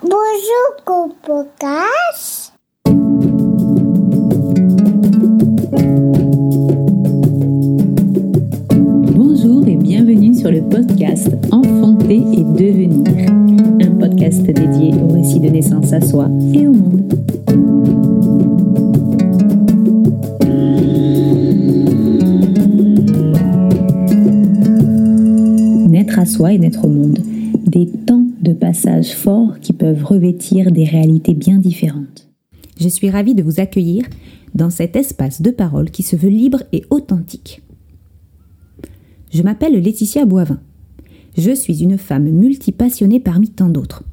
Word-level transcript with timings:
Bonjour, 0.00 0.84
Copocas. 0.84 2.52
Bonjour 9.16 9.66
et 9.66 9.74
bienvenue 9.74 10.36
sur 10.36 10.52
le 10.52 10.60
podcast 10.62 11.28
Enfanter 11.50 12.22
et 12.32 12.44
devenir, 12.44 13.28
un 13.82 13.90
podcast 13.98 14.42
dédié 14.42 14.94
au 15.02 15.14
récit 15.14 15.40
de 15.40 15.48
naissance 15.48 15.92
à 15.92 16.00
soi 16.00 16.28
et 16.54 16.68
au 16.68 16.72
monde. 16.72 17.12
Naître 25.90 26.20
à 26.20 26.24
soi 26.24 26.52
et 26.52 26.58
naître 26.58 26.84
au 26.84 26.88
monde, 26.88 27.18
de 28.48 28.54
passage 28.54 29.12
forts 29.14 29.60
qui 29.60 29.74
peuvent 29.74 30.04
revêtir 30.04 30.72
des 30.72 30.84
réalités 30.84 31.34
bien 31.34 31.58
différentes. 31.58 32.30
Je 32.80 32.88
suis 32.88 33.10
ravie 33.10 33.34
de 33.34 33.42
vous 33.42 33.60
accueillir 33.60 34.06
dans 34.54 34.70
cet 34.70 34.96
espace 34.96 35.42
de 35.42 35.50
parole 35.50 35.90
qui 35.90 36.02
se 36.02 36.16
veut 36.16 36.30
libre 36.30 36.62
et 36.72 36.84
authentique. 36.88 37.62
Je 39.30 39.42
m'appelle 39.42 39.78
Laetitia 39.78 40.24
Boivin. 40.24 40.60
Je 41.36 41.54
suis 41.54 41.82
une 41.82 41.98
femme 41.98 42.30
multipassionnée 42.30 43.20
parmi 43.20 43.50
tant 43.50 43.68
d'autres. 43.68 44.04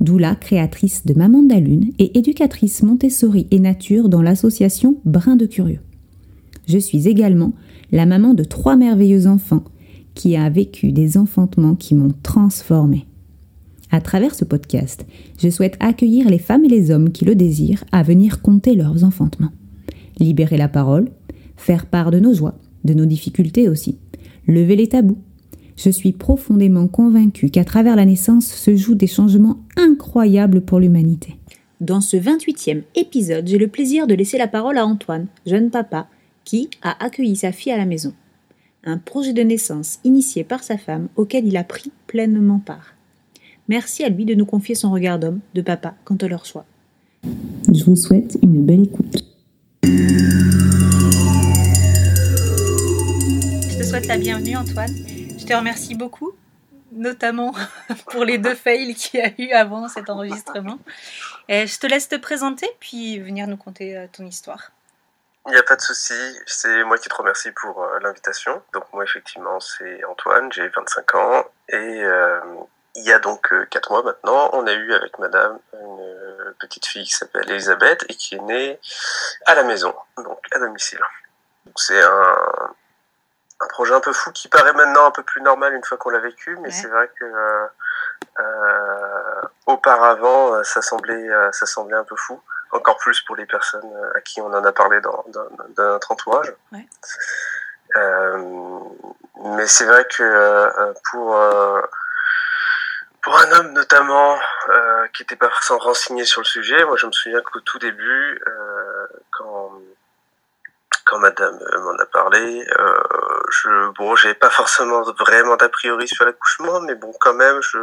Doula, 0.00 0.34
créatrice 0.34 1.06
de 1.06 1.14
Maman 1.14 1.44
de 1.44 1.54
la 1.54 1.60
Lune 1.60 1.92
et 2.00 2.18
éducatrice 2.18 2.82
Montessori 2.82 3.46
et 3.52 3.60
Nature 3.60 4.08
dans 4.08 4.22
l'association 4.22 4.96
Brin 5.04 5.36
de 5.36 5.46
Curieux. 5.46 5.80
Je 6.66 6.78
suis 6.78 7.06
également 7.06 7.52
la 7.92 8.06
maman 8.06 8.34
de 8.34 8.42
trois 8.42 8.74
merveilleux 8.74 9.28
enfants 9.28 9.62
qui 10.14 10.34
a 10.34 10.50
vécu 10.50 10.90
des 10.90 11.16
enfantements 11.16 11.76
qui 11.76 11.94
m'ont 11.94 12.14
transformée. 12.24 13.06
À 13.94 14.00
travers 14.00 14.34
ce 14.34 14.44
podcast, 14.44 15.06
je 15.38 15.48
souhaite 15.48 15.76
accueillir 15.78 16.28
les 16.28 16.40
femmes 16.40 16.64
et 16.64 16.68
les 16.68 16.90
hommes 16.90 17.12
qui 17.12 17.24
le 17.24 17.36
désirent 17.36 17.84
à 17.92 18.02
venir 18.02 18.42
compter 18.42 18.74
leurs 18.74 19.04
enfantements. 19.04 19.52
Libérer 20.18 20.56
la 20.56 20.66
parole, 20.66 21.12
faire 21.56 21.86
part 21.86 22.10
de 22.10 22.18
nos 22.18 22.34
joies, 22.34 22.58
de 22.82 22.92
nos 22.92 23.06
difficultés 23.06 23.68
aussi, 23.68 23.96
lever 24.48 24.74
les 24.74 24.88
tabous. 24.88 25.18
Je 25.76 25.90
suis 25.90 26.10
profondément 26.10 26.88
convaincue 26.88 27.50
qu'à 27.50 27.62
travers 27.62 27.94
la 27.94 28.04
naissance 28.04 28.46
se 28.46 28.74
jouent 28.74 28.96
des 28.96 29.06
changements 29.06 29.58
incroyables 29.76 30.62
pour 30.62 30.80
l'humanité. 30.80 31.36
Dans 31.80 32.00
ce 32.00 32.16
28e 32.16 32.82
épisode, 32.96 33.46
j'ai 33.46 33.58
le 33.58 33.68
plaisir 33.68 34.08
de 34.08 34.14
laisser 34.14 34.38
la 34.38 34.48
parole 34.48 34.78
à 34.78 34.86
Antoine, 34.86 35.28
jeune 35.46 35.70
papa, 35.70 36.08
qui 36.42 36.68
a 36.82 37.04
accueilli 37.04 37.36
sa 37.36 37.52
fille 37.52 37.70
à 37.70 37.78
la 37.78 37.86
maison. 37.86 38.12
Un 38.82 38.98
projet 38.98 39.32
de 39.32 39.42
naissance 39.42 40.00
initié 40.02 40.42
par 40.42 40.64
sa 40.64 40.78
femme 40.78 41.06
auquel 41.14 41.46
il 41.46 41.56
a 41.56 41.62
pris 41.62 41.92
pleinement 42.08 42.58
part. 42.58 42.93
Merci 43.66 44.04
à 44.04 44.10
lui 44.10 44.26
de 44.26 44.34
nous 44.34 44.44
confier 44.44 44.74
son 44.74 44.92
regard 44.92 45.18
d'homme, 45.18 45.40
de 45.54 45.62
papa, 45.62 45.94
quant 46.04 46.16
à 46.16 46.28
leur 46.28 46.44
choix. 46.44 46.66
Je 47.72 47.82
vous 47.84 47.96
souhaite 47.96 48.36
une 48.42 48.66
belle 48.66 48.82
écoute. 48.82 49.24
Je 53.72 53.78
te 53.78 53.82
souhaite 53.82 54.06
la 54.06 54.18
bienvenue, 54.18 54.56
Antoine. 54.56 54.94
Je 55.38 55.46
te 55.46 55.54
remercie 55.54 55.94
beaucoup, 55.94 56.32
notamment 56.92 57.54
pour 58.10 58.26
les 58.26 58.36
deux 58.36 58.54
fails 58.54 58.94
qu'il 58.94 59.20
y 59.20 59.22
a 59.22 59.32
eu 59.38 59.52
avant 59.52 59.88
cet 59.88 60.10
enregistrement. 60.10 60.78
Et 61.48 61.66
je 61.66 61.78
te 61.78 61.86
laisse 61.86 62.10
te 62.10 62.16
présenter, 62.16 62.68
puis 62.80 63.18
venir 63.18 63.46
nous 63.46 63.56
conter 63.56 63.96
euh, 63.96 64.06
ton 64.12 64.26
histoire. 64.26 64.72
Il 65.46 65.52
n'y 65.52 65.58
a 65.58 65.62
pas 65.62 65.76
de 65.76 65.80
souci, 65.80 66.14
c'est 66.46 66.84
moi 66.84 66.98
qui 66.98 67.08
te 67.08 67.14
remercie 67.14 67.50
pour 67.50 67.82
euh, 67.82 67.98
l'invitation. 68.02 68.62
Donc 68.72 68.84
moi 68.92 69.04
effectivement 69.04 69.60
c'est 69.60 70.04
Antoine, 70.04 70.50
j'ai 70.52 70.68
25 70.68 71.14
ans 71.16 71.44
et 71.68 71.76
euh, 71.76 72.40
il 72.96 73.04
y 73.04 73.12
a 73.12 73.18
donc 73.18 73.52
euh, 73.52 73.66
4 73.70 73.90
mois 73.90 74.02
maintenant, 74.02 74.50
on 74.52 74.66
a 74.66 74.72
eu 74.72 74.92
avec 74.94 75.18
madame 75.18 75.58
une 75.72 76.00
euh, 76.00 76.54
petite 76.60 76.86
fille 76.86 77.04
qui 77.04 77.12
s'appelle 77.12 77.50
Elisabeth 77.50 78.04
et 78.08 78.14
qui 78.14 78.36
est 78.36 78.40
née 78.42 78.80
à 79.46 79.54
la 79.54 79.64
maison, 79.64 79.94
donc 80.18 80.38
à 80.52 80.58
domicile. 80.58 81.00
C'est 81.76 82.00
un, 82.02 82.38
un 83.60 83.66
projet 83.68 83.94
un 83.94 84.00
peu 84.00 84.12
fou 84.12 84.30
qui 84.32 84.48
paraît 84.48 84.72
maintenant 84.74 85.06
un 85.06 85.10
peu 85.10 85.22
plus 85.22 85.40
normal 85.42 85.74
une 85.74 85.82
fois 85.84 85.96
qu'on 85.98 86.10
l'a 86.10 86.18
vécu, 86.20 86.56
mais 86.60 86.68
Ouais. 86.68 86.70
c'est 86.70 86.88
vrai 86.88 87.10
que 87.18 87.24
euh, 87.24 87.66
euh, 88.40 89.42
auparavant 89.66 90.62
ça 90.64 90.82
semblait, 90.82 91.28
euh, 91.30 91.50
ça 91.52 91.66
semblait 91.66 91.96
un 91.96 92.04
peu 92.04 92.16
fou 92.16 92.40
encore 92.72 92.96
plus 92.98 93.20
pour 93.22 93.36
les 93.36 93.46
personnes 93.46 93.88
euh, 93.94 94.12
à 94.16 94.20
qui 94.20 94.40
on 94.40 94.46
en 94.52 94.64
a 94.64 94.72
parlé 94.72 95.00
dans, 95.00 95.24
dans, 95.28 95.46
dans 95.76 95.84
notre 95.84 96.10
entourage. 96.12 96.52
Ouais. 96.72 96.86
Euh, 97.96 98.78
mais 99.44 99.66
c'est 99.66 99.84
vrai 99.84 100.04
que 100.06 100.22
euh, 100.22 100.92
pour 101.10 101.36
euh, 101.36 101.80
pour 103.24 103.38
un 103.38 103.50
homme 103.52 103.72
notamment 103.72 104.38
euh, 104.68 105.06
qui 105.14 105.22
n'était 105.22 105.36
pas 105.36 105.48
forcément 105.48 105.78
renseigné 105.78 106.26
sur 106.26 106.42
le 106.42 106.46
sujet, 106.46 106.84
moi 106.84 106.96
je 106.96 107.06
me 107.06 107.12
souviens 107.12 107.40
qu'au 107.40 107.60
tout 107.60 107.78
début, 107.78 108.40
euh, 108.46 109.06
quand 109.30 109.72
quand 111.06 111.18
Madame 111.18 111.58
euh, 111.72 111.80
m'en 111.80 111.98
a 111.98 112.06
parlé, 112.06 112.66
euh, 112.78 113.02
je 113.50 113.88
bon, 113.92 114.14
j'avais 114.14 114.34
pas 114.34 114.50
forcément 114.50 115.02
vraiment 115.02 115.56
d'a 115.56 115.70
priori 115.70 116.06
sur 116.06 116.24
l'accouchement, 116.26 116.80
mais 116.82 116.94
bon, 116.94 117.12
quand 117.18 117.34
même, 117.34 117.60
je 117.62 117.78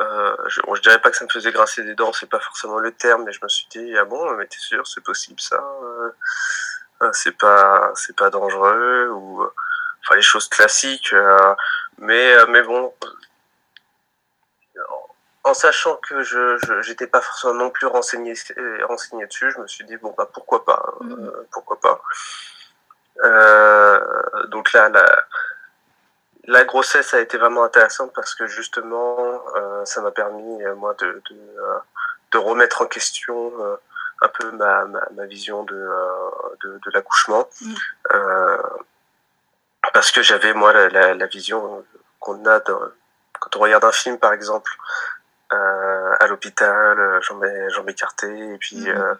euh, 0.00 0.36
je, 0.46 0.60
bon, 0.62 0.74
je 0.74 0.82
dirais 0.82 1.00
pas 1.00 1.10
que 1.10 1.16
ça 1.16 1.24
me 1.24 1.30
faisait 1.30 1.52
grincer 1.52 1.84
des 1.84 1.94
dents, 1.94 2.12
c'est 2.12 2.28
pas 2.28 2.40
forcément 2.40 2.78
le 2.78 2.90
terme, 2.92 3.24
mais 3.24 3.32
je 3.32 3.40
me 3.42 3.48
suis 3.48 3.66
dit 3.70 3.96
ah 3.96 4.04
bon, 4.04 4.32
mais 4.32 4.46
t'es 4.46 4.58
sûr, 4.58 4.86
c'est 4.88 5.04
possible 5.04 5.40
ça, 5.40 5.64
euh, 7.02 7.10
c'est 7.12 7.36
pas 7.38 7.92
c'est 7.94 8.16
pas 8.16 8.30
dangereux 8.30 9.08
ou 9.10 9.44
enfin 10.02 10.16
les 10.16 10.22
choses 10.22 10.48
classiques, 10.48 11.14
mais 11.98 12.34
mais 12.48 12.62
bon, 12.62 12.92
en 15.48 15.54
sachant 15.54 15.96
que 15.96 16.22
je 16.22 16.56
j'étais 16.82 17.06
pas 17.06 17.20
forcément 17.20 17.54
non 17.54 17.70
plus 17.70 17.86
renseigné 17.86 18.34
euh, 18.56 18.86
renseigné 18.86 19.26
dessus, 19.26 19.50
je 19.50 19.58
me 19.60 19.66
suis 19.66 19.84
dit 19.84 19.96
bon 19.96 20.14
bah 20.16 20.28
pourquoi 20.32 20.64
pas, 20.64 20.82
euh, 21.00 21.04
Mhm. 21.04 21.32
pourquoi 21.52 21.78
pas. 21.80 22.00
Euh, 23.24 24.00
donc 24.48 24.72
là 24.72 24.88
la 24.88 25.04
la 26.44 26.64
grossesse 26.64 27.12
a 27.14 27.20
été 27.20 27.36
vraiment 27.36 27.64
intéressante 27.64 28.12
parce 28.14 28.34
que 28.34 28.46
justement, 28.46 29.42
euh, 29.56 29.84
ça 29.84 30.00
m'a 30.00 30.10
permis 30.12 30.64
moi 30.76 30.94
de 30.94 31.22
de, 31.30 31.36
de 32.32 32.38
remettre 32.38 32.82
en 32.82 32.86
question 32.86 33.52
un 34.20 34.28
peu 34.28 34.50
ma, 34.52 34.84
ma, 34.86 35.00
ma 35.14 35.26
vision 35.26 35.62
de 35.64 35.80
de, 36.62 36.70
de 36.84 36.90
l'accouchement, 36.92 37.48
Mm. 37.60 37.74
Parce 39.94 40.10
que 40.12 40.22
j'avais 40.22 40.52
moi 40.52 40.72
la, 40.72 40.88
la, 40.88 41.14
la 41.14 41.26
vision 41.26 41.84
qu'on 42.20 42.44
a 42.46 42.60
dans, 42.60 42.80
quand 43.40 43.56
on 43.56 43.60
regarde 43.60 43.84
un 43.84 43.92
film 43.92 44.18
par 44.18 44.32
exemple 44.32 44.70
à 45.50 46.26
l'hôpital, 46.26 46.98
euh, 46.98 47.20
jambes 47.22 47.44
jambes 47.70 47.88
écartées 47.90 48.54
et 48.54 48.58
puis 48.58 48.88
euh, 48.90 49.14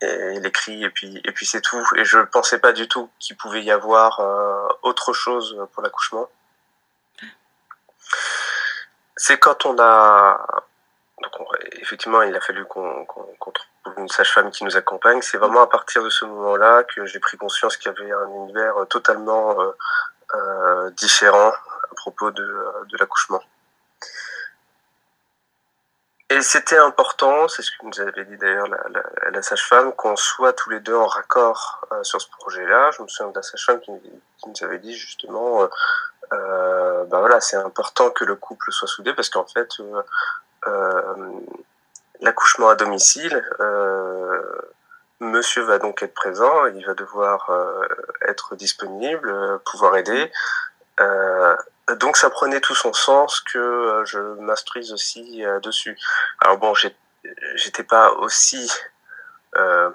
et 0.00 0.40
les 0.40 0.50
cris 0.52 0.84
et 0.84 0.90
puis 0.90 1.20
et 1.24 1.32
puis 1.32 1.46
c'est 1.46 1.60
tout. 1.60 1.84
Et 1.96 2.04
je 2.04 2.18
pensais 2.18 2.58
pas 2.58 2.72
du 2.72 2.88
tout 2.88 3.10
qu'il 3.18 3.36
pouvait 3.36 3.62
y 3.62 3.70
avoir 3.70 4.20
euh, 4.20 4.68
autre 4.82 5.12
chose 5.12 5.56
pour 5.72 5.82
l'accouchement. 5.82 6.28
C'est 9.16 9.38
quand 9.38 9.66
on 9.66 9.78
a 9.78 10.46
donc 11.22 11.40
on- 11.40 11.46
effectivement 11.80 12.22
il 12.22 12.34
a 12.36 12.40
fallu 12.40 12.64
qu'on 12.66 13.06
trouve 13.06 13.98
une 13.98 14.08
sage-femme 14.08 14.50
qui 14.50 14.64
nous 14.64 14.76
accompagne. 14.76 15.22
C'est 15.22 15.38
vraiment 15.38 15.62
à 15.62 15.66
partir 15.68 16.02
de 16.02 16.10
ce 16.10 16.24
moment-là 16.24 16.84
que 16.84 17.06
j'ai 17.06 17.20
pris 17.20 17.36
conscience 17.36 17.76
qu'il 17.76 17.92
y 17.92 17.94
avait 17.94 18.12
un 18.12 18.28
univers 18.28 18.74
totalement 18.88 19.60
euh, 19.60 19.72
euh, 20.34 20.90
différent 20.90 21.50
à 21.52 21.94
propos 21.96 22.30
de, 22.30 22.42
euh, 22.42 22.84
de 22.86 22.96
l'accouchement 22.98 23.42
et 26.34 26.42
c'était 26.42 26.78
important, 26.78 27.48
c'est 27.48 27.62
ce 27.62 27.70
que 27.70 27.86
nous 27.86 28.00
avait 28.00 28.24
dit 28.24 28.36
d'ailleurs 28.36 28.66
la, 29.32 29.42
sage-femme, 29.42 29.92
qu'on 29.92 30.16
soit 30.16 30.52
tous 30.52 30.70
les 30.70 30.80
deux 30.80 30.94
en 30.94 31.06
raccord 31.06 31.86
euh, 31.92 32.02
sur 32.02 32.20
ce 32.20 32.28
projet-là. 32.28 32.90
Je 32.90 33.02
me 33.02 33.08
souviens 33.08 33.30
de 33.30 33.36
la 33.36 33.42
sage-femme 33.42 33.80
qui, 33.80 33.90
nous 33.92 34.54
avait 34.62 34.78
dit 34.78 34.94
justement, 34.94 35.66
bah 36.30 37.18
voilà, 37.20 37.40
c'est 37.40 37.56
important 37.56 38.10
que 38.10 38.24
le 38.24 38.34
couple 38.34 38.72
soit 38.72 38.88
soudé 38.88 39.14
parce 39.14 39.30
qu'en 39.30 39.46
fait, 39.46 39.68
l'accouchement 42.20 42.68
à 42.68 42.74
domicile, 42.74 43.42
monsieur 45.20 45.62
va 45.62 45.78
donc 45.78 46.02
être 46.02 46.14
présent, 46.14 46.66
il 46.66 46.84
va 46.84 46.94
devoir 46.94 47.50
être 48.28 48.56
disponible, 48.56 49.60
pouvoir 49.64 49.96
aider. 49.96 50.30
Donc 52.00 52.16
ça 52.16 52.30
prenait 52.30 52.60
tout 52.60 52.74
son 52.74 52.92
sens 52.92 53.40
que 53.40 53.58
euh, 53.58 54.04
je 54.06 54.18
m'instruise 54.40 54.92
aussi 54.92 55.44
euh, 55.44 55.60
dessus. 55.60 55.98
Alors 56.40 56.56
bon, 56.58 56.72
j'étais 57.54 57.82
pas 57.84 58.12
aussi, 58.12 58.70
euh, 59.56 59.90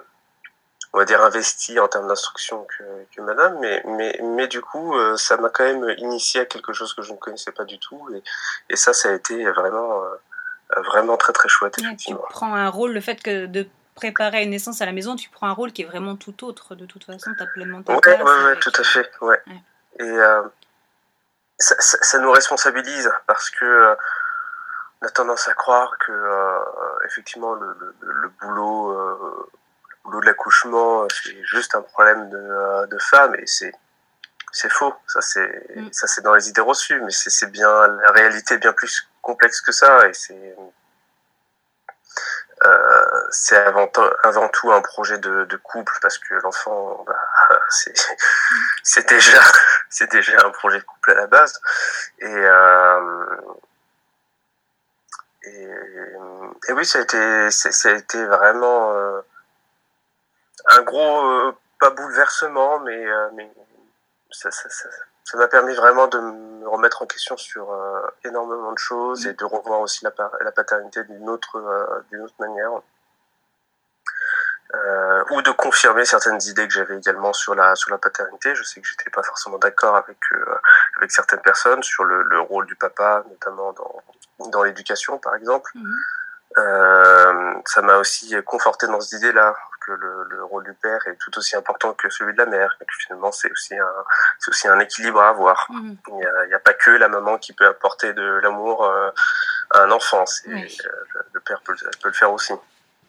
on 0.92 0.98
va 0.98 1.04
dire, 1.04 1.20
investi 1.22 1.80
en 1.80 1.88
termes 1.88 2.06
d'instruction 2.06 2.64
que, 2.64 2.84
que 3.14 3.20
madame, 3.22 3.58
mais, 3.60 3.82
mais, 3.86 4.18
mais 4.22 4.46
du 4.46 4.60
coup, 4.60 4.94
ça 5.16 5.36
m'a 5.36 5.48
quand 5.50 5.64
même 5.64 5.94
initié 5.98 6.42
à 6.42 6.44
quelque 6.46 6.72
chose 6.72 6.94
que 6.94 7.02
je 7.02 7.12
ne 7.12 7.18
connaissais 7.18 7.52
pas 7.52 7.64
du 7.64 7.78
tout, 7.78 8.08
et, 8.14 8.22
et 8.68 8.76
ça, 8.76 8.92
ça 8.92 9.10
a 9.10 9.12
été 9.12 9.44
vraiment, 9.50 10.02
vraiment 10.76 11.16
très 11.16 11.32
très 11.32 11.48
chouette, 11.48 11.76
Ouais, 11.78 11.96
tu 11.96 12.14
prends 12.30 12.54
un 12.54 12.68
rôle, 12.68 12.92
le 12.92 13.00
fait 13.00 13.20
que 13.22 13.46
de 13.46 13.66
préparer 13.96 14.44
une 14.44 14.50
naissance 14.50 14.80
à 14.80 14.86
la 14.86 14.92
maison, 14.92 15.14
tu 15.16 15.28
prends 15.28 15.48
un 15.48 15.52
rôle 15.52 15.72
qui 15.72 15.82
est 15.82 15.86
vraiment 15.86 16.16
tout 16.16 16.44
autre. 16.44 16.74
De 16.74 16.86
toute 16.86 17.04
façon, 17.04 17.32
tu 17.36 17.42
as 17.42 17.46
pleinement 17.46 17.82
ta 17.82 17.94
Ouais, 17.94 18.00
place. 18.00 18.22
ouais, 18.22 18.56
tout 18.60 18.72
à 18.76 18.82
fait, 18.84 19.10
ouais. 19.20 19.40
Ouais. 19.46 19.62
Et 19.98 20.02
euh, 20.10 20.42
ça, 21.60 21.76
ça, 21.78 21.98
ça 22.02 22.18
nous 22.18 22.30
responsabilise 22.32 23.10
parce 23.26 23.50
que 23.50 23.64
euh, 23.64 23.94
on 25.02 25.06
a 25.06 25.10
tendance 25.10 25.48
à 25.48 25.54
croire 25.54 25.96
que 25.98 26.12
euh, 26.12 26.58
effectivement 27.06 27.54
le, 27.54 27.76
le, 27.80 27.94
le 28.12 28.28
boulot, 28.40 28.90
euh, 28.92 29.48
le 29.90 29.96
boulot 30.04 30.20
de 30.20 30.26
l'accouchement, 30.26 31.06
c'est 31.10 31.42
juste 31.44 31.74
un 31.74 31.82
problème 31.82 32.28
de, 32.30 32.38
euh, 32.38 32.86
de 32.86 32.98
femme 32.98 33.34
et 33.36 33.46
c'est 33.46 33.72
c'est 34.52 34.70
faux. 34.70 34.94
Ça 35.06 35.20
c'est 35.20 35.50
Mm. 35.76 35.92
ça 35.92 36.06
c'est 36.06 36.22
dans 36.22 36.34
les 36.34 36.48
idées 36.48 36.60
reçues, 36.60 37.00
mais 37.02 37.10
c'est 37.12 37.50
bien 37.50 37.86
la 37.88 38.12
réalité 38.12 38.54
est 38.54 38.58
bien 38.58 38.72
plus 38.72 39.08
complexe 39.22 39.60
que 39.60 39.72
ça 39.72 40.08
et 40.08 40.14
c'est 40.14 40.56
euh, 42.66 43.20
c'est 43.30 43.56
avant, 43.56 43.90
avant 44.22 44.48
tout 44.50 44.70
un 44.72 44.82
projet 44.82 45.16
de, 45.18 45.44
de 45.44 45.56
couple 45.56 45.92
parce 46.02 46.18
que 46.18 46.34
l'enfant 46.42 47.04
bah, 47.06 47.14
c'est 47.70 47.94
c'est 48.82 49.08
déjà 49.08 49.40
c'est 49.90 50.10
déjà 50.10 50.46
un 50.46 50.50
projet 50.50 50.78
de 50.78 50.84
couple 50.84 51.10
à 51.10 51.14
la 51.14 51.26
base. 51.26 51.60
Et 52.20 52.26
euh, 52.26 53.36
et, 55.42 56.72
oui 56.72 56.84
ça 56.84 56.98
a 56.98 57.02
été 57.02 57.50
ça 57.50 57.88
a 57.88 57.92
été 57.92 58.24
vraiment 58.26 58.92
euh, 58.92 59.20
un 60.66 60.82
gros 60.82 61.26
euh, 61.26 61.56
pas 61.78 61.90
bouleversement 61.90 62.80
mais 62.80 63.06
euh, 63.06 63.30
mais 63.34 63.50
ça 64.30 64.50
ça 64.50 64.68
ça 64.68 64.88
ça 65.24 65.38
m'a 65.38 65.48
permis 65.48 65.74
vraiment 65.74 66.08
de 66.08 66.18
me 66.18 66.68
remettre 66.68 67.02
en 67.02 67.06
question 67.06 67.36
sur 67.36 67.72
euh, 67.72 68.00
énormément 68.24 68.72
de 68.72 68.78
choses 68.78 69.26
et 69.26 69.32
de 69.32 69.44
revoir 69.44 69.80
aussi 69.80 70.04
la, 70.04 70.12
la 70.40 70.52
paternité 70.52 71.04
d'une 71.04 71.28
autre 71.28 71.56
euh, 71.56 72.04
d'une 72.10 72.22
autre 72.22 72.34
manière 72.38 72.70
euh, 74.74 75.24
ou 75.30 75.42
de 75.42 75.50
confirmer 75.50 76.04
certaines 76.04 76.40
idées 76.42 76.66
que 76.68 76.74
j'avais 76.74 76.96
également 76.96 77.32
sur 77.32 77.54
la 77.54 77.74
sur 77.74 77.90
la 77.90 77.98
paternité. 77.98 78.54
Je 78.54 78.62
sais 78.62 78.80
que 78.80 78.86
j'étais 78.86 79.10
pas 79.10 79.22
forcément 79.22 79.58
d'accord 79.58 79.96
avec 79.96 80.18
euh, 80.32 80.44
avec 80.98 81.10
certaines 81.10 81.40
personnes 81.40 81.82
sur 81.82 82.04
le, 82.04 82.22
le 82.22 82.40
rôle 82.40 82.66
du 82.66 82.76
papa, 82.76 83.24
notamment 83.28 83.72
dans 83.72 84.02
dans 84.50 84.62
l'éducation 84.62 85.18
par 85.18 85.34
exemple. 85.34 85.70
Mhm. 85.74 85.96
Euh, 86.58 87.54
ça 87.66 87.80
m'a 87.82 87.96
aussi 87.98 88.34
conforté 88.44 88.88
dans 88.88 89.00
cette 89.00 89.20
idée-là 89.20 89.54
que 89.86 89.92
le, 89.92 90.24
le 90.28 90.44
rôle 90.44 90.64
du 90.64 90.74
père 90.74 91.00
est 91.06 91.14
tout 91.16 91.36
aussi 91.38 91.56
important 91.56 91.94
que 91.94 92.10
celui 92.10 92.32
de 92.32 92.38
la 92.38 92.46
mère. 92.46 92.76
Et 92.80 92.84
que 92.84 92.92
finalement, 92.98 93.32
c'est 93.32 93.50
aussi 93.50 93.76
un 93.76 94.04
c'est 94.38 94.50
aussi 94.50 94.68
un 94.68 94.78
équilibre 94.80 95.20
à 95.20 95.28
avoir. 95.28 95.66
Mhm. 95.70 95.96
Il 96.08 96.14
n'y 96.14 96.26
a, 96.26 96.44
il 96.46 96.50
y 96.50 96.54
a 96.54 96.58
pas 96.58 96.74
que 96.74 96.90
la 96.90 97.08
maman 97.08 97.38
qui 97.38 97.52
peut 97.52 97.66
apporter 97.66 98.12
de 98.12 98.40
l'amour 98.42 98.84
euh, 98.84 99.10
à 99.70 99.82
un 99.82 99.90
enfant. 99.90 100.24
Oui. 100.46 100.78
euh, 100.86 101.22
le, 101.32 101.40
père 101.40 101.60
peut, 101.62 101.74
peut 102.02 102.08
le 102.08 102.14
faire 102.14 102.32
aussi. 102.32 102.54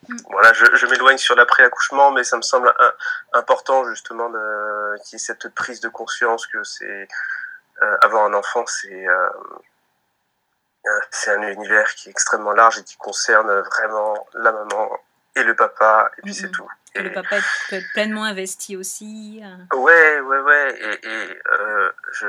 Mm. 0.08 0.16
Voilà, 0.30 0.52
je, 0.52 0.64
je 0.74 0.86
m'éloigne 0.86 1.18
sur 1.18 1.36
l'après-accouchement, 1.36 2.10
mais 2.10 2.24
ça 2.24 2.36
me 2.36 2.42
semble 2.42 2.72
un- 2.78 2.92
important 3.38 3.84
justement 3.88 4.28
de, 4.30 4.96
qu'il 5.04 5.12
y 5.12 5.16
ait 5.16 5.24
cette 5.24 5.48
prise 5.54 5.80
de 5.80 5.88
conscience 5.88 6.46
que 6.48 6.62
c'est 6.64 7.08
euh, 7.82 7.96
avoir 8.02 8.24
un 8.24 8.34
enfant, 8.34 8.64
c'est 8.66 9.06
euh, 9.08 9.28
euh, 10.86 11.00
c'est 11.10 11.30
un 11.30 11.42
univers 11.42 11.94
qui 11.94 12.08
est 12.08 12.10
extrêmement 12.12 12.52
large 12.52 12.78
et 12.78 12.84
qui 12.84 12.96
concerne 12.96 13.50
vraiment 13.60 14.26
la 14.34 14.50
maman 14.52 14.90
et 15.36 15.42
le 15.44 15.54
papa, 15.54 16.10
et 16.18 16.22
puis 16.22 16.34
c'est 16.34 16.50
tout. 16.50 16.68
Que 16.94 17.00
Et- 17.00 17.02
le 17.04 17.12
papa 17.12 17.36
peut 17.70 17.76
être 17.76 17.92
pleinement 17.94 18.24
investi 18.24 18.76
aussi. 18.76 19.40
euh. 19.42 19.76
Ouais, 19.76 20.20
ouais, 20.20 20.38
ouais. 20.40 20.74
Et, 20.80 21.08
et 21.08 21.40
euh, 21.52 21.92
je... 22.12 22.26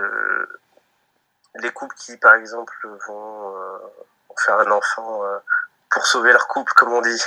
les 1.55 1.71
couples 1.71 1.95
qui, 1.95 2.15
par 2.17 2.35
exemple, 2.35 2.73
vont 3.07 3.57
euh, 3.57 3.77
faire 4.45 4.59
un 4.59 4.71
enfant 4.71 5.25
euh, 5.25 5.37
pour 5.89 6.05
sauver 6.07 6.31
leur 6.31 6.47
couple, 6.47 6.71
comme 6.75 6.93
on 6.93 7.01
dit, 7.01 7.21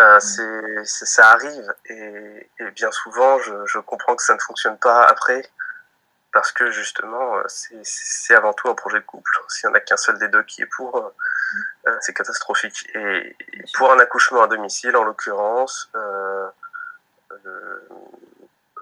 euh, 0.00 0.20
c'est, 0.20 0.84
ça 0.84 1.30
arrive. 1.30 1.74
Et, 1.86 2.50
et 2.58 2.70
bien 2.72 2.90
souvent, 2.90 3.38
je, 3.38 3.54
je 3.66 3.78
comprends 3.78 4.16
que 4.16 4.22
ça 4.22 4.34
ne 4.34 4.40
fonctionne 4.40 4.78
pas 4.78 5.04
après. 5.04 5.48
Parce 6.32 6.50
que 6.50 6.70
justement, 6.72 7.36
euh, 7.36 7.42
c'est, 7.48 8.34
avant 8.34 8.52
tout 8.52 8.68
un 8.68 8.74
projet 8.74 8.98
de 8.98 9.04
couple. 9.04 9.30
S'il 9.48 9.68
n'y 9.68 9.72
en 9.72 9.76
a 9.76 9.80
qu'un 9.80 9.96
seul 9.96 10.18
des 10.18 10.26
deux 10.28 10.42
qui 10.42 10.62
est 10.62 10.70
pour, 10.76 10.96
euh, 10.96 11.14
euh, 11.86 11.96
c'est 12.00 12.12
catastrophique. 12.12 12.90
Et, 12.94 13.36
et 13.52 13.64
pour 13.74 13.92
un 13.92 14.00
accouchement 14.00 14.42
à 14.42 14.48
domicile, 14.48 14.96
en 14.96 15.04
l'occurrence, 15.04 15.90
euh, 15.94 16.48
le, 17.44 17.88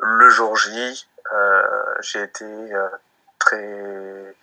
le 0.01 0.31
jour 0.31 0.57
J, 0.57 1.07
euh, 1.33 1.95
j'ai 2.01 2.23
été 2.23 2.45
euh, 2.45 2.89
très 3.39 4.35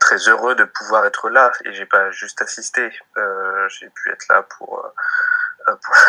très 0.00 0.16
heureux 0.28 0.54
de 0.54 0.64
pouvoir 0.64 1.04
être 1.06 1.28
là 1.30 1.50
et 1.64 1.72
j'ai 1.72 1.86
pas 1.86 2.10
juste 2.10 2.40
assisté. 2.42 2.92
Euh, 3.16 3.68
j'ai 3.68 3.88
pu 3.88 4.10
être 4.10 4.28
là 4.28 4.42
pour, 4.42 4.84
euh, 4.84 4.88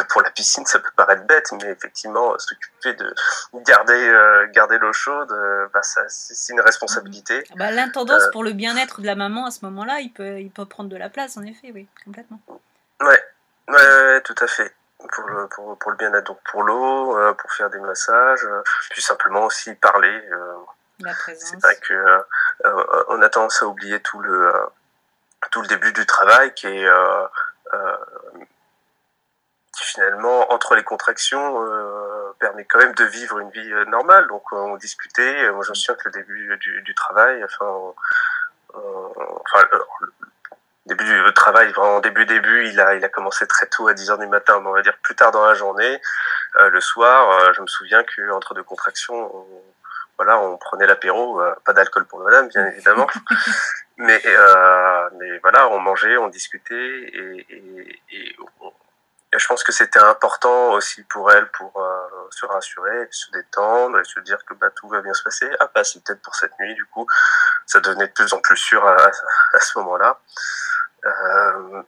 pour 0.09 0.21
la 0.21 0.29
piscine. 0.31 0.65
Ça 0.65 0.79
peut 0.79 0.89
paraître 0.95 1.23
bête, 1.23 1.51
mais 1.53 1.69
effectivement, 1.71 2.37
s'occuper 2.39 2.93
de 2.93 3.13
garder 3.55 3.93
euh, 4.09 4.47
garder 4.51 4.77
l'eau 4.77 4.93
chaude, 4.93 5.31
euh, 5.31 5.67
bah 5.73 5.81
ça 5.83 6.01
c'est 6.09 6.53
une 6.53 6.61
responsabilité. 6.61 7.43
Ah 7.51 7.53
bah, 7.57 7.71
L'intendance 7.71 8.23
Euh. 8.23 8.31
pour 8.31 8.43
le 8.43 8.53
bien-être 8.53 9.01
de 9.01 9.05
la 9.05 9.15
maman 9.15 9.45
à 9.45 9.51
ce 9.51 9.63
moment-là, 9.65 9.99
il 9.99 10.11
peut, 10.11 10.39
il 10.39 10.51
peut 10.51 10.65
prendre 10.65 10.89
de 10.89 10.97
la 10.97 11.09
place, 11.09 11.37
en 11.37 11.43
effet, 11.43 11.71
oui, 11.73 11.87
complètement. 12.05 12.39
Ouais, 13.01 13.21
ouais, 13.69 14.21
tout 14.21 14.35
à 14.39 14.47
fait. 14.47 14.73
Pour 15.13 15.27
le, 15.27 15.47
pour, 15.49 15.77
pour 15.77 15.91
le 15.91 15.97
bien-être, 15.97 16.25
donc 16.25 16.39
pour 16.49 16.63
l'eau, 16.63 17.17
euh, 17.17 17.33
pour 17.33 17.51
faire 17.51 17.69
des 17.69 17.79
massages, 17.79 18.43
euh, 18.45 18.61
puis 18.89 19.01
simplement 19.01 19.45
aussi 19.45 19.73
parler. 19.75 20.21
euh, 20.31 20.53
La 21.01 21.13
présence. 21.13 21.49
c'est 21.49 21.61
vrai 21.61 21.75
que 21.77 21.93
euh, 21.93 22.19
euh, 22.65 23.03
on 23.09 23.21
a 23.21 23.29
tendance 23.29 23.61
à 23.61 23.67
oublier 23.67 23.99
tout 24.01 24.19
le 24.21 24.47
euh, 24.47 24.65
tout 25.51 25.61
le 25.61 25.67
début 25.67 25.91
du 25.93 26.05
travail 26.07 26.53
qui 26.55 26.65
est 26.67 26.87
euh, 26.87 27.27
euh, 27.73 27.97
qui 29.75 29.83
finalement 29.83 30.51
entre 30.53 30.75
les 30.75 30.83
contractions 30.83 31.61
euh, 31.63 32.31
permet 32.39 32.65
quand 32.65 32.79
même 32.79 32.93
de 32.95 33.03
vivre 33.05 33.39
une 33.39 33.49
vie 33.51 33.73
euh, 33.73 33.85
normale. 33.85 34.27
Donc 34.27 34.43
euh, 34.53 34.57
on 34.57 34.77
discutait. 34.77 35.43
euh, 35.45 35.53
Moi 35.53 35.63
je 35.63 35.69
me 35.71 35.75
souviens 35.75 35.95
que 35.95 36.07
le 36.09 36.11
début 36.11 36.57
du, 36.57 36.81
du 36.81 36.95
travail, 36.95 37.43
enfin, 37.43 37.65
on- 37.65 37.95
on- 38.73 39.41
enfin 39.41 39.65
le, 39.71 39.79
le 40.01 40.11
début 40.87 41.03
du 41.23 41.33
travail, 41.33 41.71
vraiment 41.73 41.99
début 41.99 42.25
début, 42.25 42.67
il 42.67 42.79
a 42.79 42.95
il 42.95 43.03
a 43.03 43.09
commencé 43.09 43.45
très 43.47 43.65
tôt 43.67 43.87
à 43.87 43.93
10 43.93 44.11
heures 44.11 44.17
du 44.17 44.27
matin. 44.27 44.59
mais 44.61 44.67
on 44.69 44.73
va 44.73 44.81
dire 44.81 44.97
plus 45.01 45.15
tard 45.15 45.31
dans 45.31 45.45
la 45.45 45.53
journée, 45.55 46.01
euh, 46.57 46.69
le 46.69 46.79
soir. 46.81 47.29
euh, 47.31 47.53
je 47.53 47.61
me 47.61 47.67
souviens 47.67 48.03
que 48.03 48.31
entre 48.31 48.53
deux 48.53 48.63
contractions. 48.63 49.35
on- 49.35 49.61
voilà, 50.17 50.39
on 50.39 50.55
prenait 50.57 50.87
l'apéro, 50.87 51.41
euh, 51.41 51.53
pas 51.65 51.73
d'alcool 51.73 52.05
pour 52.05 52.19
madame, 52.21 52.47
bien 52.47 52.65
évidemment, 52.67 53.05
mais 53.97 54.21
euh, 54.25 55.09
mais 55.19 55.39
voilà, 55.39 55.67
on 55.67 55.79
mangeait, 55.79 56.15
on 56.15 56.29
discutait 56.29 56.73
et, 56.73 57.45
et, 57.49 58.01
et 58.11 58.35
on- 58.61 58.71
et 59.35 59.39
je 59.39 59.47
pense 59.47 59.63
que 59.65 59.73
c'était 59.73 59.99
important 59.99 60.71
aussi 60.71 61.03
pour 61.03 61.29
elle 61.29 61.49
pour 61.51 61.77
euh, 61.77 62.07
se 62.29 62.45
rassurer, 62.45 63.07
se 63.11 63.29
détendre 63.31 63.99
et 63.99 64.03
se 64.05 64.19
dire 64.21 64.37
que 64.45 64.53
bah, 64.53 64.69
tout 64.69 64.87
va 64.87 65.01
bien 65.01 65.13
se 65.13 65.23
passer. 65.23 65.49
Ah 65.59 65.69
bah 65.75 65.83
c'est 65.83 66.01
peut-être 66.03 66.21
pour 66.21 66.35
cette 66.35 66.57
nuit, 66.57 66.73
du 66.73 66.85
coup, 66.85 67.05
ça 67.65 67.81
devenait 67.81 68.07
de 68.07 68.13
plus 68.13 68.31
en 68.33 68.39
plus 68.39 68.55
sûr 68.55 68.87
à, 68.87 69.11
ce 69.59 69.77
moment-là. 69.79 70.19
Euh, 71.03 71.83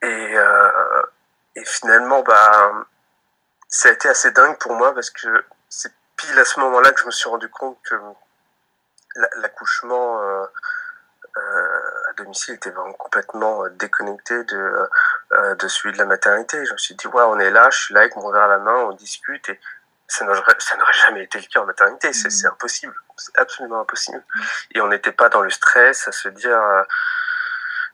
et, 0.00 0.38
euh, 0.38 1.02
et 1.56 1.64
finalement, 1.66 2.22
bah, 2.22 2.72
ça 3.68 3.90
a 3.90 3.92
été 3.92 4.08
assez 4.08 4.30
dingue 4.30 4.58
pour 4.58 4.74
moi 4.74 4.94
parce 4.94 5.10
que 5.10 5.44
c'est 5.68 5.92
pile 6.16 6.38
à 6.38 6.44
ce 6.46 6.58
moment-là 6.60 6.92
que 6.92 7.00
je 7.00 7.06
me 7.06 7.10
suis 7.10 7.28
rendu 7.28 7.50
compte 7.50 7.78
que 7.82 7.96
la- 9.16 9.30
l'accouchement 9.36 10.22
à 11.34 12.12
domicile 12.16 12.54
était 12.54 12.70
vraiment 12.70 12.92
complètement 12.94 13.66
déconnecté 13.68 14.44
de, 14.44 14.88
euh, 15.32 15.54
de 15.54 15.68
celui 15.68 15.92
de 15.92 15.98
la 15.98 16.06
maternité. 16.06 16.64
Je 16.64 16.72
me 16.72 16.78
suis 16.78 16.94
dit, 16.94 17.06
ouais, 17.06 17.22
on 17.22 17.38
est 17.38 17.50
là, 17.50 17.70
je 17.70 17.78
suis 17.78 17.94
là 17.94 18.00
avec 18.00 18.16
mon 18.16 18.30
verre 18.30 18.42
à 18.42 18.48
la 18.48 18.58
main, 18.58 18.76
on 18.76 18.92
discute 18.92 19.48
et 19.48 19.60
ça 20.08 20.24
n'aurait, 20.24 20.42
jamais 20.92 21.24
été 21.24 21.38
le 21.38 21.46
cas 21.46 21.60
en 21.60 21.66
maternité. 21.66 22.12
C'est, 22.12 22.28
Mhm. 22.28 22.30
c'est 22.30 22.46
impossible. 22.46 22.94
C'est 23.16 23.38
absolument 23.38 23.80
impossible. 23.80 24.22
Et 24.74 24.80
on 24.80 24.88
n'était 24.88 25.12
pas 25.12 25.28
dans 25.28 25.40
le 25.40 25.50
stress 25.50 26.06
à 26.08 26.12
se 26.12 26.28
dire, 26.28 26.60
euh, 26.60 26.82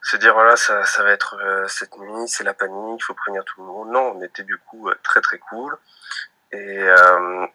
se 0.03 0.17
dire 0.17 0.35
voilà 0.35 0.57
ça, 0.57 0.85
ça 0.85 1.03
va 1.03 1.11
être 1.11 1.37
euh, 1.43 1.67
cette 1.69 1.97
nuit 1.99 2.29
c'est 2.29 2.45
la 2.45 2.55
panique 2.55 3.01
il 3.01 3.05
faut 3.05 3.15
prévenir 3.15 3.45
tout 3.45 3.61
le 3.61 3.67
monde 3.67 3.91
non 3.91 4.13
on 4.17 4.23
était 4.23 4.45
du 4.45 4.57
coup 4.59 4.89
euh, 4.89 4.95
très 5.03 5.21
très 5.21 5.39
cool 5.39 5.77
et 6.53 6.79
euh, 6.83 7.47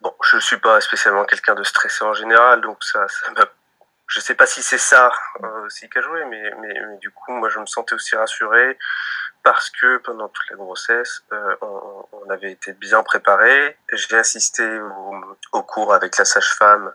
bon 0.00 0.14
je 0.24 0.38
suis 0.38 0.58
pas 0.58 0.80
spécialement 0.80 1.24
quelqu'un 1.24 1.54
de 1.54 1.62
stressé 1.62 2.02
en 2.04 2.14
général 2.14 2.60
donc 2.62 2.82
ça 2.82 3.06
ça 3.08 3.30
m'a 3.32 3.46
je 4.12 4.20
sais 4.20 4.34
pas 4.34 4.46
si 4.46 4.62
c'est 4.62 4.78
ça 4.78 5.10
euh, 5.42 5.66
aussi 5.66 5.88
qui 5.88 5.98
a 5.98 6.02
joué 6.02 6.24
mais, 6.26 6.52
mais 6.60 6.74
mais 6.86 6.96
du 6.98 7.10
coup 7.10 7.32
moi 7.32 7.48
je 7.48 7.58
me 7.58 7.66
sentais 7.66 7.94
aussi 7.94 8.14
rassuré 8.16 8.78
parce 9.42 9.70
que 9.70 9.98
pendant 9.98 10.28
toute 10.28 10.50
la 10.50 10.56
grossesse 10.56 11.22
euh, 11.32 11.56
on, 11.62 12.06
on 12.12 12.30
avait 12.30 12.52
été 12.52 12.72
bien 12.74 13.02
préparé 13.02 13.78
j'ai 13.92 14.16
assisté 14.16 14.64
au, 14.80 15.14
au 15.52 15.62
cours 15.62 15.94
avec 15.94 16.16
la 16.18 16.24
sage-femme 16.24 16.92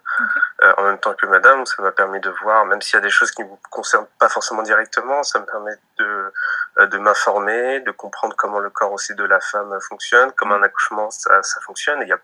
euh, 0.64 0.74
en 0.78 0.84
même 0.84 0.98
temps 0.98 1.14
que 1.14 1.28
madame, 1.28 1.66
ça 1.68 1.82
m'a 1.84 1.92
permis 1.92 2.20
de 2.20 2.30
voir, 2.42 2.66
même 2.66 2.82
s'il 2.82 2.96
y 2.96 2.98
a 2.98 3.02
des 3.02 3.12
choses 3.12 3.32
qui 3.32 3.44
ne 3.44 3.48
vous 3.48 3.60
concernent 3.70 4.08
pas 4.20 4.28
forcément 4.28 4.64
directement, 4.64 5.22
ça 5.22 5.40
me 5.40 5.46
permet 5.46 5.76
de, 6.00 6.34
euh, 6.80 6.88
de 6.88 6.98
m'informer, 6.98 7.80
de 7.82 7.92
comprendre 7.92 8.36
comment 8.36 8.60
le 8.60 8.72
corps 8.72 8.92
aussi 8.92 9.14
de 9.14 9.24
la 9.24 9.40
femme 9.40 9.78
fonctionne, 9.88 10.32
comment 10.36 10.56
un 10.56 10.64
accouchement 10.64 11.12
ça, 11.12 11.44
ça 11.44 11.62
fonctionne. 11.62 12.02
Et 12.02 12.06
il 12.06 12.10
y 12.10 12.14
a 12.14 12.18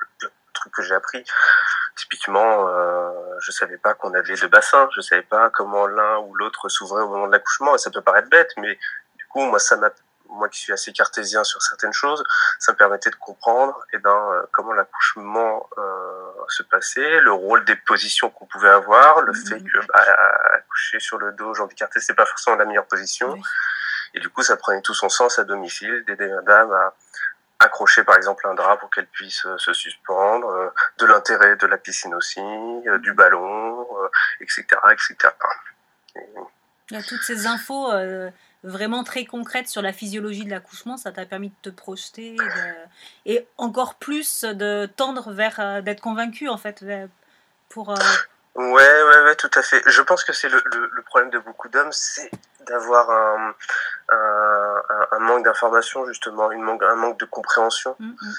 trucs 0.63 0.73
que 0.73 0.81
j'ai 0.81 0.95
appris. 0.95 1.23
Typiquement, 1.95 2.67
euh, 2.67 3.11
je 3.39 3.51
savais 3.51 3.77
pas 3.77 3.93
qu'on 3.93 4.13
avait 4.13 4.35
deux 4.35 4.47
bassins, 4.47 4.89
je 4.95 5.01
savais 5.01 5.21
pas 5.21 5.49
comment 5.49 5.87
l'un 5.87 6.17
ou 6.19 6.33
l'autre 6.35 6.69
s'ouvrait 6.69 7.03
au 7.03 7.09
moment 7.09 7.27
de 7.27 7.31
l'accouchement. 7.31 7.75
Et 7.75 7.77
ça 7.77 7.91
peut 7.91 8.01
paraître 8.01 8.29
bête, 8.29 8.51
mais 8.57 8.79
du 9.15 9.25
coup, 9.27 9.41
moi, 9.41 9.59
ça 9.59 9.75
m'a 9.75 9.89
moi 10.29 10.49
qui 10.49 10.59
suis 10.59 10.73
assez 10.73 10.91
cartésien 10.91 11.43
sur 11.43 11.61
certaines 11.61 11.93
choses, 11.93 12.23
ça 12.57 12.71
me 12.71 12.77
permettait 12.77 13.11
de 13.11 13.15
comprendre 13.17 13.79
eh 13.93 13.99
ben, 13.99 14.09
euh, 14.09 14.41
comment 14.51 14.73
l'accouchement 14.73 15.69
euh, 15.77 16.31
se 16.47 16.63
passait, 16.63 17.19
le 17.19 17.31
rôle 17.31 17.63
des 17.65 17.75
positions 17.75 18.31
qu'on 18.31 18.47
pouvait 18.47 18.69
avoir, 18.69 19.21
le 19.21 19.33
fait 19.33 19.59
que 19.59 19.85
bah, 19.85 20.03
accoucher 20.55 20.99
sur 20.99 21.19
le 21.19 21.33
dos, 21.33 21.53
jambes 21.53 21.71
écartées, 21.71 21.99
c'est 21.99 22.15
pas 22.15 22.25
forcément 22.25 22.57
la 22.57 22.65
meilleure 22.65 22.87
position. 22.87 23.37
Et 24.15 24.19
du 24.19 24.29
coup, 24.29 24.41
ça 24.41 24.57
prenait 24.57 24.81
tout 24.81 24.95
son 24.95 25.09
sens 25.09 25.37
à 25.37 25.43
domicile 25.43 26.03
d'aider 26.05 26.27
madame 26.29 26.71
à 26.71 26.95
accrocher 27.63 28.03
par 28.03 28.15
exemple 28.15 28.47
un 28.47 28.53
drap 28.53 28.77
pour 28.77 28.89
qu'elle 28.89 29.07
puisse 29.07 29.45
euh, 29.45 29.57
se 29.57 29.73
suspendre, 29.73 30.47
euh, 30.49 30.69
de 30.99 31.05
l'intérêt 31.05 31.55
de 31.55 31.67
la 31.67 31.77
piscine 31.77 32.13
aussi, 32.13 32.39
euh, 32.39 32.97
du 32.99 33.13
ballon, 33.13 33.87
etc., 34.41 34.65
etc. 34.91 35.33
Toutes 37.07 37.23
ces 37.23 37.47
infos 37.47 37.91
vraiment 38.63 39.03
très 39.03 39.25
concrètes 39.25 39.67
sur 39.67 39.81
la 39.81 39.91
physiologie 39.91 40.45
de 40.45 40.51
l'accouchement, 40.51 40.95
ça 40.95 41.11
t'a 41.11 41.25
permis 41.25 41.49
de 41.49 41.55
te 41.63 41.69
projeter 41.69 42.35
et 43.25 43.47
encore 43.57 43.95
plus 43.95 44.43
de 44.43 44.85
tendre 44.85 45.31
vers 45.31 45.81
d'être 45.81 46.01
convaincu 46.01 46.49
en 46.49 46.57
fait 46.57 46.85
pour. 47.69 47.95
Ouais, 48.55 49.03
ouais, 49.03 49.23
ouais, 49.23 49.35
tout 49.35 49.49
à 49.55 49.63
fait. 49.63 49.81
Je 49.87 50.01
pense 50.03 50.23
que 50.23 50.31
c'est 50.31 50.49
le, 50.49 50.61
le, 50.65 51.01
problème 51.01 51.31
de 51.31 51.39
beaucoup 51.39 51.69
d'hommes, 51.69 51.91
c'est 51.91 52.29
d'avoir 52.67 53.09
un, 53.09 53.55
un, 54.09 54.81
un, 55.11 55.19
manque 55.19 55.43
d'information, 55.43 56.05
justement, 56.05 56.51
une 56.51 56.61
manque, 56.61 56.83
un 56.83 56.95
manque 56.95 57.19
de 57.19 57.25
compréhension. 57.25 57.95
Mm, 57.99 58.09
mm. 58.09 58.33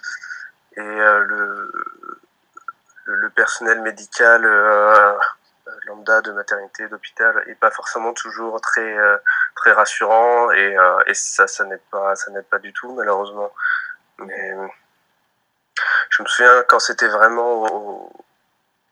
Et 0.77 0.81
euh, 0.81 1.19
le, 1.25 1.73
le, 3.07 3.31
personnel 3.31 3.83
médical 3.83 4.45
euh, 4.45 5.19
lambda 5.87 6.21
de 6.21 6.31
maternité, 6.31 6.87
d'hôpital, 6.87 7.43
est 7.49 7.57
pas 7.57 7.73
forcément 7.73 8.13
toujours 8.13 8.61
très, 8.61 8.97
euh, 8.97 9.17
très 9.57 9.73
rassurant 9.73 10.53
et, 10.53 10.77
et 11.07 11.15
ça, 11.15 11.49
ça 11.49 11.65
n'aide 11.65 11.83
pas, 11.91 12.15
ça 12.15 12.31
pas 12.51 12.59
du 12.61 12.73
tout, 12.73 12.93
malheureusement. 12.95 13.53
Mais 14.19 14.55
je 16.11 16.23
me 16.23 16.29
souviens 16.29 16.63
quand 16.69 16.79
c'était 16.79 17.09
vraiment 17.09 17.65
au, 17.65 18.24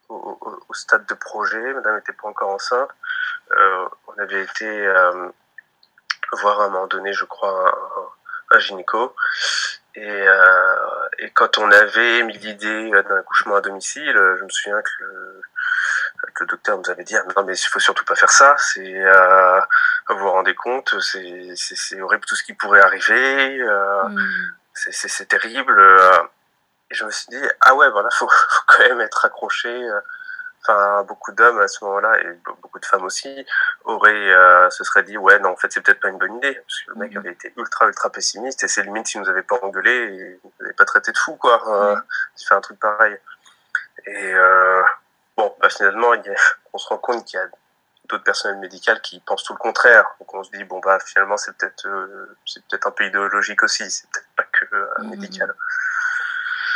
au, 0.09 0.37
au, 0.69 0.73
stade 0.73 1.05
de 1.05 1.13
projet, 1.13 1.73
madame 1.73 1.95
n'était 1.95 2.13
pas 2.13 2.27
encore 2.27 2.49
enceinte, 2.49 2.89
euh, 3.51 3.87
on 4.07 4.21
avait 4.21 4.43
été 4.43 4.67
euh, 4.67 5.29
voir 6.33 6.61
à 6.61 6.65
un 6.65 6.69
moment 6.69 6.87
donné, 6.87 7.13
je 7.13 7.25
crois, 7.25 8.11
un, 8.51 8.59
gynéco. 8.59 9.15
Et, 9.95 10.07
euh, 10.09 10.75
et, 11.19 11.31
quand 11.31 11.57
on 11.57 11.71
avait 11.71 12.23
mis 12.23 12.37
l'idée 12.37 12.89
d'un 12.91 13.17
accouchement 13.17 13.55
à 13.55 13.61
domicile, 13.61 14.13
je 14.13 14.43
me 14.43 14.49
souviens 14.49 14.81
que 14.81 14.91
le, 15.03 15.41
le 16.39 16.45
docteur 16.47 16.77
nous 16.77 16.89
avait 16.89 17.03
dit 17.03 17.15
ah, 17.15 17.23
non 17.35 17.43
mais 17.43 17.55
il 17.55 17.67
faut 17.67 17.79
surtout 17.79 18.05
pas 18.05 18.15
faire 18.15 18.31
ça. 18.31 18.55
C'est 18.57 18.95
euh, 18.95 19.59
vous 20.09 20.17
vous 20.17 20.31
rendez 20.31 20.55
compte, 20.55 20.95
c'est 21.01 22.01
horrible 22.01 22.25
tout 22.25 22.35
ce 22.35 22.43
qui 22.43 22.53
pourrait 22.53 22.81
arriver. 22.81 23.59
Euh, 23.59 24.07
mm. 24.09 24.51
C'est 24.73 25.27
terrible. 25.27 25.79
Et 26.93 26.95
je 26.95 27.05
me 27.05 27.11
suis 27.11 27.25
dit 27.29 27.41
ah 27.61 27.73
ouais 27.73 27.89
voilà 27.89 28.09
faut, 28.13 28.29
faut 28.29 28.63
quand 28.67 28.83
même 28.83 29.01
être 29.01 29.25
accroché 29.25 29.89
enfin 30.63 31.03
beaucoup 31.03 31.31
d'hommes 31.31 31.59
à 31.59 31.67
ce 31.67 31.83
moment-là 31.83 32.19
et 32.21 32.39
beaucoup 32.61 32.79
de 32.79 32.85
femmes 32.85 33.03
aussi 33.03 33.45
auraient 33.83 34.31
euh, 34.31 34.69
se 34.69 34.83
seraient 34.83 35.03
dit 35.03 35.17
ouais 35.17 35.39
non 35.39 35.49
en 35.49 35.55
fait 35.55 35.71
c'est 35.71 35.81
peut-être 35.81 35.99
pas 35.99 36.09
une 36.09 36.17
bonne 36.17 36.37
idée 36.37 36.55
parce 36.55 36.81
que 36.81 36.91
le 36.91 36.95
mec 36.97 37.11
mhm. 37.11 37.17
avait 37.17 37.31
été 37.31 37.53
ultra 37.57 37.87
ultra 37.87 38.09
pessimiste 38.09 38.63
et 38.63 38.67
c'est 38.67 38.83
limite 38.83 39.07
s'il 39.07 39.21
nous 39.21 39.29
avait 39.29 39.43
pas 39.43 39.59
engueulé 39.61 39.91
et 39.91 40.39
nous 40.43 40.51
avait 40.61 40.73
pas 40.73 40.85
traité 40.85 41.11
de 41.11 41.17
fou 41.17 41.35
quoi 41.35 41.61
euh, 41.67 41.95
il 42.39 42.45
fait 42.45 42.55
un 42.55 42.61
truc 42.61 42.79
pareil 42.79 43.17
et 44.05 44.33
euh, 44.33 44.81
bon 45.37 45.53
bah, 45.59 45.69
finalement 45.69 46.11
on 46.73 46.77
se 46.77 46.87
rend 46.87 46.97
compte 46.97 47.25
qu'il 47.25 47.39
y 47.39 47.43
a 47.43 47.47
d'autres 48.09 48.23
personnels 48.23 48.59
médicaux 48.59 48.91
qui 49.01 49.19
pensent 49.19 49.43
tout 49.43 49.53
le 49.53 49.59
contraire 49.59 50.05
donc 50.19 50.33
on 50.33 50.43
se 50.43 50.51
dit 50.51 50.63
bon 50.63 50.79
bah 50.79 50.99
finalement 51.05 51.37
c'est 51.37 51.55
peut-être 51.57 51.87
euh, 51.87 52.37
c'est 52.45 52.63
peut-être 52.65 52.87
un 52.87 52.91
peu 52.91 53.05
idéologique 53.05 53.63
aussi 53.63 53.89
c'est 53.89 54.09
peut-être 54.09 54.29
pas 54.35 54.43
que 54.43 54.65
euh, 54.73 54.87
mhm. 54.99 55.11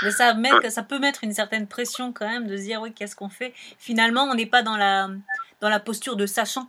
Mais 0.04 0.12
ça, 0.12 0.34
met, 0.34 0.70
ça 0.70 0.84
peut 0.84 1.00
mettre 1.00 1.24
une 1.24 1.34
certaine 1.34 1.68
pression 1.68 2.14
quand 2.14 2.28
même 2.28 2.48
de 2.48 2.58
se 2.58 2.64
dire, 2.64 2.82
oui, 2.82 2.94
qu'est-ce 2.94 3.16
qu'on 3.16 3.30
fait? 3.30 3.54
Finalement, 3.80 4.24
on 4.24 4.36
n'est 4.36 4.46
pas 4.46 4.64
dans 4.64 4.78
la, 4.78 5.10
dans 5.62 5.70
la 5.70 5.80
posture 5.80 6.16
de 6.16 6.26
sachant. 6.26 6.68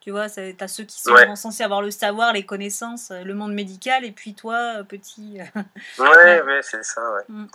Tu 0.00 0.12
vois, 0.12 0.30
tu 0.30 0.54
as 0.60 0.68
ceux 0.68 0.84
qui 0.84 1.00
sont 1.00 1.34
censés 1.34 1.64
avoir 1.64 1.82
le 1.82 1.90
savoir, 1.90 2.32
les 2.32 2.46
connaissances, 2.46 3.10
le 3.10 3.34
monde 3.34 3.52
médical, 3.52 4.04
et 4.04 4.12
puis 4.12 4.34
toi, 4.34 4.84
petit. 4.88 5.38
ouais, 5.98 6.42
ouais, 6.42 6.60
c'est 6.62 6.84
ça, 6.84 7.02
ouais. 7.12 7.24
Mm. 7.28 7.46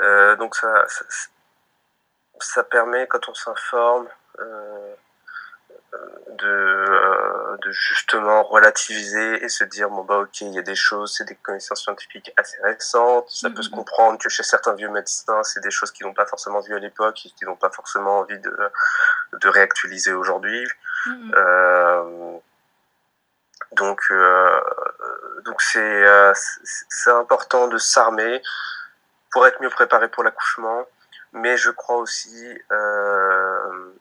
Euh, 0.00 0.36
donc 0.36 0.54
ça, 0.54 0.84
ça, 0.86 1.04
ça, 2.38 2.62
permet, 2.62 3.06
quand 3.08 3.28
on 3.28 3.34
s'informe, 3.34 4.06
euh, 4.38 4.94
de, 6.38 6.46
euh, 6.46 7.56
de 7.62 7.70
justement 7.72 8.42
relativiser 8.44 9.44
et 9.44 9.48
se 9.48 9.64
dire 9.64 9.90
bon 9.90 10.04
bah 10.04 10.18
ok 10.18 10.42
il 10.42 10.54
y 10.54 10.58
a 10.58 10.62
des 10.62 10.74
choses 10.74 11.14
c'est 11.16 11.24
des 11.24 11.34
connaissances 11.34 11.82
scientifiques 11.82 12.32
assez 12.36 12.56
récentes 12.62 13.28
ça 13.28 13.50
peut 13.50 13.62
se 13.62 13.68
mm-hmm. 13.68 13.74
comprendre 13.74 14.18
que 14.18 14.28
chez 14.28 14.42
certains 14.42 14.74
vieux 14.74 14.88
médecins 14.88 15.42
c'est 15.42 15.60
des 15.60 15.70
choses 15.70 15.90
qu'ils 15.90 16.06
n'ont 16.06 16.14
pas 16.14 16.26
forcément 16.26 16.60
vues 16.60 16.74
à 16.74 16.78
l'époque 16.78 17.26
et 17.26 17.30
qu'ils 17.30 17.48
n'ont 17.48 17.56
pas 17.56 17.70
forcément 17.70 18.20
envie 18.20 18.38
de, 18.38 18.56
de 19.32 19.48
réactualiser 19.48 20.12
aujourd'hui 20.12 20.64
mm-hmm. 21.06 21.34
euh, 21.34 22.38
donc 23.72 24.00
euh, 24.10 24.60
donc 25.44 25.60
c'est 25.60 25.80
euh, 26.04 26.32
c'est 26.64 27.10
important 27.10 27.66
de 27.68 27.78
s'armer 27.78 28.42
pour 29.32 29.46
être 29.46 29.60
mieux 29.60 29.70
préparé 29.70 30.08
pour 30.08 30.22
l'accouchement 30.22 30.86
mais 31.32 31.56
je 31.56 31.70
crois 31.70 31.96
aussi 31.96 32.58
euh, 32.72 33.92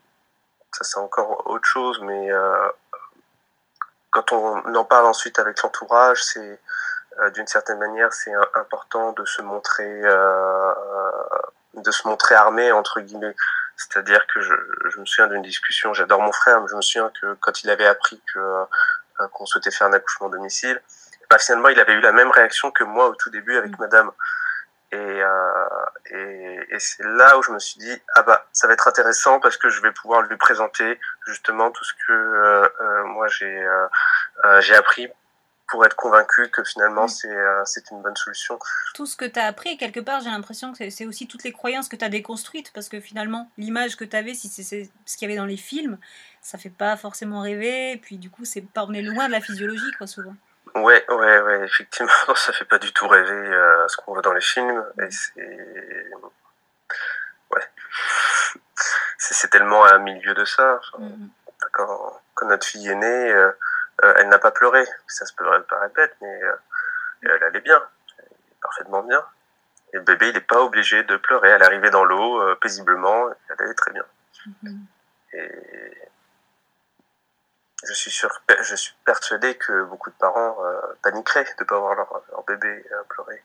ça 0.72 0.84
c'est 0.84 1.00
encore 1.00 1.48
autre 1.48 1.66
chose, 1.66 2.00
mais 2.02 2.32
euh, 2.32 2.70
quand 4.12 4.32
on 4.32 4.76
en 4.76 4.86
parle 4.86 5.06
ensuite 5.06 5.40
avec 5.40 5.62
l'entourage, 5.62 6.24
c'est 6.24 6.60
euh, 7.20 7.30
d'une 7.32 7.48
certaine 7.48 7.80
manière, 7.80 8.14
c'est 8.14 8.34
important 8.56 9.12
de 9.14 9.26
se 9.26 9.42
montrer, 9.42 10.02
euh, 10.04 10.74
de 11.76 11.92
se 11.92 12.08
montrer 12.08 12.36
armé 12.36 12.72
entre 12.72 13.02
guillemets. 13.02 13.36
C'est-à-dire 13.78 14.26
que 14.28 14.42
je, 14.42 14.54
je, 14.90 15.00
me 15.00 15.06
souviens 15.06 15.28
d'une 15.28 15.42
discussion. 15.42 15.94
J'adore 15.94 16.22
mon 16.22 16.34
frère, 16.34 16.62
mais 16.62 16.68
je 16.70 16.76
me 16.76 16.82
souviens 16.82 17.12
que 17.22 17.34
quand 17.36 17.64
il 17.64 17.70
avait 17.70 17.88
appris 17.88 18.22
que 18.34 18.66
qu'on 19.34 19.46
souhaitait 19.46 19.72
faire 19.72 19.88
un 19.88 19.94
accouchement 19.94 20.28
à 20.28 20.30
domicile, 20.30 20.82
bah, 21.30 21.38
finalement, 21.38 21.70
il 21.70 21.80
avait 21.80 21.94
eu 21.94 22.00
la 22.00 22.12
même 22.12 22.32
réaction 22.32 22.72
que 22.72 22.84
moi 22.84 23.08
au 23.08 23.16
tout 23.16 23.30
début 23.30 23.58
avec 23.58 23.72
mmh. 23.72 23.82
Madame. 23.82 24.12
Et, 24.91 24.98
euh, 24.98 25.86
et, 26.10 26.60
et 26.72 26.79
c'est 26.79 27.03
là 27.03 27.38
où 27.38 27.43
je 27.43 27.51
me 27.51 27.60
suis 27.60 27.79
dit 27.79 27.96
ah 28.15 28.24
bah 28.24 28.48
ça 28.51 28.65
va 28.65 28.74
être 28.74 28.88
intéressant 28.88 29.39
parce 29.39 29.55
que 29.55 29.69
je 29.69 29.81
vais 29.81 29.91
pouvoir 29.91 30.24
lui 30.24 30.36
présenter 30.36 31.00
justement 31.27 31.69
tout 31.69 31.84
ce 31.84 31.93
que 31.93 32.12
euh, 32.12 32.67
euh 32.81 33.03
moi 33.03 33.27
j'ai 33.27 33.67
j'ai 34.62 34.74
appris 34.74 35.08
pour 35.67 35.86
être 35.86 35.96
convaincu 35.96 36.50
que 36.50 36.63
finalement 36.63 37.08
c'est 37.08 37.36
c'est 37.65 37.91
une 37.91 38.01
bonne 38.01 38.15
solution. 38.15 38.58
Tout 38.96 39.05
ce 39.05 39.15
que 39.15 39.25
tu 39.25 39.39
as 39.39 39.46
appris, 39.46 39.77
quelque 39.77 40.00
part, 40.00 40.22
j'ai 40.22 40.31
l'impression 40.31 40.74
que 40.74 40.89
c'est 40.89 41.05
aussi 41.05 41.27
toutes 41.27 41.43
les 41.43 41.51
croyances 41.51 41.88
que 41.88 41.96
tu 41.96 42.03
as 42.03 42.10
déconstruites 42.10 42.72
parce 42.74 42.89
que 42.89 43.00
finalement, 43.00 43.51
l'image 43.60 43.96
que 43.96 44.05
tu 44.05 44.15
avais, 44.15 44.34
si 44.34 44.50
c'est 44.50 44.89
ce 45.05 45.17
qu'il 45.17 45.27
y 45.27 45.31
avait 45.31 45.39
dans 45.39 45.46
les 45.46 45.58
films, 45.58 46.00
ça 46.41 46.58
fait 46.58 46.72
pas 46.72 46.98
forcément 46.98 47.41
rêver. 47.41 47.91
Et 47.91 47.98
puis 47.98 48.17
du 48.17 48.31
coup, 48.31 48.46
c'est 48.46 48.62
pas 48.62 48.86
on 48.86 48.93
est 48.93 49.03
loin 49.03 49.27
de 49.27 49.34
la 49.34 49.41
physiologie, 49.41 49.91
quoi, 50.00 50.08
souvent. 50.08 50.34
Ouais, 50.76 51.06
ouais, 51.10 51.40
ouais, 51.42 51.64
effectivement, 51.64 52.12
ça 52.36 52.54
fait 52.54 52.66
pas 52.66 52.80
du 52.80 52.92
tout 52.94 53.08
rêver 53.08 53.32
euh, 53.32 53.88
ce 53.88 53.98
qu'on 53.98 54.14
voit 54.14 54.22
dans 54.22 54.34
les 54.34 54.42
films. 54.42 54.86
Et 55.02 55.10
c'est. 55.12 56.12
Ouais. 57.52 57.68
C'est 59.18 59.50
tellement 59.50 59.86
un 59.86 60.00
milieu 60.00 60.34
de 60.34 60.46
ça. 60.46 60.80
Mm-hmm. 60.98 61.30
quand, 61.74 62.22
quand, 62.34 62.48
notre 62.48 62.66
fille 62.66 62.88
est 62.88 62.96
née, 62.96 63.32
euh, 63.32 63.52
euh, 64.04 64.14
elle 64.18 64.30
n'a 64.30 64.40
pas 64.40 64.52
pleuré. 64.52 64.84
Ça 65.08 65.26
se 65.26 65.34
peut 65.34 65.46
paraître 65.68 65.94
bête, 65.94 66.16
mais 66.22 66.40
elle 67.24 67.44
allait 67.44 67.62
bien. 67.62 67.82
Elle 68.18 68.26
parfaitement 68.62 69.04
bien. 69.04 69.24
Et 69.94 69.98
le 69.98 70.04
bébé, 70.04 70.30
il 70.30 70.34
n'est 70.34 70.42
pas 70.42 70.62
obligé 70.62 71.04
de 71.04 71.18
pleurer. 71.18 71.50
Elle 71.50 71.64
arrivait 71.64 71.90
dans 71.90 72.06
l'eau 72.06 72.56
paisiblement. 72.58 73.30
Elle 73.50 73.66
allait 73.66 73.74
très 73.74 73.92
bien. 73.92 74.06
Mm-hmm. 74.48 74.78
Et 75.34 76.09
je 77.88 77.94
suis, 77.94 78.12
sûr, 78.12 78.30
je 78.62 78.76
suis 78.76 78.94
persuadé 79.06 79.56
que 79.56 79.84
beaucoup 79.84 80.10
de 80.10 80.16
parents 80.16 80.58
euh, 80.64 80.80
paniqueraient 81.02 81.46
de 81.46 81.64
ne 81.64 81.66
pas 81.66 81.80
voir 81.80 81.96
leur, 81.96 82.22
leur 82.32 82.44
bébé 82.44 82.86
euh, 82.92 83.04
pleurer. 83.10 83.42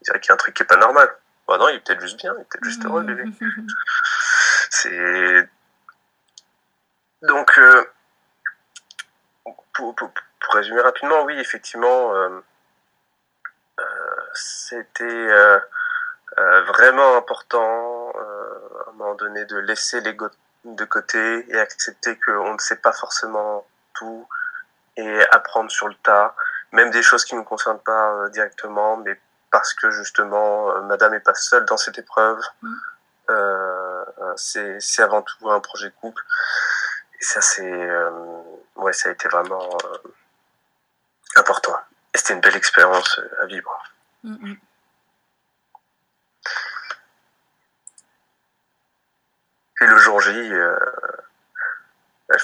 Ils 0.00 0.04
diraient 0.04 0.20
qu'il 0.20 0.30
y 0.30 0.32
a 0.32 0.34
un 0.34 0.38
truc 0.38 0.54
qui 0.54 0.62
n'est 0.62 0.66
pas 0.66 0.76
normal. 0.76 1.14
Bah 1.46 1.58
non, 1.58 1.68
il 1.68 1.76
est 1.76 1.80
peut-être 1.80 2.00
juste 2.00 2.18
bien, 2.18 2.32
il 2.36 2.40
est 2.40 2.44
peut-être 2.44 2.64
juste 2.64 2.84
heureux, 2.84 3.02
le 3.02 3.14
bébé. 3.14 3.30
C'est. 4.70 5.48
Donc, 7.22 7.58
euh, 7.58 7.84
pour, 9.44 9.94
pour, 9.94 9.94
pour, 9.94 10.54
résumer 10.54 10.80
rapidement, 10.82 11.22
oui, 11.24 11.38
effectivement, 11.38 12.14
euh, 12.14 12.40
euh, 13.80 13.84
c'était 14.34 15.28
vraiment 16.66 17.16
important 17.16 18.10
à 18.10 18.90
un 18.90 18.92
moment 18.92 19.14
donné 19.14 19.44
de 19.44 19.56
laisser 19.56 20.00
l'ego 20.00 20.28
de 20.64 20.84
côté 20.84 21.46
et 21.48 21.58
accepter 21.58 22.18
qu'on 22.18 22.54
ne 22.54 22.58
sait 22.58 22.76
pas 22.76 22.92
forcément 22.92 23.66
tout 23.94 24.28
et 24.96 25.20
apprendre 25.30 25.70
sur 25.70 25.88
le 25.88 25.94
tas, 25.96 26.34
même 26.72 26.90
des 26.90 27.02
choses 27.02 27.24
qui 27.24 27.34
ne 27.34 27.40
nous 27.40 27.44
concernent 27.44 27.80
pas 27.80 28.12
euh, 28.12 28.28
directement, 28.30 28.96
mais 28.98 29.20
parce 29.50 29.74
que 29.74 29.90
justement, 29.90 30.70
euh, 30.70 30.82
Madame 30.82 31.14
est 31.14 31.20
pas 31.20 31.34
seule 31.34 31.64
dans 31.64 31.76
cette 31.76 31.98
épreuve. 31.98 32.40
Mm. 32.62 32.74
Euh, 33.30 34.04
c'est, 34.36 34.80
c'est 34.80 35.02
avant 35.02 35.22
tout 35.22 35.50
un 35.50 35.60
projet 35.60 35.88
de 35.88 35.94
couple. 35.94 36.22
Et 37.20 37.24
ça, 37.24 37.40
c'est, 37.40 37.88
ouais, 38.76 38.92
ça 38.92 39.08
a 39.08 39.12
été 39.12 39.28
vraiment 39.28 39.78
important. 41.36 41.78
Et 42.12 42.18
c'était 42.18 42.34
une 42.34 42.40
belle 42.40 42.56
expérience 42.56 43.20
à 43.40 43.46
vivre. 43.46 43.82
Et 49.80 49.86
le 49.86 49.98
jour 49.98 50.20
J, 50.20 50.30
euh, 50.30 50.78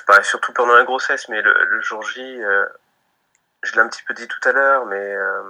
je 0.01 0.05
parlais 0.07 0.25
surtout 0.25 0.53
pendant 0.53 0.75
la 0.75 0.85
grossesse, 0.85 1.29
mais 1.29 1.43
le, 1.43 1.81
jour 1.83 2.03
J, 2.03 2.21
euh, 2.21 2.67
je 3.63 3.73
l'ai 3.73 3.81
un 3.81 3.89
petit 3.89 4.03
peu 4.03 4.15
dit 4.15 4.27
tout 4.27 4.49
à 4.49 4.53
l'heure, 4.53 4.87
mais 4.87 5.15
euh, 5.15 5.43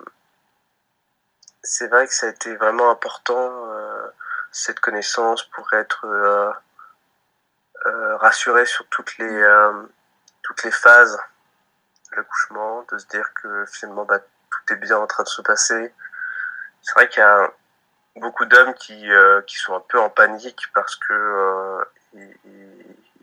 c'est 1.62 1.86
vrai 1.86 2.06
que 2.06 2.14
ça 2.14 2.26
a 2.26 2.30
été 2.30 2.56
vraiment 2.56 2.90
important, 2.90 3.66
cette 4.50 4.80
connaissance, 4.80 5.44
pour 5.44 5.72
être 5.74 6.54
rassuré 7.84 8.66
sur 8.66 8.86
toutes 8.88 9.16
les, 9.18 9.46
toutes 10.42 10.64
les 10.64 10.70
phases 10.72 11.16
de 12.10 12.16
l'accouchement, 12.16 12.84
de 12.90 12.98
se 12.98 13.06
dire 13.06 13.32
que 13.34 13.66
finalement 13.66 14.04
bah, 14.04 14.18
tout 14.18 14.72
est 14.72 14.76
bien 14.76 14.98
en 14.98 15.06
train 15.06 15.22
de 15.22 15.28
se 15.28 15.42
passer. 15.42 15.94
C'est 16.82 16.94
vrai 16.94 17.08
qu'il 17.08 17.20
y 17.20 17.22
a 17.22 17.52
beaucoup 18.16 18.44
d'hommes 18.44 18.74
qui, 18.74 19.10
euh, 19.10 19.42
qui 19.42 19.56
sont 19.56 19.74
un 19.74 19.82
peu 19.88 19.98
en 19.98 20.10
panique 20.10 20.62
parce 20.74 20.96
que 20.96 21.12
euh, 21.12 21.84
ils, 22.14 22.69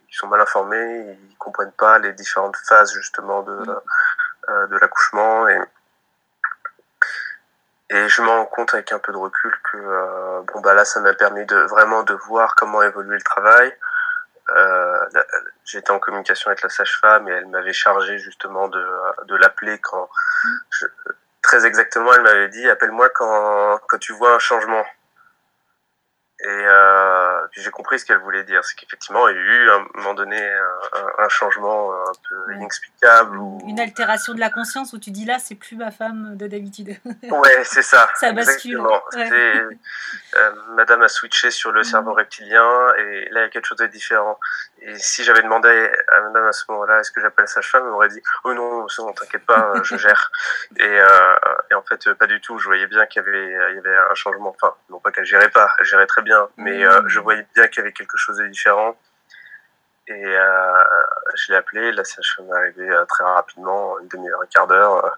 ils, 0.10 0.16
sont 0.16 0.28
mal 0.28 0.42
informés, 0.42 1.18
ils 1.30 1.38
comprennent 1.38 1.72
pas 1.74 2.00
les 2.00 2.14
différentes 2.14 2.58
phases 2.58 2.94
justement 2.94 3.44
de, 3.44 3.54
mm. 3.54 3.82
euh, 4.50 4.68
de 4.68 4.78
l'accouchement 4.78 5.48
et 5.48 5.60
et 7.90 8.10
je 8.10 8.22
me 8.22 8.28
rends 8.28 8.46
compte 8.46 8.74
avec 8.74 8.92
un 8.92 9.00
peu 9.00 9.14
de 9.14 9.18
recul 9.18 9.54
que 9.72 9.78
euh, 9.78 10.42
bon 10.54 10.60
bah 10.60 10.74
là 10.74 10.84
ça 10.84 11.00
m'a 11.00 11.14
permis 11.14 11.46
de 11.46 11.56
vraiment 11.56 12.04
de 12.04 12.14
voir 12.14 12.56
comment 12.56 12.82
évoluer 12.82 13.16
le 13.16 13.24
travail. 13.24 13.74
Euh, 14.50 15.06
J'étais 15.64 15.92
en 15.92 16.00
communication 16.00 16.50
avec 16.50 16.62
la 16.62 16.70
sage-femme 16.70 17.28
et 17.28 17.32
elle 17.32 17.48
m'avait 17.48 17.74
chargé 17.74 18.18
justement 18.20 18.68
de, 18.68 18.86
de 19.26 19.36
l'appeler 19.36 19.80
quand 19.80 20.10
mm. 20.44 20.58
je, 20.70 20.86
très 21.48 21.66
exactement, 21.66 22.14
elle 22.14 22.22
m'avait 22.22 22.50
dit 22.50 22.70
appelle-moi 22.70 23.10
quand, 23.10 23.80
quand 23.88 23.98
tu 23.98 24.12
vois 24.14 24.36
un 24.36 24.40
changement. 24.40 24.86
Et 26.40 26.48
euh, 26.48 27.48
puis 27.52 27.64
j'ai 27.64 27.72
compris 27.72 27.98
ce 27.98 28.06
qu'elle 28.06 28.20
voulait 28.20 28.44
dire, 28.44 28.64
c'est 28.64 28.76
qu'effectivement 28.76 29.28
il 29.28 29.36
y 29.36 29.40
a 29.40 29.42
eu 29.42 29.70
à 29.72 29.76
un 29.78 29.88
moment 29.96 30.14
donné 30.14 30.40
un, 30.40 31.24
un, 31.24 31.30
changement 31.30 31.92
un 31.92 32.12
peu 32.30 32.54
inexplicable. 32.54 33.38
Ou... 33.38 33.60
Une 33.68 33.80
altération 33.80 34.36
de 34.36 34.40
la 34.40 34.52
conscience 34.52 34.94
où 34.94 35.00
tu 35.00 35.10
dis 35.10 35.26
là 35.26 35.40
c'est 35.40 35.56
plus 35.56 35.76
ma 35.76 35.90
femme 35.90 36.38
de 36.38 36.46
d'habitude. 36.46 36.96
ouais 37.24 37.64
c'est 37.64 37.82
ça. 37.82 38.08
ça 38.16 38.34
bascule. 38.34 38.80
Euh, 39.16 40.52
Madame 40.76 41.02
a 41.02 41.08
switché 41.08 41.50
sur 41.50 41.72
le 41.72 41.84
cerveau 41.84 42.12
mm. 42.12 42.18
reptilien 42.18 42.94
et 43.00 43.30
là 43.32 43.40
il 43.40 43.44
y 43.44 43.48
a 43.48 43.50
quelque 43.50 43.66
chose 43.66 43.80
de 43.80 43.88
différent. 43.88 44.40
Et 44.82 44.96
si 45.00 45.24
j'avais 45.24 45.42
demandé 45.42 45.92
à 46.08 46.22
Madame 46.22 46.46
à 46.46 46.52
ce 46.52 46.64
moment-là 46.70 47.00
est-ce 47.00 47.12
que 47.12 47.20
j'appelle 47.20 47.48
sa 47.48 47.62
femme, 47.62 47.84
elle 47.86 47.92
m'aurait 47.92 48.10
dit 48.10 48.22
oh 48.44 48.54
non 48.54 48.88
c'est 48.88 49.02
bon 49.02 49.12
t'inquiète 49.14 49.46
pas 49.46 49.74
je 49.84 49.98
gère. 49.98 50.32
et, 50.78 50.84
euh, 50.84 51.36
et, 51.72 51.74
en 51.74 51.82
fait 51.82 52.14
pas 52.14 52.28
du 52.28 52.40
tout. 52.42 52.58
Je 52.60 52.66
voyais 52.66 52.88
bien 52.88 53.06
qu'il 53.06 53.24
y 53.24 53.26
avait 53.28 53.72
il 53.72 53.76
y 53.76 53.80
avait 53.80 53.98
un 53.98 54.16
changement. 54.16 54.50
Enfin 54.50 54.76
non 54.90 55.00
pas 55.00 55.12
qu'elle 55.12 55.26
gérait 55.26 55.50
pas, 55.50 55.70
elle 55.80 55.86
gérait 55.86 56.08
très 56.08 56.22
bien 56.22 56.48
mais 56.58 56.86
euh, 56.86 57.02
je 57.08 57.20
voyais 57.20 57.46
bien 57.56 57.68
qu'il 57.68 57.80
y 57.80 57.82
avait 57.82 57.94
quelque 57.94 58.18
chose 58.18 58.38
de 58.38 58.48
différent. 58.48 58.98
Et 60.08 60.14
euh, 60.14 60.84
je 61.36 61.52
l'ai 61.52 61.58
appelé, 61.58 61.92
la 61.92 62.04
sage-femme 62.04 62.48
est 62.48 62.56
arrivée 62.56 62.90
euh, 62.90 63.06
très 63.06 63.26
rapidement, 63.26 64.00
une 64.00 64.08
demi-heure, 64.08 64.42
un 64.42 64.46
quart 64.46 64.68
d'heure. 64.68 65.18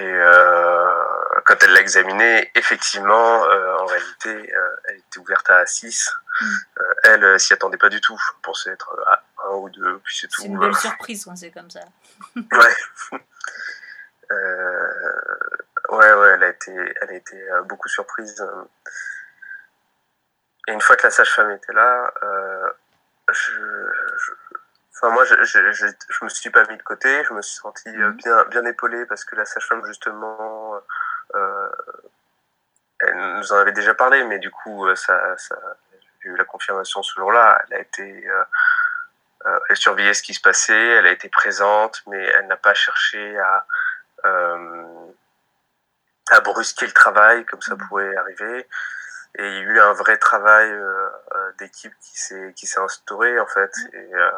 Et 0.00 1.42
quand 1.46 1.56
elle 1.62 1.72
l'a 1.72 1.80
examiné, 1.80 2.50
effectivement, 2.54 3.42
en 3.42 3.86
réalité, 3.86 4.52
elle 4.84 4.96
était 4.96 5.18
ouverte 5.18 5.50
à 5.50 5.66
6. 5.66 6.10
Mm. 6.40 6.46
elle 7.04 7.40
s'y 7.40 7.52
attendait 7.52 7.76
pas 7.76 7.90
du 7.90 8.00
tout. 8.00 8.16
Je 8.16 8.32
pensais 8.42 8.70
être 8.70 8.96
à 9.06 9.22
1 9.48 9.54
ou 9.56 9.68
2, 9.68 9.98
puis 9.98 10.16
c'est 10.16 10.28
tout. 10.28 10.40
C'est 10.42 10.48
une 10.48 10.58
belle 10.58 10.74
surprise 10.76 11.24
quand 11.24 11.36
c'est 11.36 11.50
comme 11.50 11.70
ça. 11.70 11.80
ouais. 12.36 12.76
ouais, 15.90 16.12
ouais, 16.14 16.30
elle 16.34 16.44
a 16.44 16.48
été, 16.48 16.72
elle 17.02 17.10
a 17.10 17.14
été 17.14 17.36
beaucoup 17.66 17.88
surprise. 17.88 18.42
Et 20.70 20.72
une 20.72 20.80
fois 20.80 20.96
que 20.96 21.04
la 21.04 21.10
sage-femme 21.10 21.50
était 21.50 21.72
là, 21.72 22.12
euh, 22.22 22.70
je, 23.32 23.52
je, 24.18 24.32
enfin 24.94 25.10
moi, 25.12 25.24
je, 25.24 25.34
je, 25.44 25.86
je, 26.08 26.24
me 26.24 26.28
suis 26.28 26.50
pas 26.50 26.64
mis 26.66 26.76
de 26.76 26.82
côté. 26.82 27.24
Je 27.24 27.32
me 27.32 27.42
suis 27.42 27.56
senti 27.56 27.88
euh, 27.88 28.10
mhm. 28.10 28.16
bien, 28.16 28.44
bien 28.44 28.64
épaulé 28.64 29.06
parce 29.06 29.24
que 29.24 29.36
la 29.36 29.44
sage-femme 29.44 29.84
justement, 29.86 30.80
euh, 31.34 31.68
elle 33.00 33.36
nous 33.36 33.52
en 33.52 33.56
avait 33.56 33.72
déjà 33.72 33.94
parlé, 33.94 34.24
mais 34.24 34.38
du 34.38 34.50
coup, 34.50 34.86
euh, 34.86 34.94
ça, 34.94 35.36
ça 35.38 35.56
j'ai 36.22 36.28
eu 36.28 36.36
la 36.36 36.44
confirmation 36.44 37.02
ce 37.02 37.14
jour-là. 37.14 37.62
Elle 37.68 37.76
a 37.76 37.80
été, 37.80 38.28
euh, 38.28 38.44
euh, 39.46 39.58
elle 39.68 39.76
surveillait 39.76 40.14
ce 40.14 40.22
qui 40.22 40.34
se 40.34 40.40
passait, 40.40 40.86
elle 40.96 41.06
a 41.06 41.12
été 41.12 41.28
présente, 41.28 42.02
mais 42.06 42.22
elle 42.36 42.46
n'a 42.46 42.56
pas 42.56 42.74
cherché 42.74 43.38
à 43.38 43.66
à 46.30 46.40
brusquer 46.40 46.86
le 46.86 46.92
travail 46.92 47.44
comme 47.44 47.60
ça 47.60 47.74
mhm. 47.74 47.88
pouvait 47.88 48.16
arriver. 48.16 48.68
Et 49.38 49.46
il 49.46 49.54
y 49.54 49.58
a 49.58 49.60
eu 49.60 49.80
un 49.80 49.92
vrai 49.92 50.16
travail 50.18 50.70
euh, 50.70 51.08
euh, 51.34 51.52
d'équipe 51.58 51.92
qui 52.00 52.18
s'est 52.18 52.52
qui 52.56 52.66
s'est 52.66 52.80
instauré 52.80 53.38
en 53.38 53.46
fait. 53.46 53.72
Et 53.92 54.14
euh, 54.14 54.30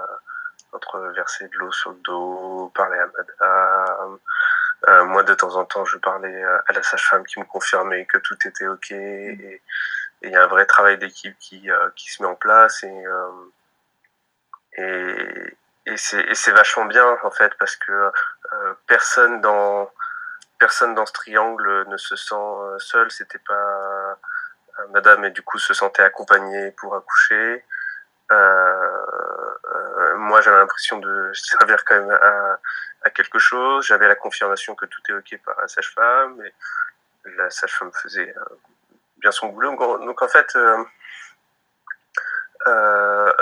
entre 0.73 0.99
verser 1.15 1.49
de 1.49 1.59
l'eau 1.59 1.73
sur 1.73 1.91
le 1.91 1.99
dos, 1.99 2.73
parler 2.75 2.99
à 2.99 3.07
madame. 3.07 4.19
Euh, 4.89 5.05
moi, 5.05 5.23
de 5.23 5.35
temps 5.35 5.57
en 5.57 5.65
temps, 5.65 5.85
je 5.85 5.97
parlais 5.99 6.43
à 6.45 6.73
la 6.73 6.83
sage-femme 6.83 7.25
qui 7.25 7.39
me 7.39 7.45
confirmait 7.45 8.05
que 8.07 8.19
tout 8.19 8.37
était 8.45 8.67
OK. 8.67 8.91
Et 8.91 9.63
il 10.23 10.31
y 10.31 10.37
a 10.37 10.45
un 10.45 10.49
vrai 10.49 10.67
travail 10.67 10.99
d'équipe 10.99 11.37
qui, 11.39 11.69
qui 11.97 12.11
se 12.11 12.23
met 12.23 12.29
en 12.29 12.35
place. 12.35 12.83
Et, 12.83 13.05
et, 14.79 15.57
et 15.87 15.97
c'est 15.97 16.53
vachement 16.53 16.87
bien, 16.87 17.17
en 17.23 17.31
fait, 17.31 17.53
parce 17.59 17.77
que 17.77 18.11
personne 18.87 19.41
dans 19.41 19.91
personne 20.59 20.95
dans 20.95 21.07
ce 21.07 21.13
triangle 21.13 21.89
ne 21.89 21.97
se 21.97 22.15
sent 22.15 22.35
seul. 22.79 23.11
C'était 23.11 23.41
pas 23.41 24.19
euh, 24.79 24.87
madame 24.93 25.25
et 25.25 25.31
du 25.31 25.43
coup 25.43 25.59
se 25.59 25.75
sentait 25.75 26.03
accompagnée 26.03 26.71
pour 26.73 26.95
accoucher. 26.95 27.65
Euh, 28.33 29.07
euh, 29.75 30.17
moi, 30.17 30.41
j'avais 30.41 30.59
l'impression 30.59 30.99
de 30.99 31.31
servir 31.35 31.85
quand 31.85 31.95
même 31.95 32.11
à, 32.11 32.59
à 33.03 33.11
quelque 33.11 33.39
chose. 33.39 33.87
J'avais 33.87 34.09
la 34.09 34.17
confirmation 34.17 34.75
que 34.75 34.87
tout 34.87 35.01
est 35.09 35.13
ok 35.13 35.41
par 35.45 35.61
la 35.61 35.69
sage-femme. 35.69 36.43
Et 36.45 36.55
la 37.37 37.51
sage-femme 37.51 37.93
faisait 37.93 38.35
bien 39.19 39.31
son 39.31 39.49
boulot. 39.49 39.77
Donc 40.05 40.23
en 40.23 40.29
fait, 40.29 40.57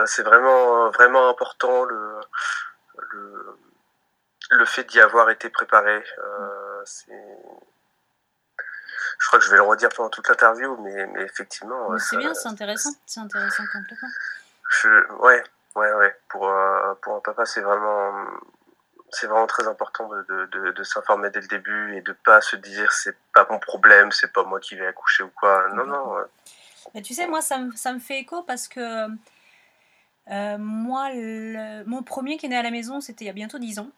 c'est 0.06 0.22
vraiment 0.22 0.90
vraiment 0.90 1.28
important 1.28 1.84
le 1.84 2.20
le, 3.12 3.56
le 4.50 4.64
fait 4.64 4.84
d'y 4.84 5.00
avoir 5.00 5.30
été 5.30 5.48
préparé. 5.48 6.04
je 9.18 9.26
crois 9.26 9.38
que 9.38 9.44
je 9.44 9.50
vais 9.50 9.56
le 9.56 9.62
redire 9.62 9.88
pendant 9.90 10.10
toute 10.10 10.28
l'interview, 10.28 10.76
mais, 10.82 11.06
mais 11.06 11.22
effectivement. 11.22 11.96
c'est 11.98 12.16
bien, 12.16 12.34
c'est 12.34 12.48
intéressant, 12.48 12.90
c'est 13.06 13.20
intéressant 13.20 13.64
complètement. 13.72 14.08
Je, 14.70 14.88
ouais, 15.14 15.42
ouais, 15.76 15.92
ouais. 15.94 16.16
Pour, 16.28 16.48
euh, 16.48 16.94
pour 17.02 17.16
un 17.16 17.20
papa, 17.20 17.44
c'est 17.44 17.60
vraiment, 17.60 18.12
c'est 19.10 19.26
vraiment 19.26 19.46
très 19.46 19.66
important 19.66 20.08
de, 20.08 20.46
de, 20.46 20.70
de, 20.70 20.82
s'informer 20.82 21.30
dès 21.30 21.40
le 21.40 21.48
début 21.48 21.96
et 21.96 22.00
de 22.02 22.12
pas 22.12 22.40
se 22.40 22.56
dire 22.56 22.90
c'est 22.92 23.16
pas 23.34 23.46
mon 23.50 23.58
problème, 23.58 24.12
c'est 24.12 24.32
pas 24.32 24.44
moi 24.44 24.60
qui 24.60 24.76
vais 24.76 24.86
accoucher 24.86 25.24
ou 25.24 25.30
quoi. 25.30 25.68
Non, 25.74 25.84
non. 25.84 26.16
Mais 26.94 27.02
tu 27.02 27.14
sais, 27.14 27.26
moi, 27.26 27.42
ça 27.42 27.58
me, 27.58 27.72
ça 27.72 27.92
me 27.92 27.98
fait 27.98 28.20
écho 28.20 28.42
parce 28.42 28.68
que 28.68 29.08
euh, 30.30 30.58
moi, 30.58 31.10
le, 31.12 31.84
mon 31.84 32.02
premier 32.02 32.36
qui 32.36 32.46
est 32.46 32.50
né 32.50 32.56
à 32.56 32.62
la 32.62 32.70
maison, 32.70 33.00
c'était 33.00 33.24
il 33.24 33.28
y 33.28 33.30
a 33.30 33.34
bientôt 33.34 33.58
10 33.58 33.80
ans. 33.80 33.90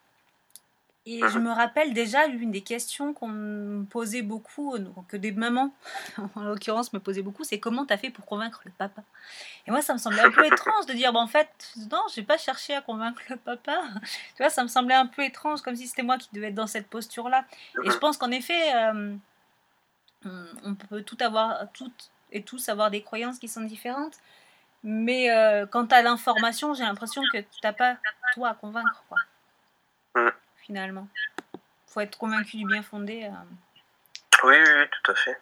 Et 1.05 1.19
je 1.19 1.39
me 1.41 1.51
rappelle 1.51 1.95
déjà 1.95 2.27
une 2.27 2.53
des 2.53 2.61
questions 2.61 3.13
qu'on 3.13 3.27
me 3.27 3.85
posait 3.85 4.23
beaucoup, 4.23 4.77
que 5.09 5.17
des 5.17 5.33
mamans 5.33 5.75
en 6.37 6.43
l'occurrence 6.43 6.93
me 6.93 7.01
posaient 7.01 7.23
beaucoup, 7.23 7.43
c'est 7.43 7.59
comment 7.59 7.85
t'as 7.85 7.97
fait 7.97 8.11
pour 8.11 8.25
convaincre 8.25 8.63
le 8.65 8.71
papa? 8.71 9.03
Et 9.67 9.73
moi 9.73 9.83
ça 9.83 9.95
me 9.95 9.99
semblait 9.99 10.21
un 10.23 10.31
peu 10.31 10.47
étrange 10.53 10.87
de 10.87 10.93
dire, 10.93 11.13
bon, 11.13 11.19
en 11.19 11.27
fait, 11.27 11.49
non, 11.91 12.03
j'ai 12.15 12.23
pas 12.23 12.39
cherché 12.39 12.75
à 12.75 12.83
convaincre 12.83 13.21
le 13.29 13.37
papa. 13.37 13.83
Tu 14.37 14.43
vois, 14.43 14.51
ça 14.51 14.63
me 14.63 14.69
semblait 14.69 14.95
un 14.95 15.07
peu 15.07 15.25
étrange, 15.25 15.61
comme 15.63 15.75
si 15.75 15.89
c'était 15.89 16.05
moi 16.05 16.19
qui 16.19 16.29
devais 16.33 16.49
être 16.49 16.55
dans 16.55 16.69
cette 16.69 16.87
posture-là. 16.87 17.45
Et 17.85 17.91
je 17.91 17.99
pense 17.99 18.17
qu'en 18.17 18.31
effet, 18.31 18.73
euh, 18.77 19.17
on 20.65 20.75
peut 20.77 21.03
tout 21.03 21.19
avoir, 21.21 21.67
toutes 21.73 22.11
et 22.31 22.43
tous 22.43 22.69
avoir 22.69 22.93
des 22.93 23.03
croyances 23.03 23.41
qui 23.41 23.49
sont 23.49 23.63
différentes. 23.63 24.19
Mais 24.85 25.31
euh, 25.31 25.67
quant 25.67 25.87
à 25.87 26.03
l'information, 26.03 26.75
j'ai 26.75 26.85
l'impression 26.85 27.23
que 27.33 27.39
tu 27.39 27.61
n'as 27.63 27.73
pas 27.73 27.97
toi 28.35 28.51
à 28.51 28.55
convaincre. 28.55 29.05
Quoi. 29.09 30.33
Finalement. 30.63 31.09
faut 31.87 32.01
être 32.01 32.17
convaincu 32.17 32.57
du 32.57 32.67
bien 32.67 32.83
fondé. 32.83 33.25
Euh. 33.25 34.45
Oui, 34.45 34.57
oui, 34.57 34.89
tout 34.91 35.11
à 35.11 35.15
fait. 35.15 35.39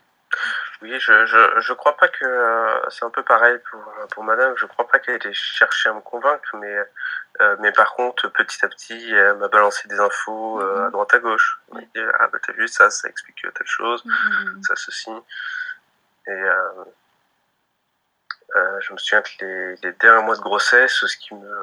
Oui, 0.83 0.99
je, 0.99 1.27
je, 1.27 1.61
je 1.61 1.73
crois 1.75 1.97
pas 1.97 2.09
que 2.09 2.25
euh, 2.25 2.89
c'est 2.89 3.05
un 3.05 3.11
peu 3.11 3.23
pareil 3.23 3.59
pour, 3.71 3.81
pour 4.13 4.25
madame. 4.25 4.55
Je 4.57 4.65
crois 4.67 4.89
pas 4.89 4.99
qu'elle 4.99 5.25
ait 5.27 5.33
cherché 5.33 5.89
à 5.89 5.93
me 5.93 6.01
convaincre, 6.01 6.57
mais, 6.57 6.77
euh, 7.41 7.57
mais 7.61 7.73
par 7.73 7.95
contre, 7.95 8.29
petit 8.29 8.65
à 8.65 8.69
petit, 8.69 9.11
elle 9.13 9.37
m'a 9.37 9.49
balancé 9.49 9.89
des 9.89 9.99
infos 9.99 10.61
à 10.61 10.85
mhm. 10.85 10.91
droite 10.93 11.15
à 11.15 11.19
gauche. 11.19 11.61
ah, 11.75 12.29
bah, 12.29 12.39
t'as 12.45 12.53
vu, 12.53 12.69
ça, 12.69 12.91
ça 12.91 13.09
explique 13.09 13.43
telle 13.43 13.67
chose, 13.67 14.05
mhm, 14.05 14.55
mhm, 14.55 14.63
ça, 14.63 14.77
ceci. 14.77 15.11
Et 16.29 16.43
je 18.81 18.93
me 18.93 18.99
souviens 18.99 19.23
que 19.23 19.45
les, 19.45 19.77
les 19.83 19.93
derniers 19.93 20.25
mois 20.25 20.37
de 20.37 20.41
grossesse, 20.41 20.93
ce 20.93 21.17
qui 21.17 21.35
me, 21.35 21.63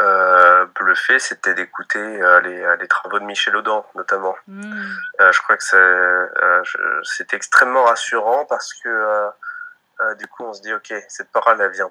euh, 0.00 0.66
bluffé, 0.74 1.18
c'était 1.18 1.54
d'écouter 1.54 1.98
euh, 1.98 2.40
les, 2.40 2.76
les, 2.80 2.88
travaux 2.88 3.18
de 3.18 3.24
Michel 3.24 3.54
Audin, 3.56 3.84
notamment. 3.94 4.36
Mm. 4.46 4.82
Euh, 5.20 5.32
je 5.32 5.42
crois 5.42 5.56
que 5.56 5.64
euh, 5.74 6.62
c'était 7.02 7.36
extrêmement 7.36 7.84
rassurant 7.84 8.44
parce 8.46 8.72
que 8.74 9.30
du 10.18 10.26
coup, 10.28 10.44
on 10.44 10.54
se 10.54 10.62
dit, 10.62 10.72
ok, 10.72 10.94
cette 11.08 11.30
parole, 11.30 11.60
elle 11.60 11.72
vient 11.72 11.90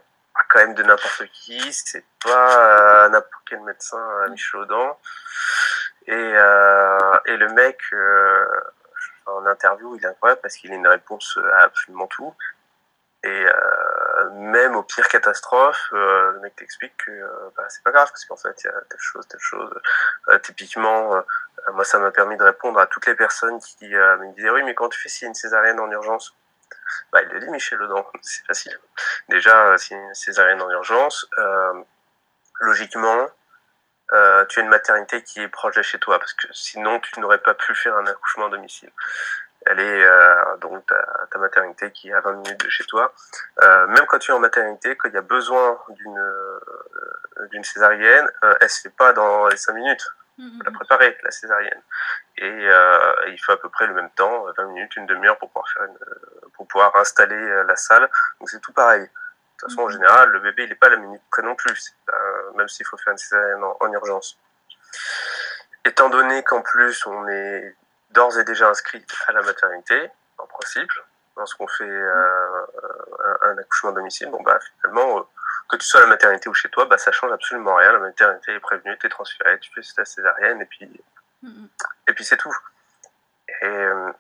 quand 0.50 0.60
même 0.60 0.74
de 0.74 0.82
n'importe 0.82 1.26
qui, 1.32 1.72
c'est 1.72 2.06
pas 2.24 3.08
n'importe 3.10 3.44
quel 3.48 3.62
médecin, 3.62 4.28
Michel 4.30 4.62
Audin. 4.62 4.96
Et, 6.08 6.14
et 6.14 7.38
le 7.38 7.50
mec, 7.54 7.80
en 9.28 9.46
interview, 9.46 9.96
il 9.96 10.04
est 10.04 10.08
incroyable 10.08 10.42
parce 10.42 10.56
qu'il 10.56 10.72
a 10.72 10.76
une 10.76 10.88
réponse 10.88 11.38
à 11.54 11.66
absolument 11.66 12.08
tout. 12.08 12.34
Et 13.24 13.46
euh, 13.46 13.52
même 14.34 14.76
aux 14.76 14.84
pires 14.84 15.08
catastrophes, 15.08 15.90
euh, 15.94 16.32
le 16.34 16.40
mec 16.40 16.56
t'explique 16.56 16.96
que 16.98 17.12
euh, 17.12 17.28
bah, 17.56 17.66
c'est 17.70 17.84
pas 17.84 17.92
grave 17.92 18.10
parce 18.10 18.26
qu'en 18.26 18.38
fait 18.38 18.64
il 18.64 18.68
y 18.68 18.70
a 18.70 18.82
telle 18.90 19.00
chose, 19.00 19.28
telle 19.28 19.40
chose. 19.40 19.70
Euh, 20.30 20.40
typiquement, 20.40 21.16
euh, 21.16 21.22
moi 21.74 21.84
ça 21.84 22.00
m'a 22.00 22.12
permis 22.12 22.38
de 22.38 22.44
répondre 22.44 22.80
à 22.80 22.88
toutes 22.88 23.06
les 23.06 23.16
personnes 23.16 23.60
qui 23.60 23.88
me 23.90 24.34
disaient 24.36 24.50
oui 24.50 24.64
mais 24.64 24.76
quand 24.76 24.90
tu 24.90 25.00
fais 25.00 25.26
a 25.26 25.28
une 25.28 25.36
césarienne 25.36 25.80
en 25.80 25.90
urgence, 25.92 26.36
bah 27.12 27.22
il 27.22 27.30
le 27.30 27.40
dit 27.40 27.50
Michel 27.50 27.82
Audin, 27.82 28.06
c'est 28.22 28.46
facile. 28.46 28.80
Déjà 29.30 29.74
a 29.74 29.76
une 29.92 30.14
césarienne 30.14 30.62
en 30.62 30.70
urgence, 30.70 31.28
logiquement 32.62 33.30
tu 34.50 34.60
as 34.60 34.64
une 34.64 34.70
maternité 34.70 35.22
qui 35.24 35.42
est 35.42 35.48
proche 35.48 35.76
de 35.76 35.82
chez 35.84 36.00
toi 36.00 36.18
parce 36.20 36.34
que 36.34 36.48
sinon 36.52 37.00
tu 37.00 37.20
n'aurais 37.20 37.38
pas 37.38 37.54
pu 37.54 37.76
faire 37.76 37.96
un 37.96 38.08
accouchement 38.08 38.48
à 38.48 38.50
domicile 38.50 38.92
elle 39.66 39.80
est 39.80 40.04
euh, 40.04 40.58
donc 40.58 40.86
ta, 40.86 41.28
ta, 41.32 41.38
maternité 41.38 41.92
qui 41.92 42.10
est 42.10 42.14
à 42.14 42.22
20 42.22 42.34
minutes 42.34 42.64
de 42.64 42.70
chez 42.70 42.86
toi. 42.86 43.14
Euh, 43.62 43.88
même 43.88 44.06
quand 44.08 44.20
tu 44.20 44.32
es 44.32 44.34
en 44.34 44.40
maternité, 44.40 44.96
quand 44.96 45.10
il 45.10 45.16
y 45.16 45.18
a 45.18 45.22
besoin 45.22 45.80
d'une 45.90 46.18
euh, 46.18 47.48
d'une 47.52 47.64
césarienne, 47.64 48.30
euh, 48.44 48.56
elle 48.62 48.70
se 48.70 48.82
fait 48.82 48.96
pas 48.96 49.14
dans 49.14 49.48
les 49.48 49.58
5 49.58 49.74
minutes. 49.74 50.06
Mm 50.38 50.62
La 50.64 50.72
préparer, 50.72 51.18
la 51.24 51.32
césarienne. 51.32 51.82
Et 52.38 52.50
euh, 52.50 53.14
il 53.28 53.38
faut 53.38 53.52
à 53.52 53.60
peu 53.60 53.70
près 53.70 53.88
le 53.88 53.94
même 53.94 54.10
temps, 54.12 54.46
20 54.58 54.66
minutes, 54.68 54.96
une 54.96 55.06
demi-heure 55.06 55.38
pour 55.38 55.50
pouvoir 55.50 55.70
faire 55.70 55.84
une, 55.84 55.98
pour 56.54 56.68
pouvoir 56.68 56.96
installer 56.96 57.64
la 57.66 57.76
salle. 57.76 58.10
Donc 58.40 58.50
c'est 58.50 58.62
tout 58.62 58.74
pareil. 58.74 59.02
De 59.02 59.08
toute 59.58 59.70
façon, 59.70 59.82
en 59.82 59.90
général, 59.90 60.30
le 60.30 60.40
bébé, 60.40 60.64
il 60.64 60.70
n'est 60.70 60.76
pas 60.76 60.88
à 60.88 60.92
la 60.92 60.98
minute 60.98 61.22
près 61.30 61.42
non 61.42 61.56
plus, 61.56 61.94
même 62.56 62.70
s'il 62.70 62.86
faut 62.86 62.96
faire 62.96 63.12
une 63.12 63.18
césarienne 63.18 63.62
en, 63.62 63.76
en 63.82 63.92
urgence. 63.92 64.40
Étant 65.84 66.10
donné 66.10 66.44
qu'en 66.44 66.62
plus, 66.62 67.06
on 67.06 67.28
est 67.28 67.76
d'ores 68.12 68.40
et 68.40 68.44
déjà 68.44 68.70
inscrit 68.70 69.06
à 69.28 69.32
la 69.32 69.42
maternité, 69.42 70.10
en 70.38 70.48
principe, 70.48 70.92
lorsqu'on 71.38 71.68
fait 71.68 71.84
euh, 71.84 72.66
un, 73.42 73.58
accouchement 73.58 73.92
à 73.92 73.94
domicile, 73.94 74.30
bon 74.30 74.42
bah 74.44 74.60
finalement, 74.82 75.20
euh, 75.20 75.24
que 75.70 75.78
tu 75.78 75.86
sois 75.86 76.02
à 76.02 76.04
la 76.04 76.10
maternité 76.10 76.50
ou 76.50 76.54
chez 76.54 76.70
toi, 76.70 76.86
bah 76.86 76.98
ça 76.98 77.12
change 77.12 77.32
absolument 77.32 77.76
rien. 77.76 77.94
La 77.94 78.00
maternité 78.00 78.54
est 78.54 78.60
prévenue, 78.60 78.98
tu 79.00 79.08
es 79.08 79.10
transféré, 79.10 79.60
tu 79.60 79.72
fais 79.74 79.82
ta 79.96 80.06
césarienne 80.06 80.62
et 80.62 80.66
puis 80.66 81.04
et 82.08 82.14
puis 82.14 82.26
c'est 82.26 82.38
tout. 82.38 82.56
Et 83.62 83.66
euh, 83.66 84.12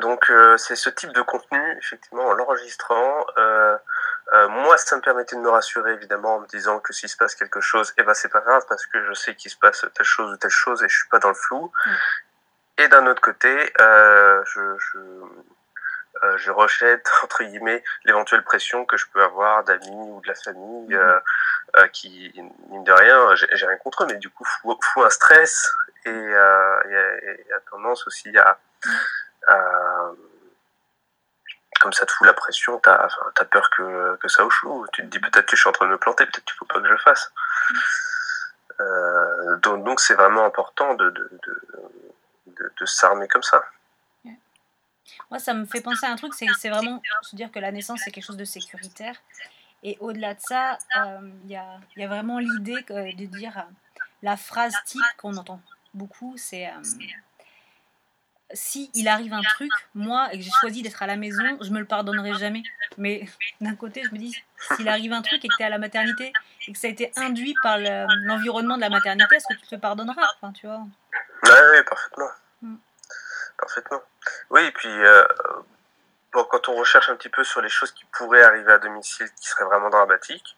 donc 0.00 0.30
c'est 0.58 0.76
ce 0.76 0.90
type 0.90 1.12
de 1.12 1.22
contenu, 1.22 1.78
effectivement, 1.78 2.26
en 2.26 2.34
l'enregistrant. 2.34 3.26
Moi, 4.32 4.76
ça 4.76 4.96
me 4.96 5.00
permettait 5.02 5.36
de 5.36 5.40
me 5.40 5.50
rassurer, 5.50 5.92
évidemment, 5.92 6.36
en 6.36 6.40
me 6.40 6.46
disant 6.46 6.80
que 6.80 6.92
s'il 6.92 7.08
se 7.08 7.16
passe 7.16 7.34
quelque 7.34 7.60
chose, 7.60 7.94
eh 7.96 8.02
ben 8.02 8.12
c'est 8.12 8.28
pas 8.28 8.40
grave 8.40 8.64
parce 8.68 8.84
que 8.86 9.04
je 9.06 9.12
sais 9.12 9.34
qu'il 9.34 9.50
se 9.50 9.56
passe 9.56 9.86
telle 9.94 10.06
chose 10.06 10.32
ou 10.32 10.36
telle 10.36 10.50
chose 10.50 10.82
et 10.82 10.88
je 10.88 10.96
suis 10.96 11.08
pas 11.08 11.18
dans 11.18 11.28
le 11.28 11.34
flou. 11.34 11.72
Et 12.78 12.88
d'un 12.88 13.06
autre 13.06 13.22
côté, 13.22 13.72
euh, 13.80 14.42
je, 14.44 14.76
je, 14.78 14.98
euh, 16.24 16.36
je, 16.36 16.50
rejette, 16.50 17.08
entre 17.22 17.42
guillemets, 17.44 17.82
l'éventuelle 18.04 18.42
pression 18.42 18.84
que 18.84 18.96
je 18.96 19.06
peux 19.12 19.22
avoir 19.22 19.64
d'amis 19.64 19.90
ou 19.90 20.20
de 20.20 20.28
la 20.28 20.34
famille 20.34 20.94
euh, 20.94 21.18
euh, 21.76 21.86
qui, 21.88 22.32
mine 22.70 22.84
de 22.84 22.92
rien, 22.92 23.34
j'ai 23.34 23.66
rien 23.66 23.76
contre 23.78 24.04
eux, 24.04 24.06
mais 24.08 24.16
du 24.16 24.30
coup, 24.30 24.44
fout, 24.44 24.78
fout 24.82 25.04
un 25.04 25.10
stress 25.10 25.72
et 26.04 26.10
euh, 26.10 26.80
y, 26.86 27.52
a, 27.52 27.60
tendance 27.70 28.06
aussi 28.06 28.36
à, 28.38 28.58
à 29.48 30.10
comme 31.86 31.92
ça 31.92 32.04
te 32.04 32.10
fout 32.10 32.26
la 32.26 32.32
pression, 32.32 32.80
t'as 32.80 33.06
as 33.38 33.44
peur 33.44 33.70
que, 33.70 34.16
que 34.16 34.26
ça 34.26 34.44
échoue. 34.44 34.88
Tu 34.92 35.02
te 35.02 35.06
dis 35.06 35.20
peut-être 35.20 35.46
que 35.46 35.54
je 35.54 35.60
suis 35.60 35.68
en 35.68 35.72
train 35.72 35.86
de 35.86 35.92
me 35.92 35.98
planter, 35.98 36.26
peut-être 36.26 36.44
qu'il 36.44 36.56
faut 36.56 36.64
pas 36.64 36.80
que 36.80 36.84
je 36.84 36.90
le 36.90 36.98
fasse. 36.98 37.30
Mhm. 37.70 37.78
Euh, 38.80 39.56
donc 39.58 40.00
c'est 40.00 40.14
vraiment 40.14 40.44
important 40.44 40.94
de, 40.94 41.10
de, 41.10 41.30
de, 42.46 42.72
de, 42.76 42.86
s'armer 42.86 43.28
comme 43.28 43.44
ça. 43.44 43.64
Moi, 45.30 45.38
ça 45.38 45.54
me 45.54 45.64
fait 45.64 45.80
penser 45.80 46.06
à 46.06 46.10
un 46.10 46.16
truc, 46.16 46.34
c'est 46.34 46.68
vraiment 46.68 47.00
se 47.22 47.36
dire 47.36 47.52
que 47.52 47.60
la 47.60 47.70
naissance, 47.70 48.00
c'est 48.04 48.10
quelque 48.10 48.26
chose 48.26 48.36
de 48.36 48.44
sécuritaire. 48.44 49.14
Et 49.84 49.96
au-delà 50.00 50.34
de 50.34 50.40
ça, 50.40 50.78
euh, 50.96 51.30
il 51.44 51.52
y, 51.52 51.56
a, 51.56 51.78
y, 51.96 52.02
a, 52.02 52.08
vraiment 52.08 52.40
l'idée 52.40 52.82
de 52.88 53.26
dire 53.26 53.56
euh, 53.58 53.62
la 54.22 54.36
phrase 54.36 54.74
type 54.86 55.00
qu'on 55.18 55.36
entend 55.36 55.60
beaucoup, 55.94 56.34
c'est 56.36 56.66
euh, 56.66 56.82
si 58.52 58.90
il 58.94 59.08
arrive 59.08 59.32
un 59.32 59.42
truc, 59.42 59.70
moi, 59.94 60.28
et 60.32 60.38
que 60.38 60.44
j'ai 60.44 60.50
choisi 60.60 60.82
d'être 60.82 61.02
à 61.02 61.06
la 61.06 61.16
maison, 61.16 61.58
je 61.60 61.70
me 61.70 61.80
le 61.80 61.84
pardonnerai 61.84 62.34
jamais. 62.34 62.62
Mais 62.96 63.26
d'un 63.60 63.74
côté, 63.74 64.02
je 64.04 64.12
me 64.12 64.18
dis, 64.18 64.34
s'il 64.76 64.88
arrive 64.88 65.12
un 65.12 65.22
truc 65.22 65.44
et 65.44 65.48
que 65.48 65.56
tu 65.56 65.62
es 65.62 65.66
à 65.66 65.70
la 65.70 65.78
maternité 65.78 66.32
et 66.66 66.72
que 66.72 66.78
ça 66.78 66.86
a 66.86 66.90
été 66.90 67.12
induit 67.16 67.54
par 67.62 67.78
l'environnement 67.78 68.76
de 68.76 68.82
la 68.82 68.90
maternité, 68.90 69.36
est-ce 69.36 69.46
que 69.48 69.58
tu 69.60 69.66
te 69.66 69.74
le 69.74 69.80
pardonneras? 69.80 70.26
Enfin, 70.36 70.52
tu 70.52 70.66
vois 70.66 70.82
Oui, 71.44 71.82
parfaitement. 71.88 72.30
Mm. 72.62 72.76
Parfaitement. 73.58 74.02
Oui, 74.50 74.62
et 74.62 74.72
puis 74.72 74.88
euh, 74.88 75.24
bon, 76.32 76.44
quand 76.44 76.68
on 76.68 76.76
recherche 76.76 77.08
un 77.10 77.16
petit 77.16 77.28
peu 77.28 77.42
sur 77.42 77.60
les 77.60 77.68
choses 77.68 77.90
qui 77.92 78.04
pourraient 78.12 78.42
arriver 78.42 78.72
à 78.72 78.78
domicile 78.78 79.28
qui 79.40 79.48
seraient 79.48 79.64
vraiment 79.64 79.90
dramatiques, 79.90 80.56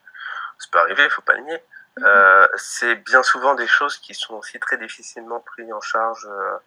ça 0.59 0.66
peut 0.70 0.79
arriver, 0.81 1.05
il 1.05 1.11
faut 1.11 1.22
pas 1.22 1.35
le 1.35 1.42
nier. 1.44 1.62
Mm-hmm. 1.96 2.05
Euh, 2.05 2.48
c'est 2.57 2.96
bien 2.96 3.22
souvent 3.22 3.55
des 3.55 3.66
choses 3.66 3.96
qui 3.96 4.14
sont 4.14 4.35
aussi 4.35 4.59
très 4.59 4.77
difficilement 4.77 5.40
prises 5.40 5.72
en 5.72 5.81
charge 5.81 6.27
euh, 6.27 6.59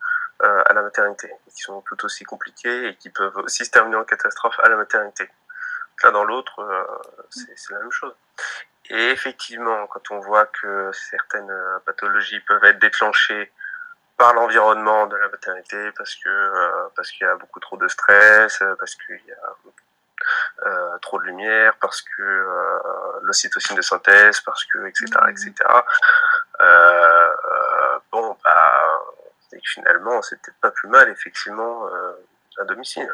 à 0.42 0.74
la 0.74 0.82
maternité, 0.82 1.32
qui 1.54 1.62
sont 1.62 1.82
tout 1.82 2.04
aussi 2.06 2.24
compliquées 2.24 2.90
et 2.90 2.96
qui 2.96 3.10
peuvent 3.10 3.38
aussi 3.38 3.66
se 3.66 3.72
terminer 3.72 3.98
en 3.98 4.04
catastrophe 4.04 4.60
à 4.64 4.70
la 4.70 4.76
maternité. 4.76 5.30
L'un 6.04 6.12
dans 6.12 6.24
l'autre, 6.24 6.60
euh, 6.60 6.84
c'est 7.30 7.70
la 7.72 7.80
même 7.80 7.92
chose. 7.92 8.16
Et 8.90 9.10
effectivement, 9.12 9.86
quand 9.88 10.12
on 10.12 10.20
voit 10.20 10.48
que 10.48 10.92
certaines 10.94 11.54
pathologies 11.86 12.40
peuvent 12.42 12.64
être 12.66 12.80
déclenchées 12.80 13.52
par 14.22 14.36
l'environnement 14.36 15.08
de 15.08 15.16
la 15.16 15.30
maternité 15.30 15.92
parce 15.98 16.14
que 16.16 16.30
euh, 16.30 16.90
parce 16.96 17.10
qu'il 17.10 17.26
y 17.26 17.30
a 17.30 17.36
beaucoup 17.36 17.60
trop 17.60 17.76
de 17.78 17.88
stress, 17.88 18.62
euh, 18.62 18.76
parce 18.78 18.94
qu'il 18.94 19.20
y 19.28 19.32
a 19.32 20.68
euh, 20.68 20.98
trop 21.00 21.20
de 21.20 21.26
lumière, 21.26 21.74
parce 21.82 22.04
que 22.04 22.22
euh, 22.22 22.80
l'ocytocine 23.24 23.76
de 23.76 23.82
synthèse, 23.82 24.40
parce 24.42 24.64
que 24.66 24.86
etc 24.86 25.06
etc. 25.30 25.54
Euh, 26.62 27.34
finalement 29.64 30.22
c'est 30.22 30.42
peut-être 30.42 30.60
pas 30.60 30.72
plus 30.72 30.90
mal 30.90 31.10
effectivement 31.10 31.88
à 32.58 32.64
domicile. 32.66 33.12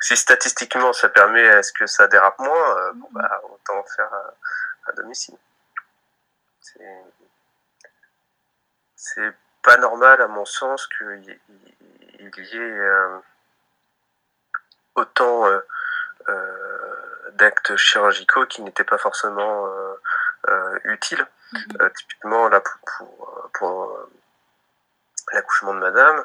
Si 0.00 0.16
statistiquement 0.16 0.92
ça 0.92 1.08
permet 1.08 1.48
à 1.48 1.62
ce 1.62 1.72
que 1.72 1.86
ça 1.86 2.06
dérape 2.06 2.38
moins, 2.38 2.92
bon 2.94 3.08
bah 3.12 3.40
autant 3.44 3.84
faire 3.96 4.12
à, 4.12 4.34
à 4.90 4.92
domicile. 4.92 5.36
C'est 8.96 9.34
pas 9.62 9.76
normal, 9.76 10.20
à 10.20 10.28
mon 10.28 10.44
sens, 10.44 10.86
qu'il 10.86 11.24
y 11.24 12.56
ait 12.56 12.58
euh, 12.58 13.18
autant 14.94 15.46
euh, 15.46 15.60
euh, 16.28 17.30
d'actes 17.32 17.76
chirurgicaux 17.76 18.46
qui 18.46 18.62
n'étaient 18.62 18.84
pas 18.84 18.98
forcément 18.98 19.68
utiles. 20.84 21.26
Mm-hmm. 21.52 21.92
typiquement, 21.94 22.48
là, 22.48 22.60
pour, 22.60 23.50
pour, 23.54 24.08
l'accouchement 25.32 25.74
de 25.74 25.80
madame, 25.80 26.24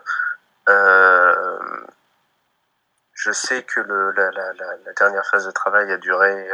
je 3.13 3.31
sais 3.31 3.63
que 3.63 3.79
le, 3.79 4.11
la, 4.11 4.31
la, 4.31 4.53
la, 4.53 4.93
dernière 4.97 5.25
phase 5.27 5.45
de 5.45 5.51
travail 5.51 5.91
a 5.91 5.97
duré, 5.97 6.49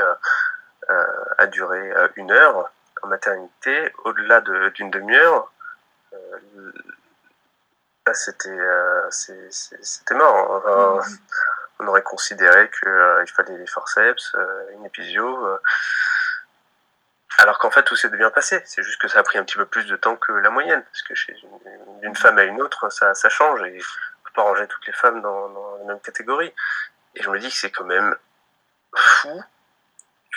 a 1.38 1.48
duré 1.48 1.94
une 2.16 2.32
heure 2.32 2.72
en 3.02 3.08
maternité. 3.08 3.94
Au-delà 4.04 4.42
d'une 4.72 4.92
demi-heure, 4.92 5.52
euh, 6.14 6.72
là, 8.06 8.14
c'était 8.14 8.50
euh, 8.50 9.10
c'était 9.10 10.16
mort. 10.16 10.64
Mm. 10.66 11.18
On 11.80 11.88
aurait 11.88 12.04
considéré 12.04 12.70
qu'il 12.70 12.90
euh, 12.90 13.26
fallait 13.26 13.58
des 13.58 13.68
forceps, 13.68 14.36
une 14.74 14.86
épisio. 14.86 15.58
Alors 17.42 17.58
qu'en 17.58 17.72
fait, 17.72 17.84
tout 17.84 17.96
s'est 17.96 18.10
bien 18.10 18.30
passé. 18.30 18.62
C'est 18.66 18.84
juste 18.84 19.02
que 19.02 19.08
ça 19.08 19.20
a 19.20 19.24
pris 19.24 19.38
un 19.38 19.44
petit 19.44 19.58
peu 19.58 19.66
plus 19.66 19.86
de 19.86 19.96
temps 19.96 20.16
que 20.16 20.32
la 20.32 20.50
moyenne. 20.50 20.84
Parce 20.84 21.02
que 21.02 21.16
chez 21.16 21.36
d'une 22.02 22.16
femme 22.16 22.38
à 22.38 22.44
une 22.44 22.62
autre, 22.62 22.90
ça, 22.92 23.14
ça 23.14 23.30
change. 23.30 23.62
Et 23.64 23.80
on 23.80 24.24
peut 24.24 24.32
pas 24.36 24.44
ranger 24.44 24.68
toutes 24.68 24.86
les 24.86 24.94
femmes 24.94 25.22
dans, 25.22 25.50
dans 25.50 25.78
la 25.78 25.84
même 25.86 26.00
catégorie. 26.02 26.54
Et 27.16 27.24
je 27.24 27.30
me 27.30 27.40
dis 27.40 27.50
que 27.50 27.56
c'est 27.56 27.72
quand 27.72 27.86
même 27.86 28.16
fou 28.96 29.44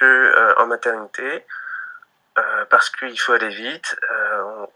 que 0.00 0.58
en 0.58 0.66
maternité, 0.66 1.46
euh, 2.36 2.64
parce 2.66 2.90
qu'il 2.90 3.18
faut 3.20 3.32
aller 3.32 3.48
vite. 3.48 3.96
Euh, 4.10 4.66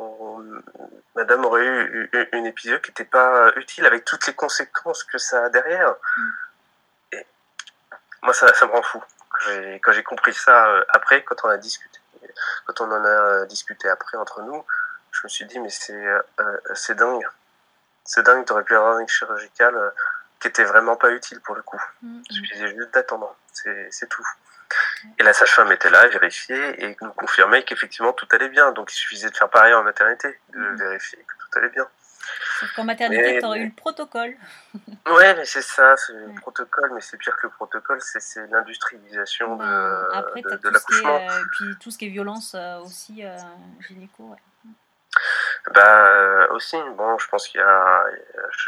madame 1.16 1.44
aurait 1.44 1.66
eu 1.66 2.10
une 2.32 2.46
épisode 2.46 2.80
qui 2.80 2.90
n'était 2.90 3.04
pas 3.04 3.52
utile 3.56 3.84
avec 3.86 4.04
toutes 4.04 4.26
les 4.26 4.34
conséquences 4.34 5.02
que 5.02 5.18
ça 5.18 5.46
a 5.46 5.48
derrière. 5.48 5.94
Mm. 6.16 6.30
Et 7.12 7.26
moi, 8.22 8.32
ça, 8.32 8.52
ça 8.54 8.66
me 8.66 8.72
rend 8.72 8.82
fou. 8.82 9.02
Quand 9.82 9.92
j'ai 9.92 10.02
compris 10.02 10.34
ça 10.34 10.68
euh, 10.68 10.84
après, 10.90 11.22
quand 11.22 11.36
on 11.44 11.48
a 11.48 11.56
discuté 11.56 11.97
quand 12.66 12.80
on 12.80 12.90
en 12.90 13.04
a 13.04 13.46
discuté 13.46 13.88
après 13.88 14.16
entre 14.18 14.42
nous, 14.42 14.64
je 15.12 15.20
me 15.24 15.28
suis 15.28 15.44
dit, 15.46 15.58
mais 15.58 15.70
c'est 15.70 16.04
c'est 16.74 16.94
dingue. 16.94 17.26
C'est 18.04 18.22
dingue, 18.22 18.44
tu 18.46 18.52
aurais 18.52 18.64
pu 18.64 18.74
avoir 18.74 18.98
une 18.98 19.08
chirurgicale 19.08 19.92
qui 20.40 20.48
était 20.48 20.64
vraiment 20.64 20.96
pas 20.96 21.10
utile 21.10 21.40
pour 21.40 21.54
le 21.54 21.62
coup. 21.62 21.80
Mm, 22.02 22.20
Il 22.30 22.36
suffisait 22.36 22.68
juste 22.68 22.94
d'attendre, 22.94 23.36
c'est 23.52 24.08
tout. 24.08 24.26
Et 25.18 25.22
la 25.22 25.32
sage-femme 25.32 25.72
était 25.72 25.90
là, 25.90 26.06
vérifier 26.08 26.84
et 26.84 26.96
nous 27.00 27.12
confirmait 27.12 27.64
qu'effectivement 27.64 28.12
tout 28.12 28.28
allait 28.32 28.48
bien. 28.48 28.72
Donc 28.72 28.92
il 28.92 28.96
suffisait 28.96 29.30
de 29.30 29.36
faire 29.36 29.48
pareil 29.48 29.74
en 29.74 29.82
maternité, 29.82 30.38
de 30.50 30.58
mm. 30.58 30.76
vérifier 30.76 31.18
que 31.18 31.34
tout 31.38 31.58
allait 31.58 31.70
bien. 31.70 31.88
Sauf 32.60 32.72
qu'en 32.74 32.84
maternité, 32.84 33.38
tu 33.38 33.44
aurais 33.44 33.60
eu 33.60 33.66
le 33.66 33.74
protocole. 33.74 34.36
ouais, 35.06 35.34
mais 35.34 35.44
c'est 35.44 35.62
ça, 35.62 35.96
c'est 35.96 36.12
le 36.12 36.34
protocole, 36.40 36.90
mais 36.94 37.00
c'est 37.00 37.16
pire 37.16 37.36
que 37.36 37.46
le 37.46 37.52
protocole, 37.52 37.98
c'est 38.00 38.46
l'industrialisation 38.50 39.56
de, 39.56 40.14
Après, 40.14 40.42
de, 40.42 40.56
de 40.56 40.68
l'accouchement. 40.68 41.18
Et 41.18 41.44
puis 41.52 41.76
tout 41.80 41.90
ce 41.90 41.98
qui 41.98 42.06
est 42.06 42.10
violence 42.10 42.54
euh, 42.54 42.78
aussi 42.78 43.24
euh, 43.24 43.36
gynéco. 43.80 44.24
Ouais. 44.24 44.36
Bah 45.72 46.06
euh, 46.06 46.48
aussi, 46.50 46.76
bon, 46.96 47.18
je 47.18 47.28
pense 47.28 47.48
qu'il 47.48 47.60
y 47.60 47.64
a, 47.64 48.04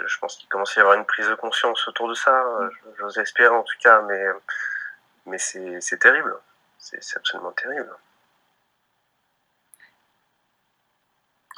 je, 0.07 0.19
pense 0.19 0.37
qu'il 0.37 0.49
commence 0.49 0.77
à 0.77 0.81
y 0.81 0.83
avoir 0.83 0.97
une 0.97 1.05
prise 1.05 1.29
de 1.29 1.35
conscience 1.35 1.87
autour 1.89 2.09
de 2.09 2.15
ça. 2.15 2.43
Mm. 2.43 2.71
J'ose 2.99 3.19
espérer 3.19 3.55
en 3.55 3.63
tout 3.63 3.77
cas, 3.81 4.03
mais 4.03 4.25
mais 5.27 5.39
c'est 5.39 5.99
terrible. 5.99 6.37
C'est 6.79 7.17
absolument 7.17 7.53
terrible. 7.53 7.95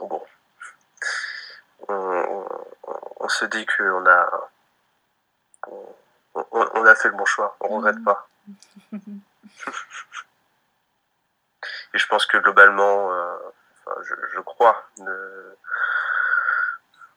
Bon. 0.01 0.23
On, 3.21 3.29
se 3.29 3.45
dit 3.47 3.65
qu'on 3.67 4.07
a, 4.07 4.51
on, 6.35 6.85
a 6.85 6.95
fait 6.95 7.09
le 7.09 7.15
bon 7.15 7.25
choix, 7.25 7.57
on 7.61 7.69
regrette 7.77 7.99
mm. 7.99 8.05
pas. 8.05 8.29
Et 11.95 11.99
je 11.99 12.07
pense 12.09 12.27
que 12.27 12.39
globalement, 12.39 13.13
euh, 13.13 13.37
je, 14.03 14.41
crois, 14.41 14.85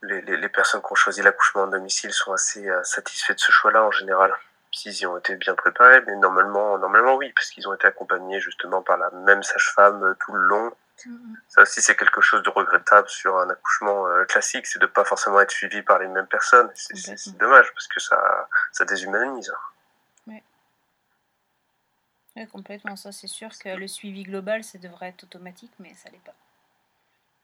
les, 0.02 0.20
les, 0.22 0.48
personnes 0.48 0.82
qui 0.82 0.92
ont 0.92 0.94
choisi 0.94 1.22
l'accouchement 1.22 1.62
en 1.62 1.66
domicile 1.68 2.12
sont 2.12 2.32
assez 2.32 2.68
euh, 2.68 2.82
satisfaits 2.84 3.34
de 3.34 3.40
ce 3.40 3.50
choix-là 3.50 3.82
en 3.84 3.90
général 3.90 4.32
s'ils 4.76 5.00
y 5.00 5.06
ont 5.06 5.16
été 5.16 5.36
bien 5.36 5.54
préparés, 5.54 6.02
mais 6.06 6.16
normalement, 6.16 6.78
normalement 6.78 7.14
oui, 7.14 7.32
parce 7.32 7.48
qu'ils 7.50 7.68
ont 7.68 7.74
été 7.74 7.86
accompagnés 7.86 8.40
justement 8.40 8.82
par 8.82 8.98
la 8.98 9.10
même 9.10 9.42
sage-femme 9.42 10.02
euh, 10.02 10.14
tout 10.20 10.32
le 10.32 10.42
long. 10.42 10.72
Ça 11.48 11.62
aussi, 11.62 11.82
c'est 11.82 11.96
quelque 11.96 12.20
chose 12.20 12.42
de 12.42 12.50
regrettable 12.50 13.08
sur 13.08 13.38
un 13.38 13.50
accouchement 13.50 14.06
euh, 14.08 14.24
classique, 14.24 14.66
c'est 14.66 14.78
de 14.78 14.86
pas 14.86 15.04
forcément 15.04 15.40
être 15.40 15.50
suivi 15.50 15.82
par 15.82 15.98
les 15.98 16.08
mêmes 16.08 16.26
personnes. 16.26 16.70
C'est 16.74 17.36
dommage 17.36 17.70
parce 17.72 17.86
que 17.86 18.00
ça, 18.00 18.48
ça 18.72 18.84
déshumanise. 18.84 19.52
Oui. 20.26 20.42
oui 22.36 22.48
complètement. 22.48 22.96
Ça, 22.96 23.12
c'est 23.12 23.26
sûr 23.26 23.50
que 23.58 23.68
le 23.68 23.88
suivi 23.88 24.22
global, 24.22 24.64
ça 24.64 24.78
devrait 24.78 25.08
être 25.08 25.24
automatique, 25.24 25.72
mais 25.78 25.94
ça 25.94 26.08
l'est 26.10 26.24
pas. 26.24 26.34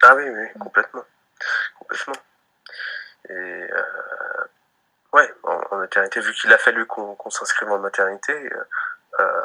Ah 0.02 0.14
oui, 0.16 0.28
oui, 0.28 0.48
mm. 0.54 0.58
complètement, 0.58 1.04
complètement. 1.78 2.14
Et 3.28 3.32
euh, 3.32 4.44
Ouais, 5.12 5.30
en, 5.42 5.76
maternité, 5.76 6.20
vu 6.20 6.32
qu'il 6.32 6.50
a 6.52 6.58
fallu 6.58 6.86
qu'on 6.86 7.28
s'inscrive 7.28 7.70
en 7.70 7.78
maternité, 7.78 8.32
euh, 9.20 9.42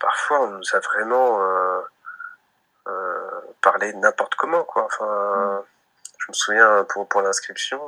parfois 0.00 0.40
on 0.40 0.48
nous 0.48 0.74
a 0.74 0.80
vraiment 0.80 1.40
euh, 2.86 2.90
euh 2.90 3.40
parlé 3.62 3.92
n'importe 3.94 4.34
comment, 4.36 4.64
quoi. 4.64 4.84
Enfin, 4.84 5.60
mm. 5.60 5.64
je 6.18 6.26
me 6.28 6.34
souviens 6.34 6.84
pour 6.84 7.08
pour 7.08 7.22
l'inscription, 7.22 7.80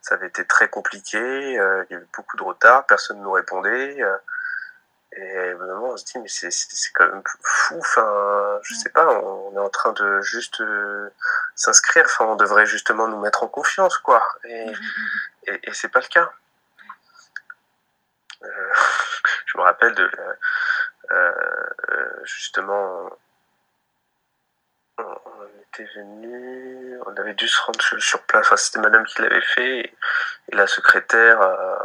ça 0.00 0.14
avait 0.14 0.28
été 0.28 0.44
très 0.46 0.68
compliqué, 0.68 1.18
il 1.18 1.86
y 1.90 1.94
avait 1.94 2.06
beaucoup 2.16 2.36
de 2.36 2.42
retard, 2.42 2.86
personne 2.86 3.18
ne 3.18 3.22
nous 3.24 3.32
répondait. 3.32 3.98
Et 5.14 5.54
moment, 5.54 5.90
on 5.90 5.96
se 5.96 6.04
dit, 6.04 6.18
mais 6.18 6.28
c'est 6.28 6.92
quand 6.94 7.06
même 7.06 7.22
fou. 7.42 7.76
Enfin, 7.78 8.58
je 8.62 8.74
sais 8.74 8.88
pas, 8.90 9.06
on 9.20 9.54
est 9.54 9.60
en 9.60 9.68
train 9.68 9.92
de 9.92 10.20
juste 10.22 10.62
s'inscrire. 11.54 12.04
Enfin, 12.06 12.24
on 12.26 12.36
devrait 12.36 12.66
justement 12.66 13.08
nous 13.08 13.20
mettre 13.20 13.42
en 13.42 13.48
confiance, 13.48 13.98
quoi. 13.98 14.26
Et, 14.44 14.66
mm, 14.66 14.70
mm, 14.70 14.76
et, 15.48 15.60
et 15.64 15.74
c'est 15.74 15.88
pas 15.88 16.00
le 16.00 16.08
cas. 16.08 16.32
Euh, 18.44 18.72
je 19.46 19.58
me 19.58 19.62
rappelle 19.62 19.94
de 19.94 20.10
euh, 21.10 22.24
justement 22.24 23.10
on, 24.98 25.46
était 25.68 25.88
venu, 25.96 26.98
on 27.06 27.16
avait 27.16 27.34
dû 27.34 27.48
se 27.48 27.60
rendre 27.62 27.80
sur, 27.80 28.22
place. 28.24 28.46
Enfin, 28.46 28.56
c'était 28.56 28.80
Madame 28.80 29.04
qui 29.04 29.22
l'avait 29.22 29.40
fait 29.40 29.78
et, 29.80 29.96
la 30.52 30.66
secrétaire. 30.66 31.40
Euh, 31.40 31.76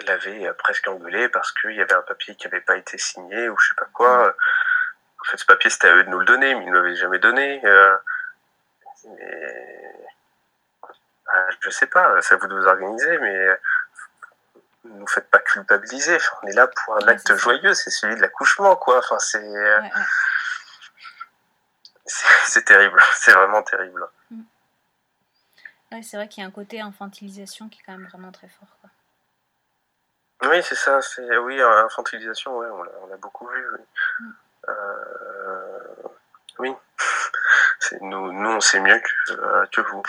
il 0.00 0.10
avait 0.10 0.52
presque 0.54 0.88
engueulé 0.88 1.28
parce 1.28 1.52
qu'il 1.52 1.72
y 1.72 1.80
avait 1.80 1.92
un 1.92 2.02
papier 2.02 2.34
qui 2.34 2.48
n'avait 2.48 2.62
pas 2.62 2.76
été 2.76 2.98
signé 2.98 3.48
ou 3.48 3.58
je 3.58 3.68
sais 3.68 3.74
pas 3.76 3.88
quoi. 3.92 4.34
En 5.20 5.24
fait, 5.24 5.36
ce 5.36 5.46
papier, 5.46 5.70
c'était 5.70 5.88
à 5.88 5.94
eux 5.94 6.04
de 6.04 6.08
nous 6.08 6.18
le 6.18 6.24
donner, 6.24 6.54
mais 6.54 6.64
ils 6.64 6.70
ne 6.70 6.74
l'avaient 6.74 6.96
jamais 6.96 7.18
donné. 7.18 7.64
Euh, 7.64 7.96
ah, 11.32 11.46
je 11.60 11.70
sais 11.70 11.86
pas, 11.86 12.20
c'est 12.20 12.34
à 12.34 12.38
vous 12.38 12.48
de 12.48 12.54
vous 12.54 12.66
organiser, 12.66 13.18
mais 13.18 13.58
ne 14.84 14.98
nous 14.98 15.06
faites 15.06 15.30
pas 15.30 15.38
culpabiliser. 15.38 16.18
on 16.42 16.46
est 16.48 16.54
là 16.54 16.66
pour 16.66 16.96
un 16.96 17.08
acte 17.08 17.36
joyeux, 17.36 17.74
c'est 17.74 17.90
celui 17.90 18.16
de 18.16 18.20
l'accouchement, 18.20 18.74
quoi. 18.76 18.98
Enfin, 18.98 19.18
c'est. 19.18 19.38
C'est 22.06 22.64
terrible, 22.64 23.00
c'est 23.14 23.32
vraiment 23.32 23.62
terrible. 23.62 24.06
Mm. 24.30 26.02
c'est 26.02 26.16
vrai 26.16 26.28
qu'il 26.28 26.42
y 26.42 26.44
a 26.44 26.48
un 26.48 26.52
côté 26.52 26.80
infantilisation 26.80 27.68
qui 27.68 27.80
est 27.80 27.82
quand 27.84 27.92
même 27.92 28.08
vraiment 28.08 28.32
très 28.32 28.48
fort. 28.48 28.76
Quoi. 28.80 28.90
Oui, 30.50 30.62
c'est 30.62 30.74
ça. 30.74 31.00
C'est 31.00 31.36
oui, 31.38 31.60
infantilisation. 31.60 32.58
Ouais, 32.58 32.66
on 32.68 33.06
l'a 33.06 33.16
beaucoup 33.16 33.46
vu. 33.46 33.64
Oui. 33.72 33.80
Mm. 34.20 34.32
Euh, 34.68 35.78
oui. 36.58 36.74
nous, 38.00 38.32
nous, 38.32 38.50
on 38.50 38.60
sait 38.60 38.80
mieux 38.80 38.98
que, 38.98 39.32
euh, 39.32 39.66
que 39.66 39.80
vous 39.82 40.02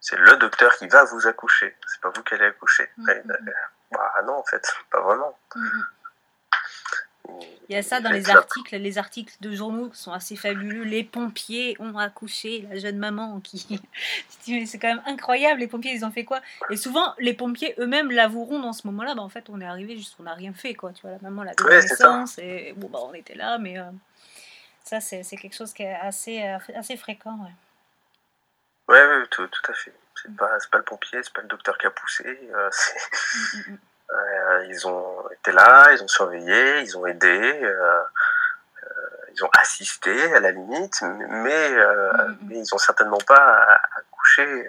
c'est 0.00 0.16
le 0.18 0.36
docteur 0.38 0.74
qui 0.76 0.88
va 0.88 1.04
vous 1.04 1.26
accoucher. 1.26 1.76
C'est 1.86 2.00
pas 2.00 2.10
vous 2.10 2.22
qui 2.22 2.34
allez 2.34 2.46
accoucher. 2.46 2.88
Mm-hmm. 2.98 3.52
Bah 3.92 4.14
non, 4.24 4.34
en 4.34 4.44
fait, 4.44 4.66
pas 4.90 5.00
vraiment. 5.00 5.38
Il 7.68 7.74
y 7.74 7.76
a 7.76 7.82
ça 7.82 8.00
dans 8.00 8.10
les 8.10 8.28
articles, 8.30 8.76
les 8.76 8.98
articles 8.98 9.32
de 9.40 9.54
journaux 9.54 9.90
qui 9.90 9.98
sont 9.98 10.12
assez 10.12 10.34
fabuleux. 10.34 10.82
Les 10.82 11.04
pompiers 11.04 11.76
ont 11.78 11.96
accouché 11.98 12.66
la 12.68 12.78
jeune 12.78 12.98
maman 12.98 13.40
qui. 13.40 13.80
c'est 14.66 14.78
quand 14.78 14.88
même 14.88 15.02
incroyable. 15.06 15.60
Les 15.60 15.68
pompiers, 15.68 15.92
ils 15.92 16.04
ont 16.04 16.10
fait 16.10 16.24
quoi? 16.24 16.40
Et 16.70 16.76
souvent, 16.76 17.14
les 17.18 17.32
pompiers 17.32 17.74
eux-mêmes 17.78 18.10
l'avoueront 18.10 18.58
dans 18.58 18.72
ce 18.72 18.86
moment-là. 18.88 19.14
Bah, 19.14 19.22
en 19.22 19.28
fait, 19.28 19.48
on 19.50 19.60
est 19.60 19.66
arrivé 19.66 19.96
juste, 19.96 20.16
on 20.18 20.24
n'a 20.24 20.34
rien 20.34 20.52
fait, 20.52 20.74
quoi. 20.74 20.92
Tu 20.92 21.02
vois, 21.02 21.12
la 21.12 21.18
maman 21.22 21.44
la 21.44 21.54
donné 21.54 21.76
naissance 21.76 22.38
et 22.38 22.74
bon, 22.76 22.88
bah, 22.88 22.98
on 23.02 23.14
était 23.14 23.36
là, 23.36 23.58
mais 23.58 23.78
euh, 23.78 23.84
ça, 24.82 25.00
c'est 25.00 25.22
quelque 25.36 25.54
chose 25.54 25.72
qui 25.72 25.84
est 25.84 25.94
assez, 25.94 26.42
euh, 26.42 26.58
assez 26.74 26.96
fréquent. 26.96 27.38
Ouais. 27.38 27.52
Oui, 28.88 28.98
ouais, 28.98 29.26
tout, 29.30 29.46
tout, 29.46 29.70
à 29.70 29.74
fait. 29.74 29.92
C'est 30.20 30.34
pas, 30.34 30.58
pas 30.72 30.78
le 30.78 30.84
pompier, 30.84 31.22
c'est 31.22 31.32
pas 31.32 31.42
le 31.42 31.48
docteur 31.48 31.78
qui 31.78 31.86
a 31.86 31.90
poussé. 31.90 32.24
Euh, 32.52 32.70
ils 34.68 34.86
ont 34.86 35.28
été 35.30 35.52
là, 35.52 35.92
ils 35.92 36.02
ont 36.02 36.08
surveillé, 36.08 36.80
ils 36.80 36.96
ont 36.96 37.06
aidé, 37.06 37.60
euh, 37.62 38.02
ils 39.34 39.44
ont 39.44 39.50
assisté 39.58 40.34
à 40.34 40.40
la 40.40 40.50
limite, 40.50 41.02
mais, 41.02 41.70
mais 42.42 42.58
ils 42.58 42.74
ont 42.74 42.78
certainement 42.78 43.20
pas 43.26 43.80
accouché 43.96 44.68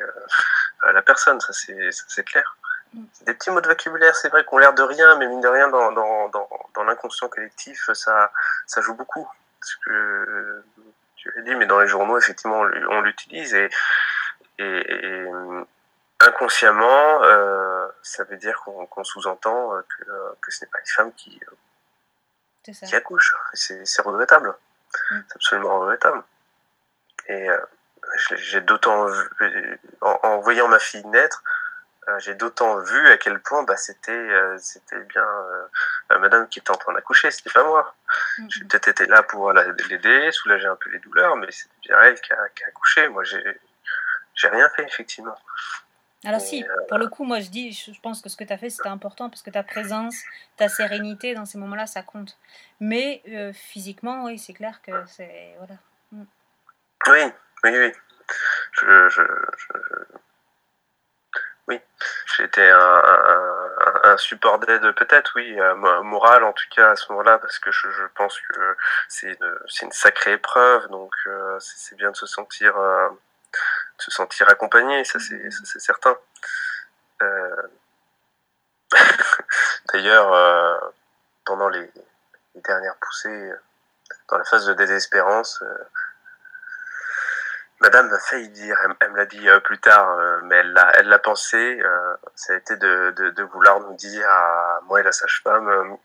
la 0.83 1.01
personne, 1.01 1.39
ça 1.39 1.53
c'est 1.53 2.23
clair. 2.23 2.57
Des 2.93 3.33
petits 3.33 3.51
mots 3.51 3.61
de 3.61 3.67
vocabulaire, 3.67 4.15
c'est 4.15 4.29
vrai 4.29 4.43
qu'on 4.43 4.57
l'air 4.57 4.73
de 4.73 4.83
rien, 4.83 5.15
mais 5.17 5.27
mine 5.27 5.39
de 5.39 5.47
rien, 5.47 5.69
dans, 5.69 5.91
dans, 5.93 6.27
dans, 6.29 6.49
dans 6.73 6.83
l'inconscient 6.83 7.29
collectif, 7.29 7.89
ça, 7.93 8.31
ça 8.67 8.81
joue 8.81 8.95
beaucoup. 8.95 9.29
Parce 9.59 9.75
que 9.75 10.63
tu 11.15 11.31
l'as 11.35 11.41
dit, 11.43 11.55
mais 11.55 11.67
dans 11.67 11.79
les 11.79 11.87
journaux, 11.87 12.17
effectivement, 12.17 12.59
on 12.89 13.01
l'utilise 13.01 13.53
et, 13.53 13.69
et, 14.59 15.25
inconsciemment, 16.27 17.23
euh, 17.23 17.87
ça 18.01 18.23
veut 18.23 18.37
dire 18.37 18.59
qu'on 18.63 19.03
sous-entend 19.03 19.75
euh, 19.75 19.81
que, 19.81 20.09
euh, 20.09 20.31
que, 20.41 20.51
ce 20.51 20.63
n'est 20.63 20.69
pas 20.69 20.79
les 20.79 20.91
femmes 20.91 21.13
qui, 21.13 21.39
qui 22.63 22.95
accouchent. 22.95 23.33
C'est 23.53 24.01
regrettable. 24.01 24.55
Mm. 25.11 25.19
C'est 25.27 25.35
absolument 25.35 25.79
regrettable. 25.79 26.23
Et 27.27 27.47
j'ai 28.35 28.61
d'autant 28.61 29.07
en, 30.01 30.19
en, 30.23 30.39
voyant 30.39 30.67
ma 30.67 30.79
fille 30.79 31.05
naître, 31.05 31.43
j'ai 32.17 32.33
d'autant 32.33 32.79
vu 32.79 33.07
à 33.07 33.17
quel 33.17 33.39
point 33.39 33.63
bah, 33.63 33.77
c'était 33.77 34.29
c'était 34.57 34.99
bien 35.03 35.25
madame 36.09 36.49
qui 36.49 36.59
était 36.59 36.71
en 36.71 36.77
train 36.77 36.93
d'accoucher, 36.93 37.31
c'était 37.31 37.51
pas 37.51 37.63
moi. 37.63 37.95
Mm. 38.37 38.47
J'ai 38.49 38.65
peut-être 38.65 38.87
été 38.89 39.05
là 39.05 39.23
pour 39.23 39.53
l'aider, 39.53 40.31
soulager 40.31 40.67
un 40.67 40.75
peu 40.75 40.89
les 40.89 40.99
douleurs, 40.99 41.37
mais 41.37 41.49
c'était 41.51 41.75
bien 41.83 42.01
elle 42.01 42.19
qui 42.19 42.33
a, 42.33 42.49
qui 42.49 42.63
a 42.63 42.67
accouché. 42.67 43.07
Moi, 43.07 43.23
j'ai 43.23 44.47
rien 44.47 44.67
fait, 44.69 44.83
effectivement. 44.83 45.37
Alors 46.23 46.41
si, 46.41 46.63
euh, 46.63 46.67
pour 46.87 46.97
le 46.99 47.07
coup, 47.07 47.23
moi 47.23 47.39
je 47.39 47.49
dis, 47.49 47.71
je 47.71 47.99
pense 48.01 48.21
que 48.21 48.29
ce 48.29 48.37
que 48.37 48.43
tu 48.43 48.53
as 48.53 48.57
fait, 48.57 48.69
c'était 48.69 48.89
important 48.89 49.29
parce 49.29 49.41
que 49.41 49.49
ta 49.49 49.63
présence, 49.63 50.15
ta 50.55 50.69
sérénité 50.69 51.33
dans 51.33 51.45
ces 51.45 51.57
moments-là, 51.57 51.87
ça 51.87 52.03
compte. 52.03 52.37
Mais 52.79 53.23
euh, 53.29 53.51
physiquement, 53.53 54.25
oui, 54.25 54.37
c'est 54.37 54.53
clair 54.53 54.81
que 54.83 54.91
c'est... 55.07 55.55
Voilà. 55.57 55.75
Mm. 56.11 56.23
Oui, 57.07 57.19
oui, 57.63 57.71
oui. 57.79 57.91
Je, 58.73 59.09
je, 59.09 59.21
oui. 61.67 61.79
Été 62.39 62.67
un, 62.69 63.03
un, 64.03 64.17
support 64.17 64.57
d'aide 64.59 64.91
peut-être, 64.95 65.33
oui, 65.35 65.55
moral 66.03 66.43
en 66.43 66.53
tout 66.53 66.65
cas 66.75 66.91
à 66.91 66.95
ce 66.95 67.11
moment-là, 67.11 67.37
parce 67.37 67.59
que 67.59 67.71
je, 67.71 67.87
je 67.91 68.03
pense 68.15 68.39
que 68.39 68.75
c'est 69.07 69.27
une, 69.27 69.57
une, 69.83 69.91
sacrée 69.91 70.33
épreuve, 70.33 70.87
donc 70.89 71.13
euh, 71.27 71.57
c'est 71.59 71.95
bien 71.95 72.09
de 72.09 72.15
se 72.15 72.25
sentir, 72.25 72.75
euh, 72.77 73.09
se 74.01 74.11
sentir 74.11 74.49
accompagné, 74.49 75.03
ça 75.03 75.19
c'est 75.19 75.79
certain. 75.79 76.17
Euh... 77.21 77.61
D'ailleurs, 79.93 80.33
euh, 80.33 80.77
pendant 81.45 81.69
les, 81.69 81.91
dernières 82.55 82.97
poussées, 82.97 83.51
dans 84.29 84.37
la 84.37 84.43
phase 84.43 84.65
de 84.65 84.73
désespérance, 84.73 85.63
Madame 87.81 88.09
m'a 88.09 88.19
failli 88.19 88.47
dire, 88.49 88.77
elle, 88.99 89.09
me 89.09 89.17
l'a 89.17 89.25
dit 89.25 89.49
euh, 89.49 89.59
plus 89.59 89.79
tard, 89.79 90.07
euh, 90.11 90.39
mais 90.43 90.57
elle 90.57 90.71
l'a, 90.71 90.91
elle 90.97 91.19
pensé, 91.23 91.57
euh, 91.57 92.15
ça 92.35 92.53
a 92.53 92.57
été 92.57 92.77
de, 92.77 93.41
vouloir 93.51 93.79
nous 93.79 93.95
dire 93.95 94.29
à 94.29 94.81
moi 94.85 94.99
et 94.99 95.03
la 95.03 95.11
sage-femme 95.11 95.97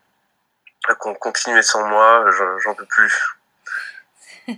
qu'on 0.99 1.15
continuait 1.15 1.63
sans 1.63 1.87
moi, 1.87 2.25
j'en, 2.65 2.75
peux 2.75 2.87
plus. 2.87 3.37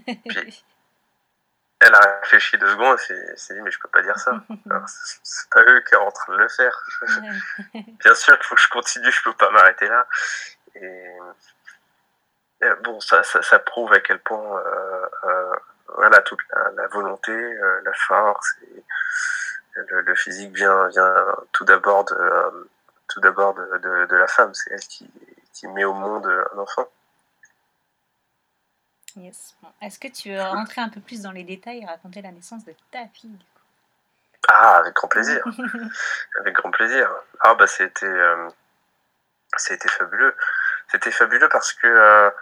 elle 1.80 1.94
a 1.94 2.18
réfléchi 2.20 2.58
deux 2.58 2.68
secondes 2.68 2.98
et 3.10 3.36
s'est 3.36 3.54
dit 3.54 3.60
mais 3.60 3.70
je 3.70 3.78
peux 3.78 3.88
pas 3.88 4.02
dire 4.02 4.18
ça. 4.18 4.32
c'est 5.22 5.50
pas 5.50 5.62
eux 5.62 5.80
qui 5.80 5.94
sont 5.94 6.02
en 6.02 6.10
train 6.10 6.32
de 6.34 6.38
le 6.38 6.48
faire. 6.48 6.84
Bien 7.74 8.14
sûr 8.14 8.36
qu'il 8.38 8.46
faut 8.46 8.54
que 8.54 8.60
je 8.60 8.68
continue, 8.68 9.12
je 9.12 9.22
peux 9.22 9.34
pas 9.34 9.50
m'arrêter 9.50 9.88
là. 9.88 10.06
Et, 10.74 11.06
bon, 12.82 13.00
ça, 13.00 13.22
ça, 13.22 13.42
ça, 13.42 13.58
prouve 13.58 13.92
à 13.92 14.00
quel 14.00 14.18
point 14.20 14.62
voilà 15.94 16.20
toute 16.22 16.40
la, 16.76 16.86
volonté, 16.88 17.32
euh, 17.32 17.80
la 17.84 17.92
force 17.92 18.54
et 18.62 18.84
le, 19.76 20.14
physique 20.14 20.54
vient 20.54 20.88
vient 20.88 21.14
tout 21.52 21.64
d'abord 21.64 22.04
de 22.04 22.14
euh, 22.14 22.68
tout 23.08 23.20
d'abord 23.20 23.54
de, 23.54 24.06
de, 24.06 24.16
la 24.16 24.26
femme. 24.26 24.52
C'est 24.54 24.72
elle 24.72 24.80
qui, 24.80 25.10
qui 25.52 25.66
met 25.68 25.84
au 25.84 25.94
monde 25.94 26.26
un 26.26 26.58
enfant. 26.58 26.88
Yes. 29.16 29.54
Est-ce 29.80 29.98
que 29.98 30.08
tu 30.08 30.30
veux 30.30 30.40
rentrer 30.40 30.80
un 30.80 30.88
peu 30.88 31.00
plus 31.00 31.22
dans 31.22 31.32
les 31.32 31.44
détails 31.44 31.82
et 31.82 31.86
raconter 31.86 32.22
la 32.22 32.30
naissance 32.30 32.64
de 32.64 32.74
ta 32.90 33.06
fille 33.08 33.38
Ah, 34.48 34.78
avec 34.78 34.94
grand 34.94 35.08
plaisir. 35.08 35.42
avec 36.40 36.54
grand 36.54 36.70
plaisir. 36.70 37.10
Ah 37.40 37.54
bah 37.54 37.66
c'était 37.66 38.06
euh, 38.06 38.48
c'était 39.56 39.88
fabuleux. 39.88 40.36
C'était 40.90 41.10
fabuleux 41.10 41.48
parce 41.48 41.72
que 41.72 42.32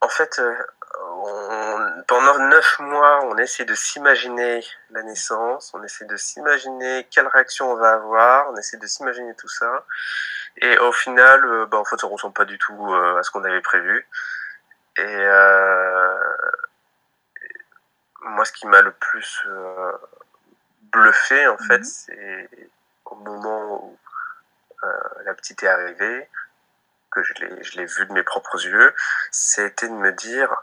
en 0.00 0.08
fait, 0.08 0.38
pendant 2.06 2.38
neuf 2.38 2.78
mois, 2.80 3.24
on 3.24 3.36
essaie 3.38 3.64
de 3.64 3.74
s'imaginer 3.74 4.62
la 4.90 5.02
naissance, 5.02 5.72
on 5.74 5.82
essaie 5.82 6.04
de 6.04 6.16
s'imaginer 6.16 7.06
quelle 7.10 7.26
réaction 7.28 7.70
on 7.70 7.76
va 7.76 7.92
avoir, 7.92 8.50
on 8.50 8.56
essaie 8.56 8.76
de 8.76 8.86
s'imaginer 8.86 9.34
tout 9.34 9.48
ça. 9.48 9.84
Et 10.58 10.78
au 10.78 10.92
final, 10.92 11.44
euh, 11.44 11.66
bah, 11.66 11.78
en 11.78 11.84
fait, 11.84 11.98
ça 11.98 12.06
ressemble 12.06 12.34
pas 12.34 12.44
du 12.44 12.58
tout 12.58 12.92
euh, 12.92 13.18
à 13.18 13.22
ce 13.22 13.30
qu'on 13.30 13.42
avait 13.44 13.60
prévu. 13.60 14.06
Et 14.96 15.02
euh, 15.02 16.18
moi, 18.20 18.44
ce 18.44 18.52
qui 18.52 18.66
m'a 18.66 18.80
le 18.82 18.92
plus 18.92 19.42
euh, 19.46 19.92
bluffé, 20.82 21.46
en 21.48 21.58
fait, 21.58 21.78
mhm. 21.78 21.84
c'est 21.84 22.70
au 23.06 23.16
moment 23.16 23.84
où 23.84 23.98
la 25.24 25.32
petite 25.32 25.62
est 25.62 25.68
arrivée, 25.68 26.28
que 27.10 27.22
je 27.22 27.76
l'ai 27.78 27.86
vu 27.86 28.06
de 28.06 28.12
mes 28.12 28.22
propres 28.22 28.62
yeux, 28.62 28.94
c'était 29.30 29.88
de 29.88 29.94
me 29.94 30.12
dire, 30.12 30.54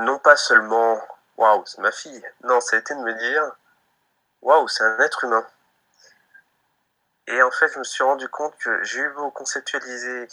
non 0.00 0.18
pas 0.18 0.36
seulement 0.36 1.06
waouh, 1.36 1.64
c'est 1.66 1.80
ma 1.80 1.92
fille. 1.92 2.24
Non, 2.44 2.60
ça 2.60 2.76
a 2.76 2.78
été 2.78 2.94
de 2.94 3.00
me 3.00 3.12
dire 3.14 3.42
waouh, 4.42 4.68
c'est 4.68 4.84
un 4.84 4.98
être 5.00 5.24
humain. 5.24 5.46
Et 7.26 7.42
en 7.42 7.50
fait, 7.50 7.68
je 7.68 7.78
me 7.78 7.84
suis 7.84 8.04
rendu 8.04 8.28
compte 8.28 8.56
que 8.58 8.82
j'ai 8.84 9.00
eu 9.00 9.10
beau 9.10 9.30
conceptualiser 9.30 10.28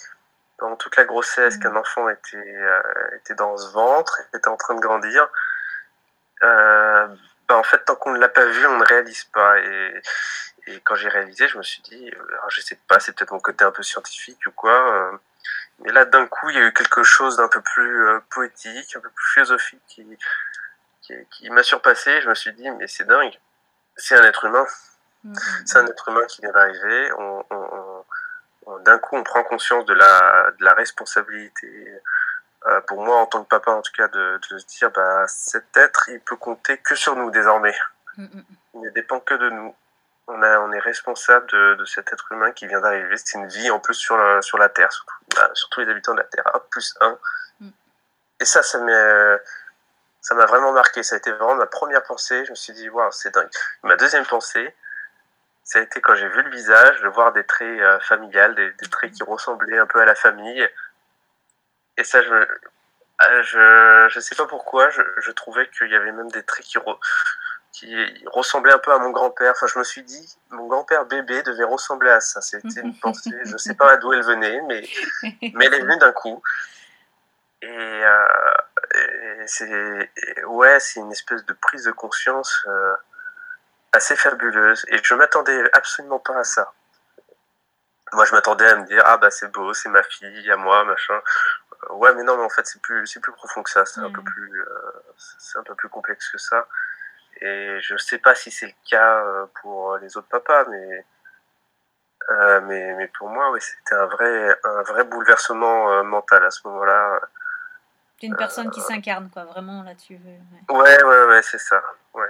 pendant 0.62 0.76
toute 0.76 0.96
la 0.96 1.06
grossesse 1.06 1.58
qu'un 1.58 1.76
enfant 1.76 2.08
était, 2.08 2.38
euh, 2.38 3.16
était 3.16 3.34
dans 3.34 3.58
ce 3.58 3.72
ventre, 3.74 4.22
était 4.32 4.48
en 4.48 4.58
train 4.58 4.76
de 4.76 4.80
grandir. 4.80 5.28
Euh, 6.44 7.08
bah 7.48 7.58
en 7.58 7.64
fait, 7.64 7.84
tant 7.84 7.96
qu'on 7.96 8.12
ne 8.12 8.20
l'a 8.20 8.30
pas 8.30 8.46
vu, 8.46 8.66
on 8.68 8.78
ne 8.78 8.86
réalise 8.86 9.24
pas. 9.26 9.60
Et, 9.60 10.02
et 10.68 10.80
quand 10.82 10.94
j'ai 10.94 11.10
réalisé, 11.10 11.48
je 11.48 11.58
me 11.58 11.64
suis 11.64 11.82
dit, 11.82 12.12
alors 12.34 12.52
je 12.52 12.62
sais 12.62 12.78
pas, 12.88 13.00
c'est 13.00 13.12
peut-être 13.14 13.32
mon 13.32 13.40
côté 13.40 13.66
un 13.66 13.72
peu 13.72 13.82
scientifique 13.82 14.40
ou 14.46 14.52
quoi. 14.52 14.96
Euh, 14.96 15.18
mais 15.80 15.92
là, 15.92 16.06
d'un 16.06 16.28
coup, 16.28 16.52
il 16.52 16.56
y 16.56 16.60
a 16.60 16.68
eu 16.68 16.74
quelque 16.74 17.02
chose 17.02 17.38
d'un 17.38 17.48
peu 17.48 17.62
plus 17.62 18.08
euh, 18.08 18.20
poétique, 18.30 18.96
un 18.96 19.00
peu 19.00 19.10
plus 19.10 19.30
philosophique 19.30 19.82
qui, 19.88 20.06
qui, 21.02 21.16
qui 21.32 21.50
m'a 21.50 21.64
surpassé. 21.64 22.22
Je 22.22 22.30
me 22.30 22.36
suis 22.36 22.54
dit, 22.54 22.70
mais 22.70 22.86
c'est 22.86 23.06
dingue. 23.06 23.34
C'est 23.96 24.16
un 24.16 24.24
être 24.24 24.46
humain. 24.46 24.68
Mm-hmm. 25.26 25.62
C'est 25.66 25.78
un 25.80 25.88
être 25.88 26.08
humain 26.10 26.26
qui 26.28 26.42
vient 26.42 26.52
d'arriver. 26.52 27.12
On, 27.18 27.46
on, 27.50 27.56
on, 27.56 27.81
d'un 28.84 28.98
coup, 29.00 29.16
on 29.16 29.24
prend 29.24 29.44
conscience 29.44 29.86
de 29.86 29.94
la, 29.94 30.52
de 30.60 30.66
la 30.66 30.74
responsabilité. 30.74 32.02
Euh, 32.68 32.82
pour 32.82 33.04
moi, 33.04 33.18
en 33.18 33.26
tant 33.26 33.44
que 33.44 33.50
papa, 33.50 33.72
en 33.72 33.82
tout 33.82 33.92
cas, 33.96 34.08
de, 34.08 34.40
de 34.50 34.58
se 34.58 34.66
dire, 34.66 34.92
bah, 34.92 35.26
cet 35.28 35.76
être, 35.76 36.10
il 36.10 36.20
peut 36.20 36.36
compter 36.36 36.78
que 36.78 36.96
sur 36.96 37.16
nous 37.16 37.32
désormais. 37.32 37.76
Mm-hmm. 38.18 38.44
Il 38.76 38.82
ne 38.82 38.90
dépend 38.92 39.20
que 39.20 39.34
de 39.34 39.50
nous 39.50 39.76
on, 40.28 40.42
a, 40.42 40.60
on 40.60 40.72
est 40.72 40.80
responsable 40.80 41.46
de, 41.48 41.76
de, 41.76 41.86
cet 41.86 42.12
être 42.14 42.32
humain 42.32 42.52
qui 42.52 42.68
vient 42.68 42.82
d'arriver. 42.82 43.16
C'est 43.18 43.38
une 43.38 43.48
vie 43.48 43.70
en 43.70 43.80
plus 43.80 43.96
sur 43.96 44.18
la, 44.18 44.42
sur 44.42 44.58
la 44.58 44.70
Terre, 44.70 44.92
surtout, 44.92 45.16
bah, 45.36 45.50
surtout 45.54 45.82
les 45.82 45.90
habitants 45.90 46.14
de 46.14 46.20
la 46.20 46.26
Terre. 46.26 46.50
Hop, 46.54 46.68
plus 46.70 46.96
un. 47.02 47.18
Mm. 47.60 47.70
Et 48.40 48.46
ça, 48.46 48.64
ça 48.64 48.80
m'a, 48.80 49.38
ça 50.22 50.36
m'a 50.36 50.46
vraiment 50.46 50.72
marqué. 50.72 51.04
Ça 51.04 51.16
a 51.16 51.18
été 51.18 51.32
vraiment 51.32 51.56
ma 51.56 51.68
première 51.68 52.04
pensée. 52.04 52.46
Je 52.46 52.52
me 52.52 52.56
suis 52.56 52.74
dit, 52.74 52.90
waouh, 52.90 53.12
c'est 53.12 53.34
dingue. 53.34 53.50
Ma 53.84 53.96
deuxième 53.96 54.26
pensée, 54.26 54.76
ça 55.72 55.80
a 55.80 55.84
été 55.84 56.02
quand 56.02 56.16
j'ai 56.16 56.28
vu 56.28 56.44
le 56.44 56.50
visage, 56.50 57.02
de 57.02 57.08
voir 57.08 57.32
des 57.32 57.46
traits 57.46 57.80
euh, 57.80 57.98
familiales, 58.02 58.56
des, 58.56 58.90
traits 58.90 59.14
qui 59.14 59.24
ressemblaient 59.24 59.78
un 59.78 59.86
peu 59.86 60.02
à 60.02 60.06
la 60.06 60.16
famille. 60.16 60.70
Et 61.96 62.04
ça, 62.04 62.22
je, 62.22 62.46
ah, 63.20 63.42
je, 63.42 64.08
je 64.10 64.20
sais 64.20 64.36
pas 64.36 64.48
pourquoi, 64.48 64.90
je, 64.90 65.02
je 65.20 65.32
trouvais 65.32 65.70
qu'il 65.70 65.90
y 65.90 65.96
avait 65.96 66.12
même 66.12 66.30
des 66.32 66.44
traits 66.44 66.66
qui, 66.66 66.78
qui 67.72 68.26
ressemblait 68.26 68.74
un 68.74 68.80
peu 68.80 68.92
à 68.92 68.98
mon 68.98 69.12
grand-père. 69.12 69.54
Enfin, 69.56 69.68
je 69.68 69.80
me 69.80 69.86
suis 69.86 70.04
dit, 70.04 70.38
mon 70.50 70.68
grand-père 70.68 71.06
bébé 71.06 71.42
devait 71.44 71.64
ressembler 71.64 72.10
à 72.10 72.20
ça. 72.20 72.42
C'était 72.42 72.82
une 72.82 73.00
pensée, 73.00 73.40
je 73.46 73.56
sais 73.56 73.76
pas 73.76 73.96
d'où 73.96 74.12
elle 74.12 74.26
venait, 74.26 74.60
mais, 74.68 74.86
mais 75.54 75.68
elle 75.68 75.76
est 75.76 75.82
venue 75.84 75.98
d'un 76.00 76.12
coup. 76.12 76.44
Et, 77.62 77.70
euh, 77.70 79.44
c'est, 79.46 80.12
ouais, 80.48 80.82
c'est 80.82 81.00
une 81.00 81.14
espèce 81.14 81.46
de 81.46 81.54
prise 81.54 81.86
de 81.86 81.92
conscience 81.94 82.62
euh, 82.68 82.96
assez 83.94 84.16
fabuleuse. 84.16 84.86
Et 84.90 84.98
je 85.04 85.14
m'attendais 85.16 85.70
absolument 85.74 86.20
pas 86.20 86.40
à 86.40 86.44
ça. 86.44 86.74
Moi, 88.14 88.26
je 88.26 88.34
m'attendais 88.34 88.68
à 88.68 88.76
me 88.76 88.86
dire, 88.86 89.02
ah 89.06 89.18
bah 89.18 89.32
c'est 89.32 89.52
beau, 89.52 89.74
c'est 89.74 89.90
ma 89.90 90.04
fille, 90.04 90.52
à 90.52 90.58
moi, 90.58 90.84
machin. 90.84 91.20
ouais, 91.92 92.14
mais 92.16 92.24
non, 92.24 92.38
mais 92.38 92.44
en 92.44 92.50
fait, 92.50 92.66
c'est 92.66 92.82
plus, 92.82 93.08
c'est 93.08 93.22
plus 93.22 93.32
profond 93.32 93.64
que 93.64 93.70
ça. 93.70 93.86
C'est 93.86 94.02
un 94.02 94.12
peu 94.12 94.22
plus, 94.22 94.62
euh, 94.62 94.92
c'est 95.40 95.58
un 95.58 95.64
peu 95.64 95.76
plus 95.76 95.90
complexe 95.90 96.30
que 96.30 96.38
ça. 96.38 96.68
Et 97.42 97.80
je 97.82 97.96
sais 97.98 98.18
pas 98.18 98.36
si 98.36 98.52
c'est 98.52 98.68
le 98.68 98.74
cas 98.90 99.24
euh, 99.26 99.46
pour 99.62 99.98
les 99.98 100.18
autres 100.18 100.28
papas, 100.28 100.66
mais, 100.66 101.06
euh, 102.30 102.62
mais, 102.62 102.94
mais, 102.96 103.08
pour 103.08 103.30
moi, 103.30 103.50
oui, 103.52 103.62
c'était 103.62 103.96
un 103.96 104.06
vrai, 104.06 104.60
un 104.64 104.82
vrai 104.84 105.06
bouleversement 105.06 105.92
euh, 105.92 106.04
mental 106.04 106.44
à 106.44 106.52
ce 106.52 106.68
moment-là. 106.68 107.22
D'une 108.20 108.36
personne 108.36 108.70
qui 108.70 108.82
s'incarne, 108.82 109.30
quoi, 109.32 109.46
vraiment 109.46 109.84
là-dessus. 109.84 110.20
Ouais, 110.70 110.78
ouais, 110.78 111.04
ouais, 111.04 111.26
ouais 111.28 111.42
c'est 111.42 111.58
ça. 111.58 111.82
Ouais. 112.14 112.30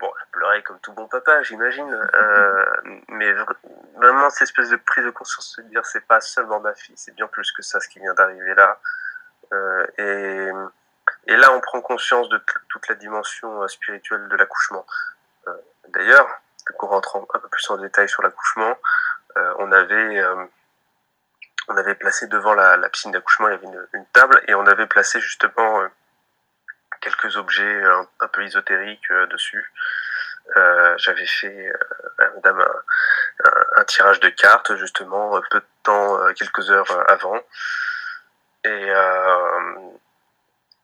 Bon, 0.00 0.12
je 0.20 0.30
pleurais 0.30 0.62
comme 0.62 0.78
tout 0.80 0.92
bon 0.92 1.08
papa, 1.08 1.42
j'imagine. 1.42 1.90
mais 3.08 3.32
vraiment, 3.96 4.30
cette 4.30 4.42
espèce 4.42 4.70
de 4.70 4.76
prise 4.76 5.04
de 5.04 5.10
conscience 5.10 5.56
de 5.58 5.62
dire, 5.64 5.84
c'est 5.84 6.06
pas 6.06 6.20
seulement 6.20 6.60
ma 6.60 6.74
fille, 6.74 6.96
c'est 6.96 7.14
bien 7.14 7.26
plus 7.26 7.50
que 7.52 7.62
ça, 7.62 7.80
ce 7.80 7.88
qui 7.88 7.98
vient 7.98 8.14
d'arriver 8.14 8.54
là. 8.54 8.78
et 9.98 10.50
et 11.26 11.36
là, 11.36 11.52
on 11.52 11.60
prend 11.60 11.80
conscience 11.80 12.28
de 12.28 12.42
toute 12.68 12.88
la 12.88 12.94
dimension 12.94 13.62
euh, 13.62 13.68
spirituelle 13.68 14.28
de 14.28 14.36
l'accouchement. 14.36 14.86
Euh, 15.46 15.52
d'ailleurs, 15.88 16.26
pour 16.78 16.90
rentrer 16.90 17.18
un 17.18 17.38
peu 17.38 17.48
plus 17.48 17.70
en 17.70 17.76
détail 17.76 18.08
sur 18.08 18.22
l'accouchement, 18.22 18.76
euh, 19.36 19.54
on 19.58 19.72
avait 19.72 20.24
on 21.70 21.76
avait 21.76 21.94
placé 21.94 22.26
devant 22.28 22.54
la, 22.54 22.88
piscine 22.88 23.12
d'accouchement, 23.12 23.48
il 23.48 23.52
y 23.52 23.54
avait 23.54 23.66
une, 23.92 24.06
table 24.14 24.42
et 24.48 24.54
on 24.54 24.66
avait 24.66 24.86
placé 24.86 25.20
justement 25.20 25.82
quelques 27.08 27.36
objets 27.36 27.82
un, 27.84 28.28
peu 28.28 28.42
ésotériques 28.42 29.12
dessus. 29.30 29.72
J'avais 30.96 31.26
fait 31.26 31.72
à 32.18 32.30
madame 32.34 32.66
un, 33.76 33.84
tirage 33.84 34.20
de 34.20 34.28
cartes 34.28 34.74
justement 34.76 35.40
peu 35.50 35.60
de 35.60 35.66
temps, 35.82 36.32
quelques 36.34 36.70
heures 36.70 37.10
avant. 37.10 37.40
Et 38.64 38.92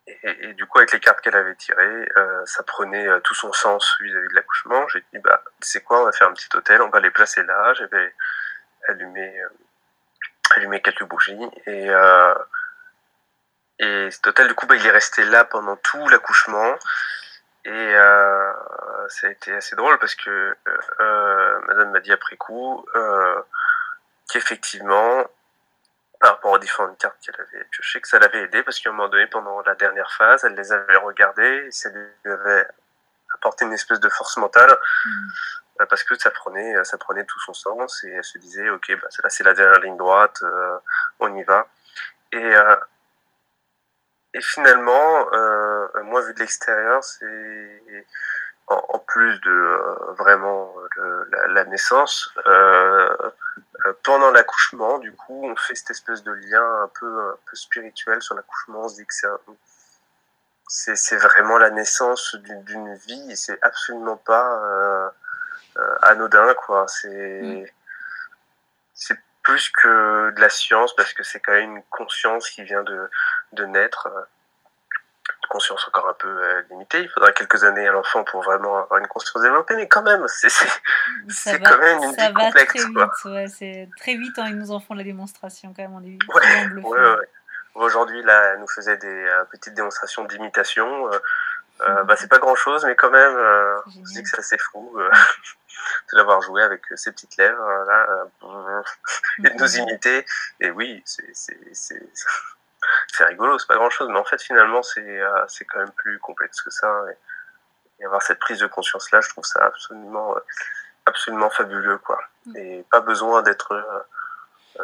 et, 0.07 0.53
du 0.55 0.67
coup, 0.67 0.79
avec 0.79 0.93
les 0.93 1.01
cartes 1.01 1.21
qu'elle 1.23 1.37
avait 1.37 1.55
tirées, 1.55 2.09
euh, 2.17 2.43
ça 2.45 2.63
prenait 2.63 3.09
euh, 3.09 3.21
tout 3.21 3.35
son 3.35 3.53
sens 3.53 3.97
vis-à-vis 4.01 4.29
de 4.29 4.35
l'accouchement. 4.35 4.87
J'ai 4.89 5.03
dit, 5.13 5.19
bah, 5.19 5.43
c'est 5.61 5.83
quoi, 5.83 6.03
on 6.03 6.05
va 6.05 6.13
faire 6.13 6.29
un 6.29 6.35
petit 6.35 6.49
hôtel, 6.55 6.83
on 6.83 6.91
va 6.91 7.01
les 7.01 7.11
placer 7.11 7.43
là. 7.43 7.73
J'avais 7.75 8.15
allumé, 8.89 9.41
euh, 9.41 9.49
allumé 10.57 10.83
quelques 10.83 11.05
bougies. 11.05 11.51
Et, 11.67 11.89
euh, 11.91 12.35
et 13.79 14.11
cet 14.11 14.27
hôtel, 14.27 14.49
du 14.49 14.55
coup, 14.55 14.67
bah, 14.67 14.77
il 14.77 14.87
est 14.87 14.91
resté 14.91 15.25
là 15.25 15.45
pendant 15.45 15.77
tout 15.77 16.09
l'accouchement. 16.09 16.75
Et 17.67 17.93
ça 19.09 19.27
a 19.27 19.31
été 19.31 19.55
assez 19.55 19.75
drôle 19.75 19.99
parce 19.99 20.15
que 20.15 20.55
Madame 21.67 21.93
m'a 21.93 22.01
dit 22.01 22.13
après 22.13 22.37
coup 22.37 22.85
qu'effectivement, 24.31 25.25
par 26.21 26.33
rapport 26.33 26.53
aux 26.53 26.59
différentes 26.59 26.99
cartes 26.99 27.17
qu'elle 27.25 27.41
avait 27.41 27.65
piochées, 27.71 28.01
que 28.01 28.09
ça 28.09 28.19
l'avait 28.19 28.43
aidé 28.43 28.63
parce 28.63 28.81
qu'à 28.81 28.91
un 28.91 28.93
moment 28.93 29.09
donné, 29.09 29.27
pendant 29.29 29.63
la 29.63 29.75
dernière 29.75 30.11
phase, 30.13 30.45
elle 30.45 30.55
les 30.55 30.73
avait 30.73 30.97
regardées 30.97 31.65
et 31.67 31.71
ça 31.71 31.89
lui 31.91 32.07
avait 32.25 32.67
apporté 33.35 33.65
une 33.65 33.73
espèce 33.73 34.01
de 34.01 34.09
force 34.09 34.37
mentale. 34.37 34.77
Mm. 35.05 35.11
Euh, 35.81 35.87
parce 35.87 36.05
que 36.05 36.15
ça 36.17 36.31
prenait, 36.31 36.85
ça 36.85 36.99
prenait 36.99 37.25
tout 37.25 37.41
son 37.41 37.53
sens 37.53 38.05
et 38.05 38.11
elle 38.11 38.25
se 38.25 38.39
disait, 38.39 38.71
ok, 38.71 38.93
bah, 39.03 39.09
là 39.23 39.29
c'est 39.29 39.43
la 39.43 39.55
dernière 39.55 39.81
ligne 39.81 39.97
droite, 39.97 40.39
euh, 40.43 40.79
on 41.19 41.35
y 41.35 41.43
va. 41.43 41.67
Et, 42.33 42.39
euh, 42.39 42.77
et 44.35 44.41
finalement, 44.41 45.27
moi 46.05 46.21
vu 46.23 46.35
de 46.35 46.41
l'extérieur, 46.41 47.03
c'est 47.03 48.07
en, 48.67 48.99
plus 48.99 49.41
de 49.41 50.15
vraiment 50.19 50.75
la, 51.31 51.47
la, 51.49 51.65
naissance, 51.65 52.35
pendant 54.03 54.31
l'accouchement, 54.31 54.99
du 54.99 55.13
coup, 55.13 55.45
on 55.45 55.57
fait 55.57 55.75
cette 55.75 55.91
espèce 55.91 56.23
de 56.23 56.33
lien 56.33 56.83
un 56.83 56.91
peu, 56.99 57.31
un 57.31 57.37
peu 57.49 57.57
spirituel 57.57 58.23
sur 58.23 58.35
l'accouchement. 58.35 58.85
On 58.85 58.89
se 58.89 58.97
dit 58.97 59.07
que 59.07 59.15
c'est 59.15 60.97
c'est 60.97 61.17
vraiment 61.17 61.59
la 61.59 61.71
naissance 61.71 62.35
d'une 62.37 62.95
vie 62.95 63.31
et 63.31 63.37
c'est 63.37 63.63
absolument 63.63 64.17
pas 64.17 65.11
euh, 65.77 65.97
anodin, 66.03 66.55
quoi. 66.55 66.87
C'est 66.89 67.43
mm. 67.43 67.67
c'est 68.95 69.19
plus 69.43 69.69
que 69.71 70.31
de 70.31 70.41
la 70.41 70.49
science 70.49 70.97
parce 70.97 71.13
que 71.13 71.23
c'est 71.23 71.41
quand 71.41 71.53
même 71.53 71.77
une 71.77 71.83
conscience 71.91 72.49
qui 72.49 72.63
vient 72.63 72.83
de, 72.83 73.11
de 73.55 73.65
naître. 73.67 74.09
Une 75.29 75.49
conscience 75.49 75.87
encore 75.89 76.09
un 76.09 76.15
peu 76.15 76.29
euh, 76.29 76.63
limitée. 76.71 77.01
Il 77.03 77.09
faudra 77.09 77.33
quelques 77.33 77.65
années 77.65 77.87
à 77.87 77.93
l'enfant 77.93 78.25
pour 78.25 78.43
vraiment 78.43 78.83
avoir 78.83 79.01
une 79.01 79.07
conscience 79.07 79.43
développée, 79.43 79.77
mais 79.77 79.89
quand 79.89 80.03
même, 80.03 80.27
c'est 80.29 80.49
quand 81.65 81.79
même 81.79 82.03
une 82.03 82.13
vie 82.13 82.35
complexe. 82.35 82.73
Très 82.73 82.85
vite, 82.85 83.25
ouais, 83.25 83.47
c'est 83.49 83.89
très 83.99 84.17
vite 84.17 84.39
hein, 84.39 84.47
ils 84.49 84.59
nous 84.59 84.71
en 84.71 84.81
font 84.81 84.95
la 84.95 85.05
démonstration 85.05 85.73
quand 85.75 85.83
même. 85.83 85.95
On 85.95 86.03
est 86.03 86.19
ouais, 86.35 86.83
ouais, 86.83 87.15
ouais. 87.15 87.29
Aujourd'hui, 87.75 88.23
là, 88.23 88.53
elle 88.53 88.61
nous 88.61 88.69
faisait 88.69 88.97
des 88.99 89.07
euh, 89.07 89.45
petites 89.51 89.75
démonstrations 89.75 90.25
d'imitation. 90.25 91.11
Euh, 91.81 92.05
bah, 92.05 92.15
c'est 92.17 92.29
pas 92.29 92.39
grand 92.39 92.55
chose, 92.55 92.85
mais 92.85 92.95
quand 92.95 93.11
même, 93.11 93.37
euh, 93.37 93.81
on 93.87 94.07
se 94.07 94.13
dit 94.13 94.23
que 94.23 94.29
c'est 94.29 94.39
assez 94.39 94.59
fou 94.59 94.95
euh, 94.97 95.11
de 96.13 96.17
l'avoir 96.17 96.41
joué 96.41 96.63
avec 96.63 96.83
ses 96.95 97.11
petites 97.11 97.37
lèvres 97.37 97.85
là, 97.87 98.25
et 99.39 99.51
de 99.51 99.59
nous 99.59 99.77
imiter. 99.79 100.25
Et 100.61 100.71
oui, 100.71 101.03
c'est 101.05 102.03
rigolo, 103.21 103.59
c'est 103.59 103.67
pas 103.67 103.77
grand 103.77 103.91
chose, 103.91 104.09
mais 104.09 104.19
en 104.19 104.25
fait, 104.25 104.41
finalement, 104.43 104.83
c'est 104.83 105.21
c'est 105.49 105.65
quand 105.65 105.79
même 105.79 105.93
plus 105.93 106.19
complexe 106.19 106.61
que 106.63 106.71
ça. 106.71 107.05
Et, 107.11 108.03
et, 108.03 108.07
avoir 108.07 108.23
cette 108.23 108.39
prise 108.39 108.59
de 108.59 108.67
conscience 108.67 109.11
là, 109.13 109.21
je 109.21 109.29
trouve 109.29 109.45
ça 109.45 109.65
absolument, 109.65 110.37
absolument 111.07 111.51
fabuleux, 111.51 111.99
quoi. 111.99 112.19
Mm. 112.47 112.57
Et 112.57 112.87
pas 112.91 113.01
besoin 113.01 113.43
d'être 113.43 114.07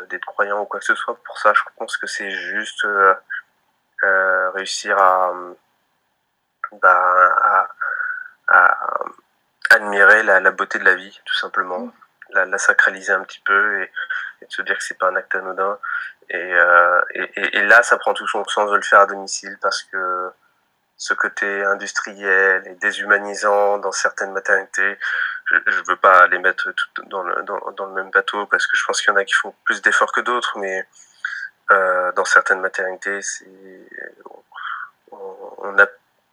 d'être 0.09 0.25
croyant 0.25 0.61
ou 0.61 0.67
quoi 0.67 0.79
que 0.79 0.87
ce 0.87 0.95
soit 0.95 1.17
pour 1.25 1.39
ça. 1.39 1.53
Je 1.53 1.63
pense 1.77 1.97
que 1.97 2.07
c'est 2.07 2.31
juste 2.31 2.87
réussir 4.55 4.99
à 4.99 5.33
bah, 6.73 7.69
à, 8.49 8.89
admirer 9.71 10.23
la, 10.23 10.41
la, 10.41 10.51
beauté 10.51 10.79
de 10.79 10.85
la 10.85 10.95
vie, 10.95 11.21
tout 11.25 11.35
simplement. 11.35 11.81
Mm. 11.81 11.93
La, 12.31 12.45
la, 12.45 12.59
sacraliser 12.59 13.13
un 13.13 13.23
petit 13.23 13.41
peu 13.41 13.83
et, 13.83 13.91
et 14.43 14.47
se 14.49 14.63
dire 14.63 14.77
que 14.77 14.85
c'est 14.85 14.99
pas 14.99 15.09
un 15.09 15.17
acte 15.17 15.35
anodin. 15.35 15.79
Et, 16.29 16.37
euh, 16.37 17.01
et, 17.15 17.59
et, 17.59 17.63
là, 17.63 17.83
ça 17.83 17.99
prend 17.99 18.15
tout 18.15 18.27
son 18.29 18.45
sens 18.45 18.71
de 18.71 18.77
le 18.77 18.83
faire 18.83 19.01
à 19.01 19.07
domicile 19.07 19.59
parce 19.61 19.83
que 19.83 20.31
ce 20.97 21.15
côté 21.15 21.65
industriel 21.65 22.63
et 22.67 22.75
déshumanisant 22.75 23.79
dans 23.79 23.91
certaines 23.91 24.33
maternités, 24.33 24.99
je, 25.47 25.57
je 25.67 25.81
veux 25.89 25.97
pas 25.97 26.27
les 26.29 26.39
mettre 26.39 26.71
tout 26.73 27.03
dans 27.07 27.23
le, 27.23 27.43
dans, 27.43 27.59
dans 27.73 27.87
le 27.87 27.93
même 27.95 28.11
bateau 28.11 28.47
parce 28.47 28.67
que 28.67 28.77
je 28.77 28.85
pense 28.85 29.01
qu'il 29.01 29.11
y 29.11 29.13
en 29.13 29.17
a 29.17 29.25
qui 29.25 29.35
font 29.35 29.55
plus 29.65 29.83
d'efforts 29.83 30.13
que 30.13 30.21
d'autres, 30.21 30.59
mais 30.59 30.87
euh, 31.73 32.13
dans 32.13 32.25
certaines 32.25 32.61
maternités, 32.61 33.21
on, 35.11 35.57
on 35.59 35.79
a 35.79 35.87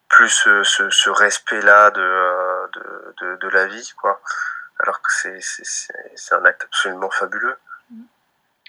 plus 0.10 0.30
ce, 0.30 0.64
ce, 0.64 0.90
ce 0.90 1.10
respect-là 1.10 1.92
de, 1.92 2.02
euh, 2.02 2.68
de, 2.74 3.16
de, 3.22 3.36
de, 3.38 3.48
la 3.50 3.68
vie, 3.68 3.94
quoi. 4.00 4.22
Alors 4.80 5.02
que 5.02 5.12
c'est, 5.12 6.34
un 6.34 6.46
acte 6.46 6.64
absolument 6.64 7.10
fabuleux. 7.10 7.58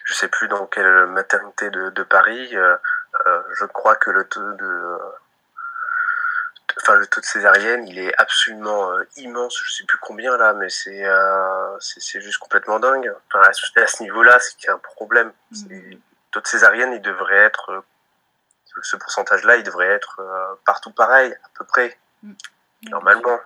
Je 0.09 0.15
sais 0.15 0.29
plus 0.29 0.49
dans 0.49 0.67
quelle 0.67 1.07
maternité 1.07 1.69
de, 1.71 1.91
de 1.91 2.03
Paris, 2.03 2.57
euh, 2.57 2.77
euh, 3.27 3.43
je 3.59 3.67
crois 3.67 3.97
que 3.97 4.11
le 4.11 4.25
taux 4.25 4.53
de, 4.53 4.99
enfin 6.81 6.95
le 6.95 7.07
taux 7.07 7.21
de 7.21 7.27
césarienne, 7.27 7.87
il 7.87 7.99
est 7.99 8.15
absolument 8.19 8.91
immense. 9.17 9.61
Je 9.63 9.71
sais 9.73 9.85
plus 9.85 9.99
combien 9.99 10.37
là, 10.39 10.55
mais 10.55 10.71
c'est 10.71 11.05
c'est 11.79 12.21
juste 12.21 12.39
complètement 12.39 12.81
dingue. 12.81 13.13
Enfin, 13.27 13.49
à 13.49 13.87
ce 13.87 14.03
niveau-là, 14.03 14.39
c'est 14.41 14.57
qu'il 14.57 14.69
y 14.69 14.71
a 14.71 14.75
un 14.75 14.79
problème. 14.79 15.33
Mmh. 15.51 15.69
Le 15.71 15.99
taux 16.31 16.41
de 16.41 16.47
césarienne, 16.47 16.93
il 16.93 17.03
devrait 17.03 17.37
être 17.37 17.85
ce 18.83 18.97
pourcentage-là, 18.97 19.57
il 19.57 19.63
devrait 19.63 19.89
être 19.89 20.21
euh, 20.21 20.55
partout 20.65 20.91
pareil, 20.91 21.33
à 21.33 21.49
peu 21.55 21.65
près, 21.65 21.99
mm. 22.23 22.33
normalement. 22.91 23.41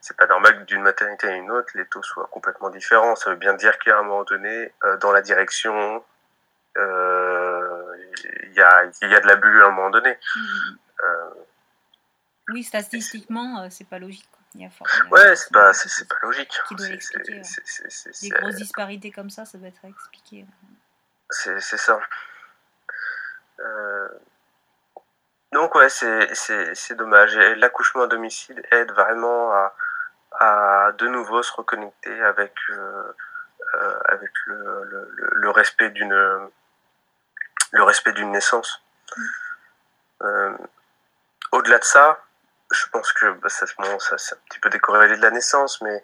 C'est 0.00 0.16
pas 0.16 0.26
normal 0.26 0.60
que 0.60 0.64
d'une 0.64 0.82
maternité 0.82 1.28
à 1.28 1.32
une 1.32 1.50
autre, 1.50 1.68
les 1.74 1.84
taux 1.86 2.02
soient 2.02 2.28
complètement 2.30 2.70
différents. 2.70 3.16
Ça 3.16 3.30
veut 3.30 3.36
bien 3.36 3.54
dire 3.54 3.78
qu'à 3.78 3.98
un 3.98 4.02
moment 4.02 4.24
donné, 4.24 4.72
euh, 4.84 4.96
dans 4.98 5.12
la 5.12 5.20
direction, 5.20 6.02
euh, 6.76 7.96
il 8.44 8.52
y, 8.54 8.60
a, 8.60 8.84
y 9.02 9.14
a 9.14 9.20
de 9.20 9.26
l'abus 9.26 9.62
à 9.62 9.66
un 9.66 9.70
moment 9.70 9.90
donné. 9.90 10.16
Mm. 10.36 10.76
oui, 12.48 12.64
statistiquement, 12.64 13.68
c'est 13.70 13.88
pas 13.88 13.98
logique. 13.98 14.28
Il 14.54 14.62
y 14.62 14.64
a 14.64 14.70
ouais, 15.10 15.36
c'est 15.36 15.52
pas, 15.52 15.72
c'est, 15.72 16.08
pas 16.08 16.16
logique. 16.22 16.52
Qui 16.66 16.74
doit 16.74 16.88
l'expliquer. 16.88 17.40
Des 18.22 18.28
grosses 18.30 18.56
disparités 18.56 19.12
comme 19.12 19.30
ça, 19.30 19.44
ça 19.44 19.58
doit 19.58 19.68
être 19.68 19.84
expliqué. 19.84 20.44
C'est, 21.30 21.60
ça. 21.60 22.00
Euh, 23.60 24.08
donc 25.52 25.74
ouais, 25.76 25.88
c'est 25.88 26.94
dommage. 26.94 27.36
L'accouchement 27.36 28.02
à 28.02 28.06
domicile 28.08 28.60
aide 28.72 28.90
vraiment 28.90 29.52
à, 29.52 29.72
à 30.38 30.92
de 30.96 31.08
nouveau 31.08 31.42
se 31.42 31.52
reconnecter 31.52 32.22
avec, 32.22 32.54
euh, 32.70 33.12
euh, 33.74 33.98
avec 34.06 34.30
le, 34.46 34.84
le, 34.84 35.30
le 35.32 35.50
respect 35.50 35.90
d'une 35.90 36.48
le 37.72 37.82
respect 37.84 38.12
d'une 38.12 38.32
naissance. 38.32 38.82
Euh, 40.22 40.56
Au-delà 41.52 41.78
de 41.78 41.84
ça, 41.84 42.20
je 42.70 42.86
pense 42.88 43.12
que 43.12 43.30
bah, 43.32 43.48
ça, 43.48 43.66
bon, 43.78 43.98
ça 43.98 44.18
c'est 44.18 44.34
un 44.34 44.38
petit 44.48 44.58
peu 44.60 44.70
décorrélé 44.70 45.16
de 45.16 45.22
la 45.22 45.30
naissance, 45.30 45.80
mais 45.82 46.02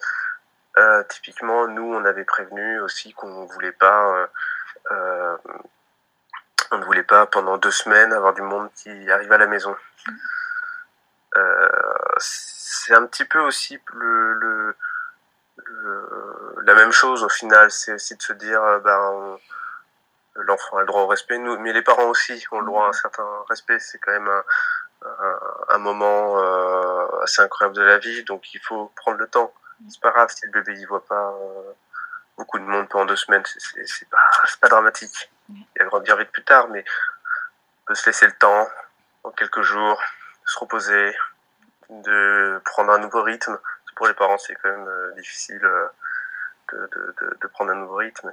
euh, 0.78 1.02
typiquement 1.04 1.66
nous 1.68 1.94
on 1.94 2.04
avait 2.04 2.24
prévenu 2.24 2.80
aussi 2.80 3.12
qu'on 3.14 3.46
voulait 3.46 3.72
pas 3.72 4.28
euh, 4.90 5.36
on 6.70 6.78
ne 6.78 6.84
voulait 6.84 7.02
pas 7.04 7.26
pendant 7.26 7.56
deux 7.58 7.70
semaines 7.70 8.12
avoir 8.12 8.34
du 8.34 8.42
monde 8.42 8.70
qui 8.74 9.10
arrive 9.10 9.32
à 9.32 9.38
la 9.38 9.46
maison. 9.46 9.76
Euh, 11.36 11.68
c'est 12.86 12.94
un 12.94 13.04
petit 13.06 13.24
peu 13.24 13.40
aussi 13.40 13.80
le, 13.94 14.34
le, 14.34 14.76
la 16.62 16.74
même 16.74 16.92
chose 16.92 17.24
au 17.24 17.28
final. 17.28 17.68
C'est 17.70 17.92
aussi 17.92 18.14
de 18.14 18.22
se 18.22 18.32
dire, 18.32 18.62
euh, 18.62 18.78
ben, 18.78 19.38
l'enfant 20.36 20.76
a 20.76 20.80
le 20.80 20.86
droit 20.86 21.02
au 21.02 21.06
respect, 21.08 21.38
nous, 21.38 21.58
mais 21.58 21.72
les 21.72 21.82
parents 21.82 22.06
aussi 22.06 22.46
ont 22.52 22.60
le 22.60 22.66
droit 22.66 22.86
à 22.86 22.88
un 22.90 22.92
certain 22.92 23.26
respect. 23.48 23.80
C'est 23.80 23.98
quand 23.98 24.12
même 24.12 24.28
un, 24.28 24.44
un, 25.70 25.78
moment 25.78 26.38
euh, 26.38 27.22
assez 27.22 27.42
incroyable 27.42 27.74
de 27.74 27.82
la 27.82 27.98
vie, 27.98 28.22
donc 28.22 28.54
il 28.54 28.60
faut 28.60 28.92
prendre 28.94 29.18
le 29.18 29.26
temps. 29.26 29.52
C'est 29.88 30.00
pas 30.00 30.12
grave 30.12 30.30
si 30.30 30.46
le 30.46 30.52
bébé 30.52 30.78
y 30.78 30.84
voit 30.84 31.04
pas 31.04 31.34
beaucoup 32.36 32.58
de 32.58 32.64
monde 32.64 32.88
pendant 32.88 33.06
deux 33.06 33.16
semaines, 33.16 33.42
c'est 33.44 34.08
pas, 34.08 34.30
pas 34.60 34.68
dramatique. 34.68 35.32
Il 35.48 35.64
va 35.80 35.84
grandir 35.86 36.16
vite 36.16 36.30
plus 36.30 36.44
tard, 36.44 36.68
mais 36.68 36.84
on 37.82 37.86
peut 37.86 37.94
se 37.96 38.06
laisser 38.06 38.26
le 38.26 38.32
temps, 38.34 38.68
en 39.24 39.30
quelques 39.32 39.62
jours, 39.62 40.00
se 40.44 40.58
reposer, 40.60 41.16
de 41.90 42.60
prendre 42.64 42.92
un 42.92 42.98
nouveau 42.98 43.22
rythme. 43.22 43.58
Pour 43.94 44.06
les 44.06 44.14
parents, 44.14 44.38
c'est 44.38 44.54
quand 44.56 44.68
même 44.68 44.88
euh, 44.88 45.12
difficile 45.12 45.64
euh, 45.64 45.88
de, 46.72 46.88
de, 46.96 47.36
de, 47.40 47.46
prendre 47.46 47.70
un 47.70 47.76
nouveau 47.76 47.96
rythme. 47.96 48.30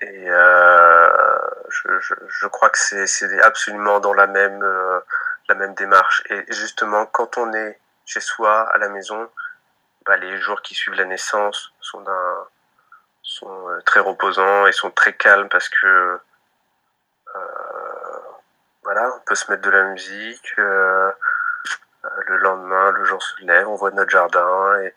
Et, 0.00 0.30
euh, 0.30 1.38
je, 1.68 2.00
je, 2.00 2.14
je, 2.28 2.46
crois 2.46 2.70
que 2.70 2.78
c'est 2.78 3.42
absolument 3.42 4.00
dans 4.00 4.14
la 4.14 4.26
même, 4.26 4.62
euh, 4.62 5.00
la 5.48 5.54
même 5.54 5.74
démarche. 5.74 6.22
Et 6.30 6.44
justement, 6.48 7.04
quand 7.06 7.36
on 7.36 7.52
est 7.52 7.78
chez 8.06 8.20
soi, 8.20 8.62
à 8.70 8.78
la 8.78 8.88
maison, 8.88 9.28
bah, 10.06 10.16
les 10.16 10.38
jours 10.38 10.62
qui 10.62 10.74
suivent 10.74 10.94
la 10.94 11.04
naissance 11.04 11.74
sont, 11.80 12.02
sont 13.22 13.80
très 13.84 14.00
reposants 14.00 14.66
et 14.66 14.72
sont 14.72 14.90
très 14.90 15.12
calmes 15.12 15.48
parce 15.50 15.68
que 15.68 16.20
voilà, 18.88 19.12
on 19.14 19.20
peut 19.26 19.34
se 19.34 19.50
mettre 19.50 19.62
de 19.62 19.70
la 19.70 19.84
musique. 19.84 20.54
Euh, 20.58 21.12
le 22.26 22.38
lendemain, 22.38 22.90
le 22.92 23.04
jour 23.04 23.22
se 23.22 23.44
lève, 23.44 23.68
on 23.68 23.74
voit 23.74 23.90
notre 23.90 24.10
jardin 24.10 24.80
et 24.80 24.94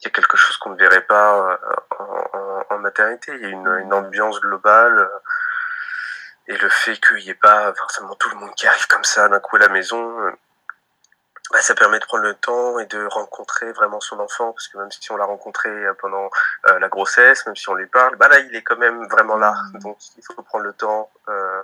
il 0.00 0.04
y 0.04 0.08
a 0.08 0.10
quelque 0.10 0.36
chose 0.36 0.56
qu'on 0.56 0.70
ne 0.70 0.76
verrait 0.76 1.06
pas 1.06 1.60
en, 2.70 2.78
maternité. 2.78 3.32
Il 3.36 3.42
y 3.42 3.46
a 3.46 3.48
une, 3.50 3.68
une, 3.68 3.94
ambiance 3.94 4.40
globale 4.40 5.08
et 6.48 6.56
le 6.56 6.68
fait 6.68 6.96
qu'il 6.96 7.18
n'y 7.18 7.30
ait 7.30 7.34
pas 7.34 7.72
forcément 7.74 8.16
tout 8.16 8.30
le 8.30 8.36
monde 8.36 8.54
qui 8.56 8.66
arrive 8.66 8.86
comme 8.88 9.04
ça 9.04 9.28
d'un 9.28 9.38
coup 9.38 9.56
à 9.56 9.60
la 9.60 9.68
maison, 9.68 10.32
bah, 11.52 11.62
ça 11.62 11.76
permet 11.76 12.00
de 12.00 12.04
prendre 12.04 12.24
le 12.24 12.34
temps 12.34 12.80
et 12.80 12.86
de 12.86 13.06
rencontrer 13.06 13.70
vraiment 13.72 14.00
son 14.00 14.18
enfant, 14.18 14.52
parce 14.52 14.66
que 14.66 14.78
même 14.78 14.90
si 14.90 15.12
on 15.12 15.16
l'a 15.16 15.24
rencontré 15.24 15.68
euh, 15.68 15.94
pendant 16.00 16.28
euh, 16.68 16.78
la 16.80 16.88
grossesse, 16.88 17.46
même 17.46 17.54
si 17.54 17.68
on 17.68 17.74
lui 17.74 17.86
parle, 17.86 18.16
bah 18.16 18.26
là, 18.28 18.40
il 18.40 18.54
est 18.56 18.62
quand 18.62 18.76
même 18.76 19.06
vraiment 19.08 19.36
là. 19.36 19.54
Mmh. 19.72 19.78
Donc, 19.78 19.96
il 20.16 20.24
faut 20.24 20.42
prendre 20.42 20.64
le 20.64 20.72
temps 20.72 21.08
euh, 21.28 21.62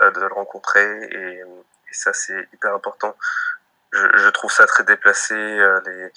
de 0.00 0.20
le 0.20 0.32
rencontrer, 0.32 1.04
et, 1.10 1.42
ça, 1.90 2.12
c'est 2.12 2.48
hyper 2.52 2.74
important. 2.74 3.16
Je, 3.92 4.28
trouve 4.28 4.52
ça 4.52 4.66
très 4.66 4.84
déplacé, 4.84 5.34
les, 5.34 6.12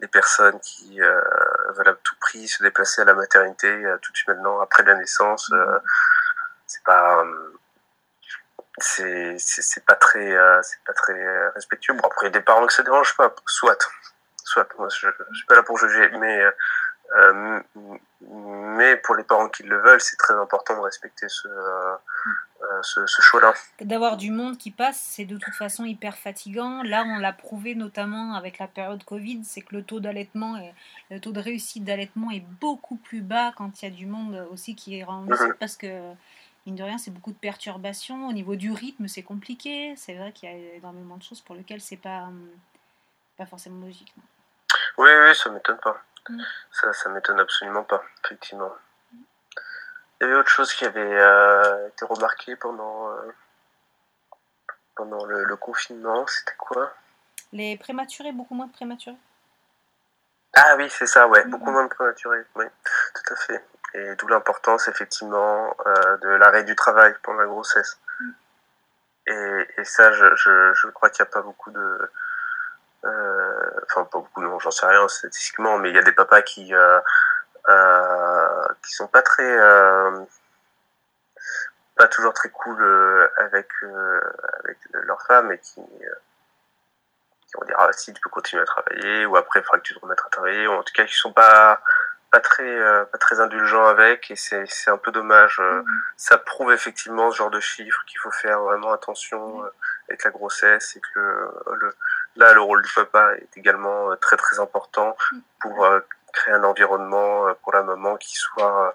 les, 0.00 0.08
personnes 0.08 0.60
qui 0.60 1.00
veulent 1.00 1.88
à 1.88 1.94
tout 1.94 2.14
prix 2.20 2.46
se 2.46 2.62
déplacer 2.62 3.02
à 3.02 3.04
la 3.04 3.14
maternité 3.14 3.68
tout 4.00 4.12
de 4.12 4.16
suite 4.16 4.28
maintenant, 4.28 4.60
après 4.60 4.84
la 4.84 4.94
naissance. 4.94 5.52
C'est 6.68 6.84
pas 6.84 7.24
c'est 8.78 9.84
pas 9.86 9.94
très 9.94 10.32
euh, 10.32 10.60
c'est 10.62 10.82
pas 10.84 10.92
très 10.92 11.48
respectueux 11.50 11.94
bon 11.94 12.06
après 12.06 12.30
des 12.30 12.40
parents 12.40 12.66
que 12.66 12.72
ça 12.72 12.82
dérange 12.82 13.16
pas 13.16 13.34
soit 13.46 13.78
soit 14.44 14.68
je, 14.90 15.08
je 15.30 15.36
suis 15.36 15.46
pas 15.46 15.56
là 15.56 15.62
pour 15.62 15.78
juger 15.78 16.10
mais 16.18 16.44
euh, 17.16 17.60
mais 18.20 18.96
pour 18.96 19.14
les 19.14 19.24
parents 19.24 19.48
qui 19.48 19.62
le 19.62 19.78
veulent 19.80 20.00
c'est 20.00 20.16
très 20.16 20.34
important 20.34 20.76
de 20.76 20.80
respecter 20.80 21.28
ce 21.28 21.48
euh, 21.48 21.96
ce, 22.82 23.06
ce 23.06 23.22
choix 23.22 23.40
là 23.40 23.54
d'avoir 23.80 24.16
du 24.16 24.30
monde 24.30 24.58
qui 24.58 24.70
passe 24.70 24.98
c'est 24.98 25.24
de 25.24 25.36
toute 25.36 25.54
façon 25.54 25.84
hyper 25.84 26.16
fatigant 26.16 26.82
là 26.82 27.04
on 27.06 27.18
l'a 27.18 27.32
prouvé 27.32 27.74
notamment 27.74 28.34
avec 28.34 28.58
la 28.58 28.66
période 28.66 29.02
Covid 29.04 29.44
c'est 29.44 29.62
que 29.62 29.74
le 29.74 29.82
taux 29.82 30.00
d'allaitement 30.00 30.60
le 31.10 31.20
taux 31.20 31.32
de 31.32 31.40
réussite 31.40 31.84
d'allaitement 31.84 32.30
est 32.30 32.44
beaucoup 32.60 32.96
plus 32.96 33.20
bas 33.20 33.52
quand 33.56 33.82
il 33.82 33.84
y 33.84 33.88
a 33.88 33.94
du 33.94 34.06
monde 34.06 34.46
aussi 34.50 34.74
qui 34.74 34.98
est 34.98 35.04
en 35.04 35.22
visite 35.22 35.48
mhm. 35.48 35.54
parce 35.58 35.76
que 35.76 36.14
mine 36.66 36.74
de 36.74 36.82
rien, 36.82 36.98
c'est 36.98 37.12
beaucoup 37.12 37.32
de 37.32 37.38
perturbations. 37.38 38.28
Au 38.28 38.32
niveau 38.32 38.56
du 38.56 38.72
rythme, 38.72 39.08
c'est 39.08 39.22
compliqué. 39.22 39.94
C'est 39.96 40.14
vrai 40.14 40.32
qu'il 40.32 40.50
y 40.50 40.52
a 40.52 40.56
énormément 40.76 41.16
de 41.16 41.22
choses 41.22 41.40
pour 41.40 41.54
lesquelles 41.54 41.80
c'est 41.80 41.96
pas, 41.96 42.24
hum, 42.24 42.50
pas 43.38 43.46
forcément 43.46 43.84
logique. 43.86 44.12
Oui, 44.98 45.08
oui, 45.08 45.34
ça 45.34 45.50
m'étonne 45.50 45.78
pas. 45.78 46.02
Mm. 46.28 46.42
Ça, 46.72 46.92
ça 46.92 47.08
m'étonne 47.10 47.38
absolument 47.38 47.84
pas, 47.84 48.02
effectivement. 48.24 48.72
Il 50.20 50.24
y 50.24 50.30
avait 50.30 50.38
autre 50.38 50.48
chose 50.48 50.72
qui 50.72 50.84
avait 50.84 51.00
euh, 51.00 51.88
été 51.88 52.04
remarqué 52.06 52.56
pendant, 52.56 53.10
euh, 53.10 53.32
pendant 54.94 55.24
le, 55.26 55.56
confinement, 55.56 56.26
c'était 56.26 56.56
quoi? 56.56 56.92
Les 57.52 57.76
prématurés, 57.76 58.32
beaucoup 58.32 58.54
moins 58.54 58.66
de 58.66 58.72
prématurés. 58.72 59.16
Ah 60.54 60.74
oui, 60.78 60.88
c'est 60.88 61.06
ça, 61.06 61.28
ouais, 61.28 61.44
beaucoup 61.44 61.70
moins 61.70 61.84
de 61.84 61.90
prématurés, 61.90 62.44
oui, 62.54 62.64
tout 63.14 63.34
à 63.34 63.36
fait. 63.36 63.64
Et 63.92 64.14
d'où 64.16 64.26
l'importance 64.28 64.88
effectivement 64.88 65.76
euh, 65.86 66.16
de 66.18 66.28
l'arrêt 66.28 66.64
du 66.64 66.74
travail 66.74 67.14
pendant 67.22 67.40
la 67.40 67.46
grossesse. 67.46 68.00
Mm. 68.20 68.30
Et, 69.26 69.66
et, 69.78 69.84
ça, 69.84 70.12
je, 70.12 70.34
je, 70.34 70.72
je 70.74 70.88
crois 70.88 71.10
qu'il 71.10 71.24
n'y 71.24 71.28
a 71.28 71.32
pas 71.32 71.42
beaucoup 71.42 71.70
de... 71.70 72.10
Euh, 73.04 73.70
enfin, 73.84 74.04
pas 74.04 74.18
beaucoup, 74.18 74.40
non, 74.40 74.58
j'en 74.60 74.70
sais 74.70 74.86
rien 74.86 75.06
statistiquement, 75.08 75.78
mais 75.78 75.90
il 75.90 75.94
y 75.94 75.98
a 75.98 76.02
des 76.02 76.12
papas 76.12 76.42
qui, 76.42 76.74
euh, 76.74 77.00
euh 77.68 78.66
qui 78.82 78.92
sont 78.92 79.08
pas 79.08 79.22
très... 79.22 79.56
Euh, 79.58 80.24
pas 81.96 82.08
toujours 82.08 82.34
très 82.34 82.50
cool 82.50 83.30
avec, 83.38 83.70
avec 83.82 84.78
leur 84.92 85.22
femme 85.22 85.50
et 85.50 85.58
qui 85.58 85.80
qui 87.46 87.52
vont 87.58 87.64
dire 87.64 87.76
ah 87.78 87.92
si 87.92 88.12
tu 88.12 88.20
peux 88.20 88.30
continuer 88.30 88.62
à 88.62 88.66
travailler 88.66 89.26
ou 89.26 89.36
après 89.36 89.60
il 89.60 89.62
faudra 89.62 89.78
que 89.78 89.84
tu 89.84 89.94
te 89.94 90.00
remettes 90.00 90.22
à 90.26 90.30
travailler 90.30 90.66
ou 90.66 90.72
en 90.72 90.82
tout 90.82 90.92
cas 90.92 91.04
qui 91.04 91.14
sont 91.14 91.32
pas 91.32 91.80
pas 92.30 92.40
très 92.40 92.64
euh, 92.64 93.04
pas 93.04 93.18
très 93.18 93.40
indulgent 93.40 93.86
avec 93.86 94.30
et 94.30 94.36
c'est 94.36 94.66
c'est 94.66 94.90
un 94.90 94.98
peu 94.98 95.12
dommage 95.12 95.58
euh, 95.60 95.82
mhm. 95.82 96.00
ça 96.16 96.38
prouve 96.38 96.72
effectivement 96.72 97.30
ce 97.30 97.38
genre 97.38 97.50
de 97.50 97.60
chiffres 97.60 98.02
qu'il 98.06 98.18
faut 98.18 98.32
faire 98.32 98.60
vraiment 98.60 98.92
attention 98.92 99.64
euh, 99.64 99.68
avec 100.08 100.24
la 100.24 100.30
grossesse 100.30 100.96
et 100.96 101.00
que 101.14 101.20
le, 101.20 101.94
là 102.36 102.52
le 102.52 102.60
rôle 102.60 102.82
du 102.82 102.92
papa 102.94 103.36
est 103.36 103.56
également 103.56 104.16
très 104.16 104.36
très 104.36 104.58
important 104.58 105.16
mhm. 105.32 105.42
pour 105.60 105.88
créer 106.36 106.54
un 106.54 106.64
environnement 106.64 107.46
pour 107.62 107.72
la 107.72 107.82
maman 107.82 108.16
qui 108.16 108.34
soit 108.36 108.94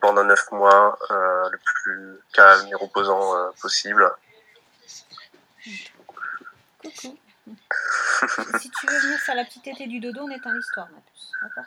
pendant 0.00 0.24
neuf 0.24 0.50
mois 0.52 0.96
le 1.10 1.58
plus 1.58 2.18
calme 2.32 2.66
et 2.68 2.74
reposant 2.74 3.52
possible 3.60 4.10
Coucou. 6.82 7.18
si 8.58 8.70
tu 8.70 8.86
veux 8.86 8.98
venir 9.00 9.18
faire 9.18 9.34
la 9.34 9.44
petite 9.44 9.64
tétée 9.64 9.86
du 9.86 10.00
dodo, 10.00 10.20
on 10.22 10.30
est 10.30 10.46
en 10.46 10.52
l'histoire, 10.52 10.88
ma 10.90 11.00
puce. 11.00 11.32
D'accord 11.42 11.64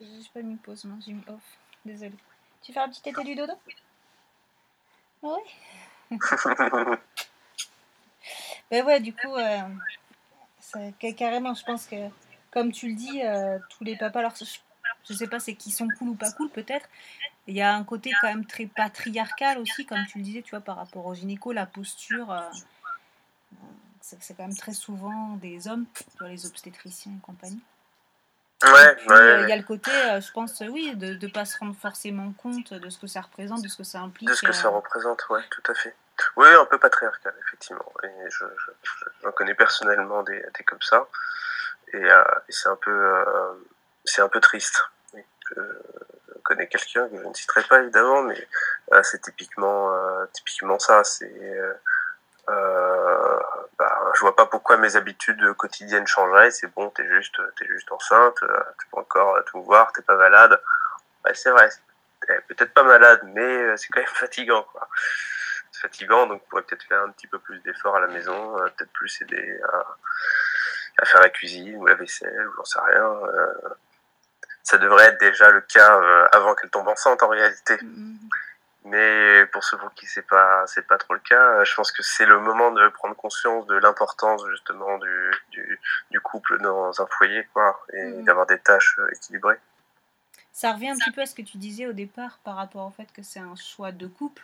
j'ai 0.00 0.28
pas 0.32 0.42
mis 0.42 0.56
pause, 0.56 0.84
non, 0.84 0.98
j'ai 1.04 1.12
mis 1.12 1.24
off. 1.28 1.42
Désolée. 1.84 2.16
Tu 2.62 2.72
fais 2.72 2.80
un 2.80 2.88
petit 2.88 3.08
été 3.08 3.22
du 3.22 3.34
dodo? 3.34 3.52
Ah 5.22 5.26
Ouais? 5.28 5.44
ben 8.70 8.84
ouais, 8.84 9.00
du 9.00 9.14
coup, 9.14 9.34
euh, 9.34 9.60
carrément, 11.16 11.54
je 11.54 11.64
pense 11.64 11.86
que, 11.86 11.96
comme 12.54 12.72
tu 12.72 12.88
le 12.88 12.94
dis, 12.94 13.22
euh, 13.22 13.58
tous 13.68 13.84
les 13.84 13.96
papas, 13.96 14.20
alors 14.20 14.34
je, 14.36 15.12
sais 15.12 15.26
pas 15.26 15.40
c'est 15.40 15.54
qui 15.54 15.70
sont 15.70 15.88
cool 15.98 16.10
ou 16.10 16.14
pas 16.14 16.32
cool 16.32 16.48
peut-être, 16.48 16.88
il 17.46 17.54
y 17.54 17.60
a 17.60 17.74
un 17.74 17.84
côté 17.84 18.10
quand 18.20 18.28
même 18.28 18.46
très 18.46 18.66
patriarcal 18.66 19.58
aussi, 19.58 19.84
comme 19.84 20.04
tu 20.10 20.18
le 20.18 20.24
disais, 20.24 20.40
tu 20.40 20.50
vois, 20.50 20.60
par 20.60 20.76
rapport 20.76 21.04
au 21.04 21.14
gynéco, 21.14 21.52
la 21.52 21.66
posture, 21.66 22.32
euh, 22.32 22.40
c'est 24.00 24.36
quand 24.36 24.46
même 24.46 24.56
très 24.56 24.72
souvent 24.72 25.36
des 25.36 25.68
hommes, 25.68 25.84
les 26.22 26.46
obstétriciens 26.46 27.12
et 27.12 27.20
compagnie. 27.20 27.62
Ouais, 28.62 28.96
euh, 29.10 29.42
il 29.42 29.48
y 29.48 29.52
a 29.52 29.56
le 29.56 29.62
côté, 29.62 29.90
euh, 29.90 30.20
je 30.20 30.32
pense, 30.32 30.62
oui, 30.70 30.94
de 30.96 31.14
ne 31.14 31.32
pas 31.32 31.44
se 31.44 31.58
rendre 31.58 31.76
forcément 31.76 32.32
compte 32.32 32.72
de 32.72 32.88
ce 32.88 32.98
que 32.98 33.06
ça 33.06 33.20
représente, 33.20 33.62
de 33.62 33.68
ce 33.68 33.76
que 33.76 33.84
ça 33.84 34.00
implique. 34.00 34.28
De 34.28 34.34
ce 34.34 34.46
que 34.46 34.52
ça 34.52 34.68
euh. 34.68 34.70
représente, 34.70 35.28
ouais, 35.28 35.42
tout 35.50 35.70
à 35.70 35.74
fait. 35.74 35.94
Oui, 36.36 36.46
un 36.48 36.64
peu 36.64 36.78
patriarcal, 36.78 37.34
effectivement. 37.46 37.92
Et 38.04 38.30
je, 38.30 38.44
je, 39.22 39.28
connais 39.30 39.54
personnellement 39.54 40.22
des, 40.22 40.42
des, 40.56 40.64
comme 40.64 40.80
ça. 40.80 41.06
Et, 41.94 42.08
c'est 42.48 42.68
un 42.68 42.76
peu, 42.76 43.24
c'est 44.04 44.22
un 44.22 44.28
peu 44.28 44.40
triste. 44.40 44.82
Je 45.14 46.38
connais 46.42 46.66
quelqu'un 46.68 47.08
que 47.08 47.16
je 47.16 47.22
ne 47.26 47.34
citerai 47.34 47.62
pas 47.64 47.80
évidemment, 47.80 48.22
mais 48.22 48.48
c'est 49.02 49.20
typiquement, 49.22 49.92
typiquement 50.32 50.78
ça. 50.78 51.04
C'est 51.04 51.30
euh, 52.50 53.40
bah, 53.78 54.12
je 54.14 54.20
vois 54.20 54.36
pas 54.36 54.46
pourquoi 54.46 54.76
mes 54.76 54.96
habitudes 54.96 55.54
quotidiennes 55.54 56.06
changeraient. 56.06 56.50
C'est 56.50 56.66
bon, 56.68 56.90
t'es 56.90 57.06
juste, 57.08 57.40
t'es 57.56 57.66
juste 57.66 57.90
enceinte, 57.92 58.42
euh, 58.42 58.60
tu 58.80 58.86
peux 58.88 58.98
encore 58.98 59.42
tout 59.46 59.62
voir, 59.62 59.92
t'es 59.92 60.02
pas 60.02 60.16
malade. 60.16 60.60
Bah, 61.22 61.32
c'est 61.34 61.50
vrai, 61.50 61.68
peut-être 62.48 62.74
pas 62.74 62.82
malade, 62.82 63.20
mais 63.24 63.42
euh, 63.42 63.76
c'est 63.76 63.88
quand 63.88 64.00
même 64.00 64.08
fatigant. 64.14 64.66
C'est 65.72 65.82
fatigant, 65.82 66.26
donc 66.26 66.42
on 66.44 66.48
pourrait 66.50 66.62
peut-être 66.62 66.84
faire 66.84 67.02
un 67.02 67.10
petit 67.10 67.26
peu 67.26 67.38
plus 67.38 67.58
d'efforts 67.60 67.96
à 67.96 68.00
la 68.00 68.08
maison, 68.08 68.58
euh, 68.58 68.68
peut-être 68.76 68.92
plus 68.92 69.22
aider 69.22 69.60
à, 69.72 69.96
à, 70.98 71.04
faire 71.04 71.20
la 71.20 71.30
cuisine 71.30 71.76
ou 71.76 71.86
la 71.86 71.94
vaisselle, 71.94 72.48
ou 72.48 72.52
j'en 72.56 72.64
sais 72.64 72.80
rien. 72.80 73.20
ça 74.62 74.78
devrait 74.78 75.06
être 75.06 75.20
déjà 75.20 75.50
le 75.50 75.60
cas 75.60 76.00
avant 76.32 76.54
qu'elle 76.54 76.70
tombe 76.70 76.88
enceinte 76.88 77.22
en 77.22 77.28
réalité. 77.28 77.76
Mm-hmm. 77.76 78.16
Mais 78.84 79.46
pour 79.46 79.64
ceux 79.64 79.78
pour 79.78 79.92
qui 79.94 80.06
c'est 80.06 80.26
pas 80.26 80.66
c'est 80.66 80.86
pas 80.86 80.98
trop 80.98 81.14
le 81.14 81.20
cas, 81.20 81.64
je 81.64 81.74
pense 81.74 81.90
que 81.90 82.02
c'est 82.02 82.26
le 82.26 82.38
moment 82.38 82.70
de 82.70 82.86
prendre 82.88 83.16
conscience 83.16 83.66
de 83.66 83.76
l'importance 83.76 84.46
justement 84.50 84.98
du, 84.98 85.30
du, 85.52 85.80
du, 86.10 86.20
couple 86.20 86.60
dans 86.60 87.00
un 87.00 87.06
foyer 87.06 87.48
quoi 87.54 87.80
et 87.94 88.02
mm. 88.04 88.24
d'avoir 88.24 88.44
des 88.44 88.58
tâches 88.58 88.96
euh, 88.98 89.08
équilibrées. 89.14 89.56
Ça 90.52 90.72
revient 90.72 90.90
un 90.90 90.96
petit 90.96 91.12
peu 91.12 91.22
à 91.22 91.26
ce 91.26 91.34
que 91.34 91.40
tu 91.40 91.56
disais 91.56 91.86
au 91.86 91.94
départ 91.94 92.38
par 92.44 92.56
rapport 92.56 92.86
au 92.86 92.90
fait 92.90 93.10
que 93.10 93.22
c'est 93.22 93.40
un 93.40 93.56
choix 93.56 93.90
de 93.90 94.06
couple 94.06 94.42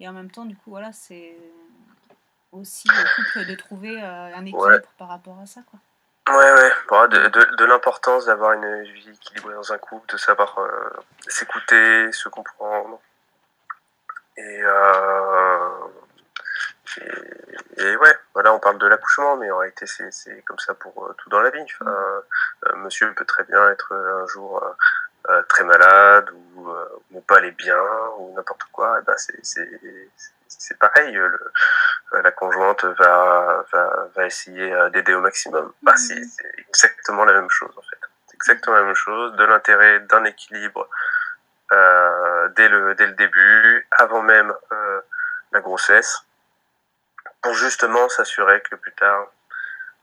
et 0.00 0.08
en 0.08 0.12
même 0.12 0.32
temps 0.32 0.46
du 0.46 0.56
coup 0.56 0.70
voilà 0.70 0.92
c'est 0.92 1.36
aussi 2.54 2.88
au 2.88 3.22
couple 3.22 3.46
de 3.46 3.54
trouver 3.54 4.02
euh, 4.02 4.34
un 4.34 4.44
équilibre 4.44 4.88
par 4.98 5.08
rapport 5.08 5.38
à 5.42 5.46
ça 5.46 5.60
quoi. 5.70 5.78
Ouais, 6.26 6.52
ouais, 6.54 6.72
bon, 6.88 7.06
de, 7.08 7.28
de, 7.28 7.56
de 7.56 7.64
l'importance 7.66 8.24
d'avoir 8.24 8.52
une 8.52 8.82
vie 8.84 9.10
équilibrée 9.10 9.52
dans 9.52 9.74
un 9.74 9.76
couple, 9.76 10.10
de 10.10 10.16
savoir 10.16 10.58
euh, 10.58 10.90
s'écouter, 11.28 12.10
se 12.12 12.30
comprendre, 12.30 12.98
et, 14.38 14.62
euh, 14.62 15.68
et, 17.76 17.96
ouais, 17.96 18.18
voilà, 18.32 18.54
on 18.54 18.58
parle 18.58 18.78
de 18.78 18.86
l'accouchement, 18.86 19.36
mais 19.36 19.50
en 19.50 19.58
réalité, 19.58 19.84
c'est 19.86 20.42
comme 20.46 20.58
ça 20.58 20.72
pour 20.72 21.04
euh, 21.04 21.14
tout 21.18 21.28
dans 21.28 21.42
la 21.42 21.50
vie. 21.50 21.62
Enfin, 21.62 22.22
monsieur 22.76 23.12
peut 23.12 23.26
très 23.26 23.44
bien 23.44 23.70
être 23.70 23.92
un 23.94 24.26
jour 24.26 24.64
très 25.48 25.64
malade 25.64 26.30
ou 26.54 26.68
ne 27.10 27.20
pas 27.20 27.36
aller 27.36 27.50
bien 27.50 27.80
ou 28.18 28.34
n'importe 28.34 28.64
quoi. 28.72 29.00
Ben 29.02 29.14
c'est 29.18 30.78
pareil. 30.78 31.12
Le, 31.12 31.52
la 32.22 32.30
conjointe 32.32 32.84
va, 32.84 33.64
va, 33.72 34.08
va 34.14 34.26
essayer 34.26 34.74
d'aider 34.92 35.14
au 35.14 35.20
maximum. 35.20 35.72
Bah, 35.82 35.92
mmh. 35.92 35.96
c'est 35.96 36.52
exactement 36.58 37.24
la 37.24 37.32
même 37.32 37.50
chose 37.50 37.72
en 37.76 37.82
fait. 37.82 37.98
C'est 38.26 38.34
exactement 38.34 38.76
la 38.76 38.82
même 38.82 38.94
chose. 38.94 39.32
De 39.36 39.44
l'intérêt 39.44 40.00
d'un 40.00 40.24
équilibre 40.24 40.88
euh, 41.72 42.48
dès, 42.50 42.68
le, 42.68 42.94
dès 42.94 43.06
le 43.06 43.14
début, 43.14 43.88
avant 43.90 44.22
même 44.22 44.54
euh, 44.72 45.00
la 45.52 45.60
grossesse, 45.60 46.22
pour 47.42 47.54
justement 47.54 48.08
s'assurer 48.08 48.60
que 48.62 48.76
plus 48.76 48.92
tard, 48.92 49.26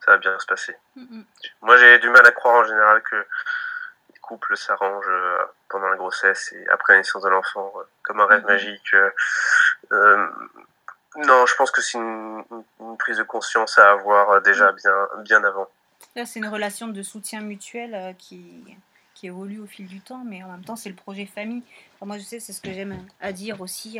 ça 0.04 0.12
va 0.12 0.16
bien 0.18 0.38
se 0.38 0.46
passer. 0.46 0.76
Mm-hmm. 0.96 1.24
Moi, 1.62 1.76
j'ai 1.76 1.98
du 2.00 2.10
mal 2.10 2.26
à 2.26 2.32
croire 2.32 2.56
en 2.56 2.64
général 2.64 3.02
que 3.02 3.16
les 3.16 4.18
couples 4.20 4.56
s'arrangent 4.56 5.06
euh, 5.08 5.38
pendant 5.68 5.88
la 5.88 5.96
grossesse 5.96 6.52
et 6.52 6.68
après 6.68 6.94
la 6.94 6.98
naissance 7.00 7.22
de 7.22 7.28
l'enfant, 7.28 7.72
comme 8.02 8.20
un 8.20 8.26
rêve 8.26 8.42
mm-hmm. 8.42 8.46
magique. 8.46 8.96
Non, 11.16 11.46
je 11.46 11.54
pense 11.56 11.70
que 11.70 11.82
c'est 11.82 11.98
une, 11.98 12.44
une, 12.80 12.96
prise 12.96 13.18
de 13.18 13.22
conscience 13.22 13.78
à 13.78 13.92
avoir 13.92 14.40
déjà 14.42 14.72
bien, 14.72 15.08
bien 15.18 15.44
avant. 15.44 15.68
Là, 16.16 16.26
c'est 16.26 16.38
une 16.38 16.48
relation 16.48 16.88
de 16.88 17.02
soutien 17.02 17.40
mutuel 17.40 18.14
qui, 18.18 18.64
qui 19.14 19.26
évolue 19.26 19.60
au 19.60 19.66
fil 19.66 19.86
du 19.86 20.00
temps, 20.00 20.22
mais 20.26 20.42
en 20.42 20.48
même 20.48 20.64
temps, 20.64 20.76
c'est 20.76 20.88
le 20.88 20.94
projet 20.94 21.26
famille. 21.26 21.62
moi, 22.00 22.18
je 22.18 22.22
sais, 22.22 22.40
c'est 22.40 22.52
ce 22.52 22.60
que 22.60 22.72
j'aime 22.72 23.06
à 23.20 23.32
dire 23.32 23.60
aussi. 23.60 23.98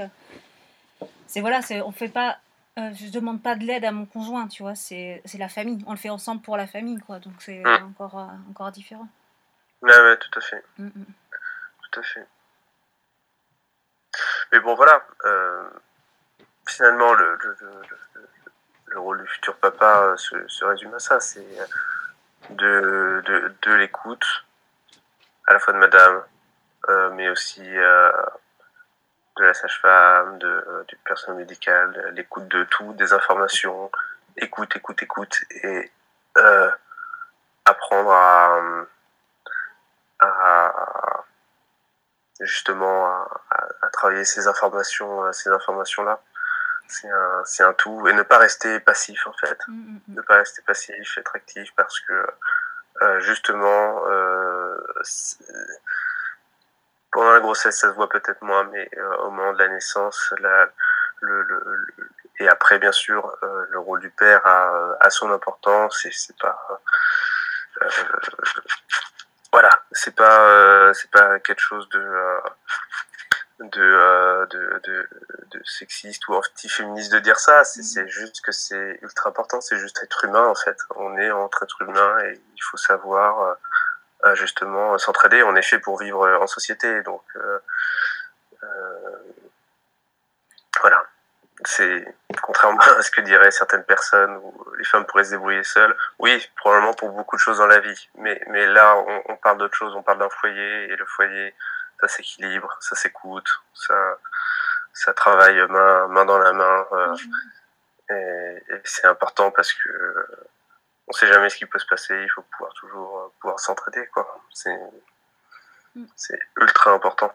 C'est 1.26 1.40
voilà, 1.40 1.60
on 1.84 1.92
fait 1.92 2.08
pas 2.08 2.38
euh, 2.78 2.90
je 2.94 3.10
demande 3.10 3.42
pas 3.42 3.54
de 3.54 3.64
l'aide 3.64 3.84
à 3.84 3.92
mon 3.92 4.06
conjoint, 4.06 4.48
tu 4.48 4.62
vois, 4.62 4.74
c'est 4.74 5.22
la 5.38 5.48
famille. 5.48 5.84
On 5.86 5.90
le 5.90 5.98
fait 5.98 6.08
ensemble 6.08 6.40
pour 6.40 6.56
la 6.56 6.66
famille, 6.66 6.98
quoi. 7.00 7.18
Donc 7.18 7.34
c'est 7.40 7.60
mm. 7.60 7.90
encore, 7.90 8.18
euh, 8.18 8.50
encore 8.50 8.70
différent. 8.72 9.08
Ouais, 9.82 10.00
ouais, 10.00 10.16
tout 10.16 10.38
à 10.38 10.40
fait. 10.40 10.64
Mm, 10.78 10.86
mm. 10.86 11.04
Tout 11.82 12.00
à 12.00 12.02
fait. 12.02 12.26
Mais 14.52 14.60
bon, 14.60 14.74
voilà. 14.74 15.04
Euh, 15.26 15.68
finalement, 16.68 17.12
le, 17.14 17.36
le, 17.42 17.56
le, 18.86 19.00
rôle 19.00 19.22
du 19.22 19.28
futur 19.28 19.56
papa 19.56 20.14
se, 20.16 20.36
se 20.48 20.64
résume 20.64 20.94
à 20.94 20.98
ça. 20.98 21.20
C'est 21.20 21.46
de, 22.50 23.22
de, 23.24 23.54
de 23.62 23.72
l'écoute, 23.74 24.26
à 25.46 25.52
la 25.54 25.58
fois 25.58 25.72
de 25.72 25.78
madame, 25.78 26.22
mais 27.14 27.28
aussi 27.28 27.62
de 29.36 29.44
la 29.44 29.54
sage-femme, 29.54 30.38
euh, 30.42 30.84
du 30.88 30.96
personnel 30.96 31.38
médical, 31.38 32.12
l'écoute 32.14 32.48
de 32.48 32.64
tout, 32.64 32.92
des 32.94 33.12
informations, 33.12 33.90
écoute, 34.36 34.76
écoute, 34.76 35.02
écoute, 35.02 35.36
et 35.50 35.90
euh, 36.36 36.70
apprendre 37.64 38.12
à, 38.12 38.60
à 40.20 41.24
justement 42.40 43.06
à, 43.06 43.28
à, 43.82 43.88
travailler 43.90 44.24
ces 44.24 44.48
informations, 44.48 45.24
euh, 45.24 45.32
ces 45.32 45.50
informations-là. 45.50 46.20
C'est 46.92 47.08
un, 47.08 47.42
c'est 47.46 47.62
un 47.62 47.72
tout, 47.72 48.06
et 48.06 48.12
ne 48.12 48.22
pas 48.22 48.36
rester 48.36 48.78
passif 48.80 49.26
en 49.26 49.32
fait. 49.32 49.58
Mm, 49.66 49.72
mm, 49.72 50.00
mm. 50.08 50.14
Ne 50.14 50.22
pas 50.22 50.36
rester 50.36 50.60
passif, 50.62 51.16
être 51.16 51.34
actif 51.34 51.70
parce 51.74 51.98
que 52.00 52.26
euh, 53.00 53.20
justement, 53.20 54.04
euh, 54.08 54.76
pendant 57.10 57.32
la 57.32 57.40
grossesse, 57.40 57.78
ça 57.78 57.88
se 57.88 57.94
voit 57.94 58.10
peut-être 58.10 58.42
moins, 58.42 58.64
mais 58.64 58.88
euh, 58.96 59.16
au 59.18 59.30
moment 59.30 59.54
de 59.54 59.58
la 59.58 59.68
naissance, 59.68 60.34
la, 60.38 60.68
le, 61.20 61.42
le, 61.42 61.86
et 62.40 62.48
après, 62.48 62.78
bien 62.78 62.92
sûr, 62.92 63.36
le 63.70 63.78
rôle 63.78 64.00
du 64.00 64.10
père 64.10 64.46
a, 64.46 64.96
a 65.00 65.10
son 65.10 65.32
importance 65.32 66.04
et 66.04 66.12
c'est 66.12 66.36
pas. 66.38 66.82
Voilà, 69.52 69.70
c'est 69.92 70.14
pas, 70.14 70.92
c'est 70.94 71.10
pas 71.10 71.38
quelque 71.40 71.60
chose 71.60 71.88
de. 71.90 72.40
De, 73.62 74.48
de, 74.50 74.80
de, 74.82 75.08
de, 75.52 75.62
sexiste 75.64 76.26
ou 76.26 76.34
anti-féministe 76.34 77.12
de 77.12 77.20
dire 77.20 77.38
ça, 77.38 77.62
c'est 77.62 78.08
juste 78.08 78.40
que 78.40 78.50
c'est 78.50 78.98
ultra 79.02 79.30
important, 79.30 79.60
c'est 79.60 79.78
juste 79.78 80.02
être 80.02 80.24
humain 80.24 80.46
en 80.46 80.54
fait. 80.56 80.76
On 80.96 81.16
est 81.16 81.30
entre 81.30 81.62
êtres 81.62 81.80
humains 81.82 82.18
et 82.24 82.40
il 82.56 82.62
faut 82.62 82.76
savoir 82.76 83.56
justement 84.34 84.96
s'entraider. 84.98 85.42
On 85.42 85.56
est 85.56 85.62
fait 85.62 85.78
pour 85.78 85.98
vivre 85.98 86.26
en 86.40 86.46
société, 86.46 87.02
donc 87.02 87.22
euh, 87.36 87.58
euh, 88.62 89.16
voilà. 90.80 91.04
C'est 91.64 92.14
contrairement 92.42 92.80
à 92.98 93.02
ce 93.02 93.10
que 93.10 93.20
diraient 93.20 93.50
certaines 93.50 93.84
personnes 93.84 94.36
où 94.36 94.64
les 94.78 94.84
femmes 94.84 95.04
pourraient 95.06 95.24
se 95.24 95.30
débrouiller 95.30 95.64
seules. 95.64 95.96
Oui, 96.18 96.50
probablement 96.56 96.94
pour 96.94 97.10
beaucoup 97.10 97.36
de 97.36 97.40
choses 97.40 97.58
dans 97.58 97.66
la 97.66 97.80
vie, 97.80 98.08
mais 98.16 98.40
mais 98.48 98.66
là 98.66 98.96
on, 98.96 99.22
on 99.28 99.36
parle 99.36 99.58
d'autre 99.58 99.76
chose. 99.76 99.94
On 99.94 100.02
parle 100.02 100.18
d'un 100.18 100.30
foyer 100.30 100.84
et 100.84 100.96
le 100.96 101.06
foyer, 101.06 101.54
ça 102.02 102.08
s'équilibre, 102.08 102.76
ça 102.80 102.96
s'écoute, 102.96 103.48
ça 103.74 104.18
ça 104.92 105.14
travaille 105.14 105.56
main 105.68 106.08
main 106.08 106.24
dans 106.24 106.38
la 106.38 106.52
main. 106.52 106.86
Euh, 106.92 107.16
et, 108.10 108.74
et 108.74 108.80
c'est 108.84 109.06
important 109.06 109.50
parce 109.50 109.72
que 109.72 110.48
on 111.08 111.12
sait 111.12 111.26
jamais 111.26 111.48
ce 111.50 111.56
qui 111.56 111.66
peut 111.66 111.78
se 111.78 111.86
passer, 111.86 112.14
il 112.14 112.30
faut 112.30 112.42
pouvoir 112.42 112.72
toujours 112.74 113.18
euh, 113.18 113.28
pouvoir 113.40 113.60
s'entraider, 113.60 114.06
quoi. 114.08 114.40
C'est, 114.52 114.78
mm. 115.94 116.06
c'est 116.16 116.38
ultra 116.56 116.92
important. 116.92 117.32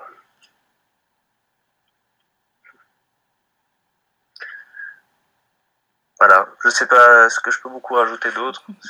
Voilà, 6.20 6.50
je 6.64 6.70
sais 6.70 6.88
pas 6.88 7.30
ce 7.30 7.40
que 7.40 7.52
je 7.52 7.62
peux 7.62 7.70
beaucoup 7.70 7.94
rajouter 7.94 8.32
d'autre. 8.32 8.66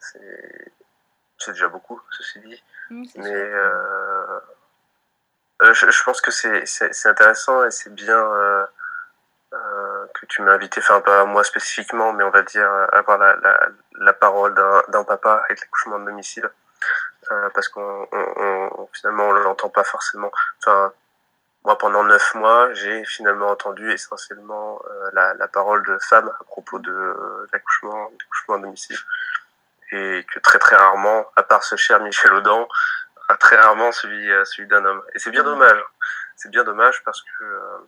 C'est, 0.00 0.72
c'est, 1.38 1.52
déjà 1.52 1.68
beaucoup, 1.68 2.00
ceci 2.10 2.40
dit. 2.40 2.62
Mais 2.90 3.30
euh, 3.30 4.40
euh, 5.62 5.74
je, 5.74 5.90
je, 5.90 6.04
pense 6.04 6.20
que 6.20 6.30
c'est, 6.30 6.64
intéressant 7.06 7.64
et 7.64 7.70
c'est 7.70 7.92
bien. 7.92 8.18
Euh, 8.18 8.64
euh, 9.54 10.06
que 10.12 10.26
tu 10.26 10.42
m'as 10.42 10.52
invité, 10.52 10.80
enfin 10.80 11.00
pas 11.00 11.24
moi 11.24 11.42
spécifiquement, 11.42 12.12
mais 12.12 12.22
on 12.22 12.28
va 12.28 12.42
dire 12.42 12.70
euh, 12.70 12.86
avoir 12.92 13.16
la, 13.16 13.34
la, 13.36 13.68
la 13.98 14.12
parole 14.12 14.54
d'un 14.88 15.04
papa 15.04 15.42
avec 15.46 15.60
l'accouchement 15.60 15.98
de 15.98 16.04
domicile, 16.04 16.50
parce 17.54 17.68
qu'on 17.68 18.06
on, 18.12 18.88
finalement 18.92 19.28
on 19.28 19.32
l'entend 19.32 19.70
pas 19.70 19.84
forcément. 19.84 20.30
Enfin, 20.58 20.92
moi 21.64 21.78
pendant 21.78 22.04
neuf 22.04 22.34
mois, 22.34 22.74
j'ai 22.74 23.06
finalement 23.06 23.48
entendu 23.48 23.90
essentiellement 23.90 24.82
la, 25.14 25.32
la, 25.32 25.48
parole 25.48 25.82
de 25.86 25.98
femmes 25.98 26.30
à 26.40 26.44
propos 26.44 26.78
de 26.78 27.48
l'accouchement, 27.50 28.10
l'accouchement 28.20 28.56
à 28.56 28.58
domicile, 28.58 28.98
et 29.92 30.26
que 30.32 30.38
très 30.40 30.58
très 30.58 30.76
rarement, 30.76 31.30
à 31.36 31.42
part 31.42 31.64
ce 31.64 31.76
cher 31.76 32.00
Michel 32.00 32.32
Audin, 32.32 32.66
très 33.40 33.56
rarement 33.56 33.92
celui 33.92 34.28
celui 34.46 34.68
d'un 34.68 34.84
homme. 34.84 35.02
Et 35.14 35.18
c'est 35.18 35.30
bien 35.30 35.44
dommage. 35.44 35.82
C'est 36.36 36.50
bien 36.50 36.64
dommage 36.64 37.02
parce 37.04 37.22
que 37.22 37.84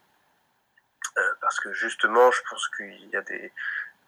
euh, 1.19 1.35
parce 1.41 1.59
que 1.61 1.73
justement, 1.73 2.31
je 2.31 2.41
pense 2.49 2.69
qu'il 2.69 3.09
y 3.11 3.17
a 3.17 3.23
des, 3.23 3.53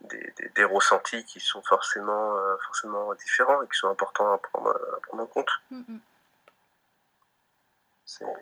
des, 0.03 0.33
des, 0.55 0.65
ressentis 0.65 1.25
qui 1.25 1.41
sont 1.41 1.63
forcément, 1.63 2.37
euh, 2.37 2.57
forcément 2.67 3.13
différents 3.15 3.63
et 3.63 3.69
qui 3.69 3.79
sont 3.79 3.89
importants 3.89 4.33
à 4.33 4.39
prendre, 4.39 4.71
à 4.97 5.01
prendre 5.01 5.25
en 5.25 5.27
compte. 5.27 5.51
Mm-hmm. 5.73 5.99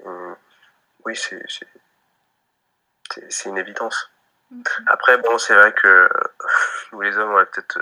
Euh, 0.07 0.35
oui, 1.05 1.17
c'est 1.17 1.43
c'est 3.29 3.49
une 3.49 3.59
évidence. 3.59 4.11
Mm-hmm. 4.53 4.85
Après, 4.87 5.17
bon, 5.19 5.39
c'est 5.39 5.55
vrai 5.55 5.73
que 5.73 6.09
nous 6.93 7.01
les 7.01 7.17
hommes, 7.17 7.33
on 7.33 7.39
a 7.39 7.47
peut-être, 7.47 7.79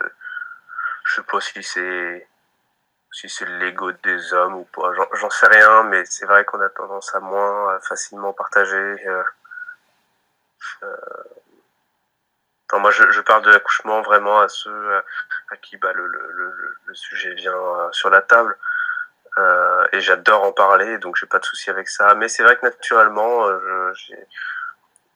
je 1.09 1.15
sais 1.17 1.23
pas 1.23 1.41
si 1.41 1.63
c'est 1.63 2.29
si 3.11 3.29
c'est 3.29 3.47
l'ego 3.47 3.91
des 3.93 4.35
hommes 4.35 4.57
ou 4.57 4.65
pas, 4.65 4.93
j'en 5.15 5.31
sais 5.31 5.47
rien, 5.47 5.85
mais 5.85 6.05
c'est 6.05 6.27
vrai 6.27 6.45
qu'on 6.45 6.61
a 6.61 6.69
tendance 6.69 7.15
à 7.15 7.21
moins 7.21 7.81
facilement 7.81 8.33
partager 8.35 9.09
euh, 10.83 10.85
moi, 12.77 12.91
je, 12.91 13.11
je, 13.11 13.21
parle 13.23 13.43
de 13.45 13.51
l'accouchement 13.51 14.03
vraiment 14.03 14.41
à 14.41 14.49
ceux 14.49 14.97
à, 15.51 15.57
qui 15.57 15.79
bah, 15.79 15.93
le, 15.95 16.07
le, 16.07 16.77
le, 16.85 16.95
sujet 16.95 17.33
vient 17.35 17.53
euh, 17.53 17.91
sur 17.93 18.11
la 18.11 18.21
table. 18.21 18.57
Euh, 19.39 19.87
et 19.93 20.01
j'adore 20.01 20.43
en 20.43 20.53
parler, 20.53 20.99
donc 20.99 21.17
j'ai 21.17 21.27
pas 21.27 21.39
de 21.39 21.45
souci 21.45 21.71
avec 21.71 21.89
ça. 21.89 22.15
Mais 22.15 22.29
c'est 22.29 22.43
vrai 22.43 22.57
que 22.57 22.67
naturellement, 22.67 23.47
euh, 23.47 23.93
je, 23.95 24.15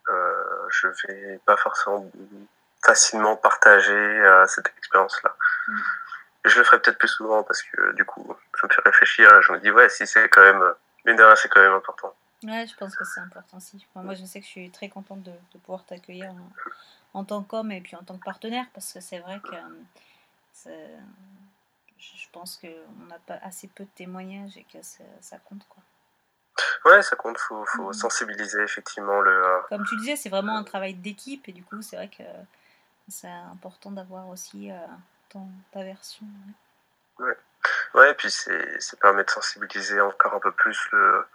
euh, 0.08 0.68
je 0.70 0.88
vais 0.88 1.40
pas 1.44 1.56
forcément 1.56 2.10
facilement 2.84 3.36
partager 3.36 3.92
euh, 3.92 4.46
cette 4.46 4.68
expérience-là. 4.78 5.34
Mm. 5.68 5.78
Je 6.44 6.58
le 6.58 6.64
ferai 6.64 6.80
peut-être 6.80 6.98
plus 6.98 7.08
souvent 7.08 7.42
parce 7.44 7.62
que 7.62 7.92
du 7.92 8.04
coup, 8.04 8.34
ça 8.60 8.66
me 8.66 8.72
fait 8.72 8.82
réfléchir. 8.84 9.42
Je 9.42 9.52
me 9.52 9.60
dis 9.60 9.70
ouais, 9.70 9.88
si 9.88 10.06
c'est 10.06 10.28
quand 10.28 10.42
même, 10.42 10.62
mais 11.04 11.14
derrière 11.14 11.38
c'est 11.38 11.48
quand 11.48 11.60
même 11.60 11.74
important. 11.74 12.14
Ouais, 12.44 12.66
je 12.66 12.74
pense 12.76 12.96
que 12.96 13.04
c'est 13.04 13.20
important 13.20 13.58
aussi. 13.58 13.86
moi, 13.94 14.14
je 14.14 14.24
sais 14.24 14.40
que 14.40 14.46
je 14.46 14.50
suis 14.50 14.70
très 14.70 14.88
contente 14.88 15.22
de, 15.22 15.30
de 15.30 15.58
pouvoir 15.58 15.84
t'accueillir 15.84 16.34
en, 17.14 17.24
tant 17.24 17.42
qu'homme 17.44 17.70
et 17.70 17.80
puis 17.80 17.94
en 17.94 18.02
tant 18.02 18.18
que 18.18 18.24
partenaire 18.24 18.66
parce 18.74 18.92
que 18.92 19.00
c'est 19.00 19.20
vrai 19.20 19.38
que 19.38 19.54
euh, 20.66 20.98
je 21.98 22.28
pense 22.32 22.56
qu'on 22.56 23.06
n'a 23.06 23.18
pas 23.26 23.38
assez 23.42 23.68
peu 23.68 23.84
de 23.84 23.90
témoignages 23.94 24.56
et 24.56 24.64
que 24.64 24.78
ça 24.82 25.36
compte. 25.44 25.64
quoi. 25.68 25.82
Ouais, 26.84 27.00
ça 27.02 27.14
compte, 27.14 27.36
il 27.38 27.42
faut, 27.42 27.64
faut 27.64 27.90
mmh. 27.90 27.94
sensibiliser 27.94 28.62
effectivement 28.62 29.20
le. 29.20 29.30
Euh, 29.30 29.60
Comme 29.68 29.86
tu 29.86 29.96
disais, 29.96 30.16
c'est 30.16 30.28
vraiment 30.28 30.56
un 30.56 30.64
travail 30.64 30.94
d'équipe 30.94 31.48
et 31.48 31.52
du 31.52 31.62
coup, 31.62 31.80
c'est 31.80 31.96
vrai 31.96 32.08
que 32.08 32.24
c'est 33.08 33.28
important 33.28 33.90
d'avoir 33.90 34.28
aussi 34.28 34.70
euh, 34.70 34.76
ton, 35.28 35.46
ta 35.72 35.82
version. 35.82 36.26
Ouais. 37.18 37.36
ouais, 37.94 38.10
et 38.10 38.14
puis 38.14 38.30
c'est 38.30 38.98
permet 39.00 39.24
de 39.24 39.30
sensibiliser 39.30 40.00
encore 40.00 40.34
un 40.34 40.40
peu 40.40 40.52
plus 40.52 40.78
le, 40.92 41.26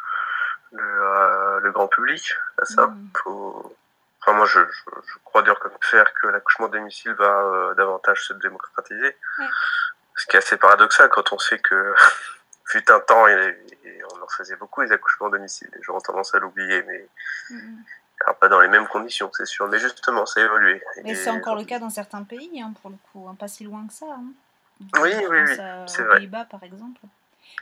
le, 0.71 0.83
euh, 0.83 1.59
le 1.61 1.71
grand 1.71 1.87
public 1.87 2.33
à 2.61 2.65
ça. 2.65 2.87
Mm. 2.87 3.09
Faut... 3.23 3.75
Enfin, 4.21 4.37
moi, 4.37 4.45
je, 4.45 4.59
je, 4.59 4.81
je, 5.07 5.17
crois 5.23 5.41
dire 5.43 5.57
comme 5.59 5.71
faire 5.81 6.11
que 6.13 6.27
l'accouchement 6.27 6.67
domicile 6.67 7.13
va 7.13 7.41
euh, 7.41 7.73
davantage 7.75 8.25
se 8.25 8.33
démocratiser. 8.33 9.17
Ce 10.15 10.25
qui 10.25 10.35
est 10.35 10.39
assez 10.39 10.57
paradoxal 10.57 11.09
quand 11.09 11.31
on 11.31 11.37
sait 11.37 11.59
que, 11.59 11.93
fut 12.65 12.91
un 12.91 12.99
temps, 12.99 13.27
et, 13.27 13.57
on 14.13 14.21
en 14.21 14.27
faisait 14.27 14.55
beaucoup 14.55 14.81
les 14.81 14.91
accouchements 14.91 15.29
domicile. 15.29 15.69
Les 15.73 15.83
gens 15.83 15.95
ont 15.95 16.01
tendance 16.01 16.35
à 16.35 16.39
l'oublier, 16.39 16.83
mais 16.83 17.07
mm. 17.49 17.83
Alors, 18.25 18.37
pas 18.37 18.49
dans 18.49 18.59
les 18.59 18.67
mêmes 18.67 18.87
conditions, 18.87 19.29
c'est 19.33 19.45
sûr. 19.45 19.67
Mais 19.67 19.79
justement, 19.79 20.25
ça 20.25 20.41
a 20.41 20.45
évolué. 20.45 20.81
Et, 21.05 21.15
c'est 21.15 21.29
encore 21.29 21.55
le 21.55 21.65
cas 21.65 21.79
dans 21.79 21.89
certains 21.89 22.23
pays, 22.23 22.61
hein, 22.61 22.73
pour 22.81 22.89
le 22.89 22.97
coup, 23.11 23.27
hein, 23.27 23.35
pas 23.35 23.47
si 23.47 23.63
loin 23.63 23.85
que 23.87 23.93
ça. 23.93 24.07
Hein. 24.09 24.25
Oui, 25.01 25.09
oui, 25.15 25.25
oui. 25.29 25.55
C'est 25.87 26.01
vrai. 26.03 26.17
Pays-Bas, 26.17 26.45
par 26.45 26.63
exemple. 26.63 27.01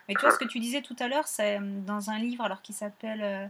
Mais 0.07 0.15
tu 0.15 0.21
vois, 0.21 0.31
ce 0.31 0.37
que 0.37 0.45
tu 0.45 0.59
disais 0.59 0.81
tout 0.81 0.95
à 0.99 1.07
l'heure, 1.07 1.27
c'est 1.27 1.57
euh, 1.57 1.79
dans 1.85 2.09
un 2.09 2.17
livre 2.17 2.43
alors 2.43 2.61
qui 2.61 2.73
s'appelle 2.73 3.21
euh, 3.21 3.47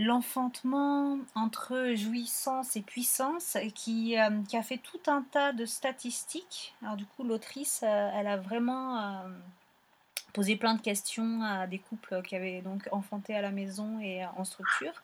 l'enfantement 0.00 1.18
entre 1.34 1.92
jouissance 1.94 2.74
et 2.76 2.80
puissance 2.80 3.58
qui, 3.74 4.18
euh, 4.18 4.30
qui, 4.48 4.56
a 4.56 4.62
fait 4.62 4.78
tout 4.78 5.00
un 5.06 5.22
tas 5.22 5.52
de 5.52 5.66
statistiques. 5.66 6.74
Alors 6.82 6.96
du 6.96 7.04
coup, 7.04 7.22
l'autrice, 7.22 7.82
euh, 7.82 8.10
elle 8.14 8.26
a 8.26 8.38
vraiment 8.38 8.98
euh, 8.98 9.28
posé 10.32 10.56
plein 10.56 10.74
de 10.74 10.80
questions 10.80 11.42
à 11.42 11.66
des 11.66 11.78
couples 11.78 12.22
qui 12.22 12.34
avaient 12.34 12.62
donc 12.62 12.88
enfanté 12.92 13.34
à 13.34 13.42
la 13.42 13.50
maison 13.50 14.00
et 14.00 14.24
en 14.24 14.44
structure. 14.44 15.02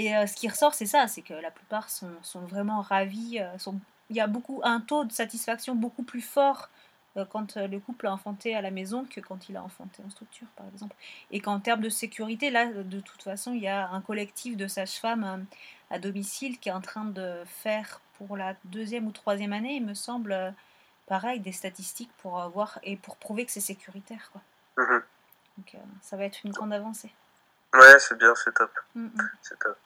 Et 0.00 0.10
ce 0.28 0.36
qui 0.36 0.48
ressort, 0.48 0.74
c'est 0.74 0.86
ça, 0.86 1.08
c'est 1.08 1.22
que 1.22 1.34
la 1.34 1.50
plupart 1.50 1.90
sont, 1.90 2.12
sont 2.22 2.42
vraiment 2.42 2.82
ravis. 2.82 3.40
Sont, 3.58 3.80
il 4.10 4.16
y 4.16 4.20
a 4.20 4.28
beaucoup, 4.28 4.60
un 4.62 4.80
taux 4.80 5.04
de 5.04 5.10
satisfaction 5.10 5.74
beaucoup 5.74 6.04
plus 6.04 6.20
fort 6.20 6.68
euh, 7.16 7.24
quand 7.24 7.56
euh, 7.56 7.66
le 7.66 7.80
couple 7.80 8.06
a 8.06 8.12
enfanté 8.12 8.54
à 8.54 8.60
la 8.60 8.70
maison 8.70 9.04
que 9.04 9.20
quand 9.20 9.48
il 9.48 9.56
a 9.56 9.62
enfanté 9.62 10.02
en 10.06 10.10
structure, 10.10 10.46
par 10.56 10.66
exemple. 10.72 10.94
Et 11.30 11.40
qu'en 11.40 11.60
termes 11.60 11.80
de 11.80 11.88
sécurité, 11.88 12.50
là, 12.50 12.66
de 12.66 13.00
toute 13.00 13.22
façon, 13.22 13.52
il 13.52 13.62
y 13.62 13.68
a 13.68 13.88
un 13.90 14.00
collectif 14.00 14.56
de 14.56 14.66
sages-femmes 14.66 15.24
euh, 15.24 15.56
à 15.90 15.98
domicile 15.98 16.58
qui 16.58 16.68
est 16.68 16.72
en 16.72 16.80
train 16.80 17.04
de 17.04 17.42
faire 17.46 18.00
pour 18.14 18.36
la 18.36 18.54
deuxième 18.64 19.06
ou 19.06 19.12
troisième 19.12 19.52
année, 19.52 19.76
il 19.76 19.84
me 19.84 19.94
semble, 19.94 20.54
pareil, 21.06 21.38
des 21.40 21.52
statistiques 21.52 22.10
pour 22.18 22.40
voir 22.48 22.80
et 22.82 22.96
pour 22.96 23.16
prouver 23.16 23.46
que 23.46 23.52
c'est 23.52 23.60
sécuritaire. 23.60 24.30
Quoi. 24.32 24.42
Mhm. 24.76 25.02
Donc 25.56 25.76
ça 26.02 26.16
va 26.16 26.24
être 26.24 26.40
une 26.44 26.50
grande 26.50 26.72
avancée. 26.72 27.12
Ouais, 27.74 27.98
c'est 27.98 28.16
bien, 28.16 28.34
c'est 28.34 28.52
top. 28.52 28.70
Mm, 28.94 29.06
mm. 29.06 29.30
C'est 29.42 29.58
top. 29.58 29.78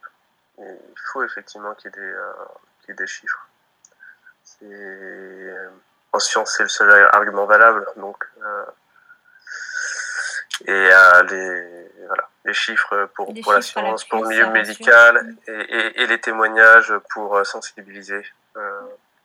il 0.59 1.01
faut 1.13 1.25
effectivement 1.25 1.75
qu'il 1.75 1.91
y, 1.91 2.89
y, 2.89 2.91
ait 2.91 2.95
des 2.95 3.07
chiffres. 3.07 3.49
C'est 4.45 5.57
en 6.13 6.19
science, 6.19 6.55
c'est 6.57 6.63
le 6.63 6.69
seul 6.69 6.91
argument 7.13 7.47
valable. 7.47 7.87
Donc, 7.97 8.23
euh, 8.43 8.65
et 10.67 10.71
euh, 10.71 11.23
les, 11.25 12.07
voilà, 12.07 12.29
les 12.45 12.55
chiffres 12.55 13.09
pour, 13.15 13.33
pour 13.43 13.53
la 13.53 13.63
science, 13.63 14.05
pour 14.05 14.23
le 14.23 14.29
milieu 14.29 14.51
médical 14.51 15.37
et, 15.47 16.03
et, 16.03 16.07
les 16.07 16.21
témoignages 16.21 16.93
pour 17.11 17.37
euh, 17.37 17.45
sensibiliser. 17.45 18.25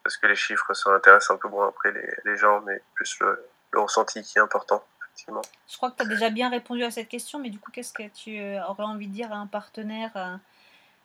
parce 0.04 0.18
que 0.18 0.28
les 0.28 0.36
chiffres, 0.36 0.74
ça 0.74 0.92
intéresse 0.92 1.30
un 1.30 1.38
peu 1.38 1.50
moins 1.50 1.68
après 1.68 1.92
les, 1.92 2.10
les 2.26 2.38
gens, 2.38 2.62
mais 2.62 2.82
plus 2.96 3.20
le, 3.20 3.46
le, 3.72 3.80
ressenti 3.80 4.24
qui 4.24 4.38
est 4.38 4.42
important. 4.42 4.84
Effectivement. 5.18 5.42
Je 5.68 5.78
crois 5.78 5.90
que 5.90 5.98
tu 5.98 6.04
as 6.04 6.06
déjà 6.06 6.30
bien 6.30 6.50
répondu 6.50 6.84
à 6.84 6.92
cette 6.92 7.08
question, 7.08 7.40
mais 7.40 7.50
du 7.50 7.60
coup, 7.60 7.72
qu'est-ce 7.72 7.92
que 7.92 8.08
tu 8.10 8.40
aurais 8.70 8.84
envie 8.84 9.08
de 9.08 9.14
dire 9.14 9.34
à 9.34 9.38
un 9.38 9.48
partenaire 9.48 10.40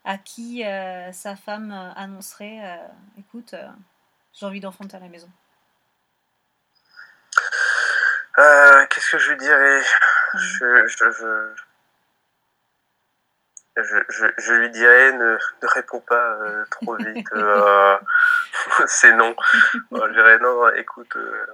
à 0.05 0.19
qui 0.19 0.63
sa 1.13 1.35
femme 1.35 1.73
annoncerait 1.97 2.79
Écoute, 3.19 3.55
j'ai 4.35 4.47
envie 4.47 4.61
d'enfanter 4.61 4.99
à 4.99 5.01
la 5.01 5.09
maison? 5.09 5.31
Euh, 8.39 8.87
Qu'est-ce 8.87 9.11
que 9.11 9.19
je 9.19 9.31
lui 9.31 9.39
dirais? 9.39 9.83
Je, 10.35 10.87
je, 10.87 11.11
je, 13.77 14.27
je, 14.39 14.53
lui 14.55 14.71
dirais 14.71 15.13
ne, 15.13 15.37
ne 15.63 15.69
réponds 15.69 16.01
pas 16.01 16.35
euh, 16.41 16.65
trop 16.71 16.97
vite. 16.97 17.27
Euh, 17.33 17.99
c'est 18.87 19.13
non. 19.15 19.35
je 19.91 20.13
dirais 20.13 20.39
non, 20.39 20.69
écoute, 20.75 21.15
euh, 21.17 21.47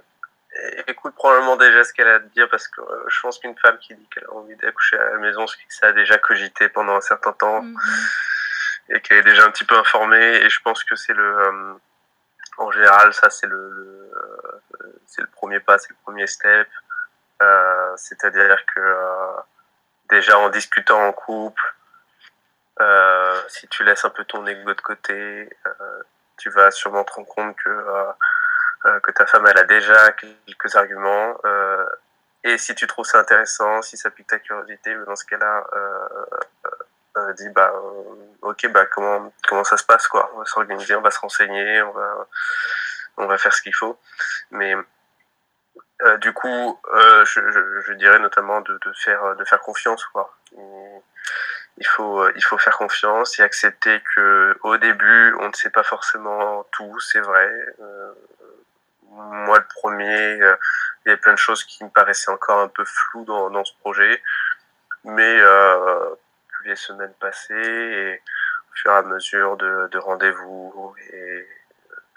écoute 0.87 1.15
probablement 1.15 1.55
déjà 1.55 1.83
ce 1.83 1.93
qu'elle 1.93 2.07
a 2.07 2.15
à 2.15 2.19
te 2.19 2.27
dire 2.33 2.49
parce 2.49 2.67
que 2.67 2.81
je 3.07 3.21
pense 3.21 3.39
qu'une 3.39 3.57
femme 3.57 3.77
qui 3.79 3.95
dit 3.95 4.07
qu'elle 4.13 4.25
a 4.25 4.33
envie 4.33 4.55
d'accoucher 4.55 4.97
à 4.97 5.09
la 5.11 5.17
maison, 5.17 5.47
c'est 5.47 5.57
que 5.57 5.73
ça 5.73 5.87
a 5.87 5.91
déjà 5.91 6.17
cogité 6.17 6.69
pendant 6.69 6.95
un 6.95 7.01
certain 7.01 7.33
temps 7.33 7.61
mm-hmm. 7.63 8.95
et 8.95 9.01
qu'elle 9.01 9.17
est 9.19 9.23
déjà 9.23 9.45
un 9.45 9.51
petit 9.51 9.65
peu 9.65 9.75
informée. 9.77 10.35
Et 10.43 10.49
je 10.49 10.61
pense 10.61 10.83
que 10.83 10.95
c'est 10.95 11.13
le, 11.13 11.79
en 12.57 12.71
général, 12.71 13.13
ça 13.13 13.29
c'est 13.29 13.47
le, 13.47 14.11
c'est 15.07 15.21
le 15.21 15.27
premier 15.27 15.59
pas, 15.59 15.77
c'est 15.77 15.89
le 15.89 15.97
premier 16.03 16.27
step. 16.27 16.67
Euh, 17.41 17.93
c'est-à-dire 17.95 18.57
que 18.75 18.81
euh, 18.81 19.37
déjà 20.09 20.37
en 20.37 20.49
discutant 20.49 21.07
en 21.07 21.13
couple, 21.13 21.75
euh, 22.81 23.41
si 23.47 23.67
tu 23.69 23.83
laisses 23.83 24.03
un 24.03 24.09
peu 24.09 24.25
ton 24.25 24.45
ego 24.45 24.73
de 24.73 24.81
côté, 24.81 25.49
tu 26.37 26.49
vas 26.49 26.71
sûrement 26.71 27.03
te 27.03 27.13
rendre 27.13 27.27
compte 27.27 27.55
que, 27.57 27.69
que 29.03 29.11
ta 29.11 29.25
femme 29.25 29.45
elle 29.47 29.57
a 29.57 29.63
déjà 29.63 30.11
quelques 30.13 30.75
arguments. 30.75 31.37
et 32.43 32.57
si 32.57 32.75
tu 32.75 32.87
trouves 32.87 33.05
ça 33.05 33.19
intéressant, 33.19 33.81
si 33.81 33.97
ça 33.97 34.09
pique 34.09 34.27
ta 34.27 34.39
curiosité, 34.39 34.95
dans 35.05 35.15
ce 35.15 35.25
cas-là, 35.25 35.65
euh, 37.17 37.33
dit 37.33 37.49
bah 37.49 37.73
ok 38.41 38.67
bah 38.67 38.85
comment 38.85 39.33
comment 39.47 39.63
ça 39.63 39.77
se 39.77 39.83
passe 39.83 40.07
quoi? 40.07 40.31
On 40.35 40.39
va 40.39 40.45
s'organiser 40.45 40.95
on 40.95 41.01
va 41.01 41.11
se 41.11 41.19
renseigner 41.19 41.81
on 41.81 41.91
va 41.91 42.27
on 43.17 43.25
va 43.25 43.37
faire 43.37 43.53
ce 43.53 43.61
qu'il 43.61 43.75
faut 43.75 43.99
mais 44.51 44.75
euh, 46.03 46.17
du 46.17 46.31
coup, 46.31 46.79
euh, 46.93 47.25
je, 47.25 47.41
je, 47.85 47.93
dirais 47.93 48.19
notamment 48.19 48.61
de, 48.61 48.79
de, 48.85 48.93
faire 48.93 49.35
de 49.35 49.43
faire 49.43 49.59
confiance 49.59 50.05
quoi. 50.05 50.33
Il 51.77 51.85
faut 51.85 52.29
il 52.35 52.43
faut 52.43 52.57
faire 52.57 52.77
confiance 52.77 53.37
et 53.39 53.43
accepter 53.43 54.01
que 54.15 54.57
au 54.63 54.77
début 54.77 55.33
on 55.39 55.49
ne 55.49 55.53
sait 55.53 55.69
pas 55.69 55.83
forcément 55.83 56.65
tout, 56.71 56.99
c'est 56.99 57.19
vrai. 57.19 57.49
Euh, 57.81 58.13
moi 59.11 59.59
le 59.59 59.65
premier, 59.65 60.33
il 60.33 61.07
y 61.07 61.09
avait 61.09 61.17
plein 61.17 61.33
de 61.33 61.37
choses 61.37 61.63
qui 61.63 61.83
me 61.83 61.89
paraissaient 61.89 62.31
encore 62.31 62.59
un 62.59 62.67
peu 62.67 62.85
floues 62.85 63.25
dans, 63.25 63.49
dans 63.49 63.65
ce 63.65 63.73
projet, 63.79 64.21
mais 65.03 65.39
euh, 65.39 66.15
les 66.65 66.75
semaines 66.75 67.13
passées 67.19 67.53
et 67.53 68.15
au 68.15 68.75
fur 68.75 68.91
et 68.91 68.95
à 68.95 69.01
mesure 69.03 69.57
de, 69.57 69.87
de 69.91 69.97
rendez-vous 69.97 70.95
et 71.13 71.47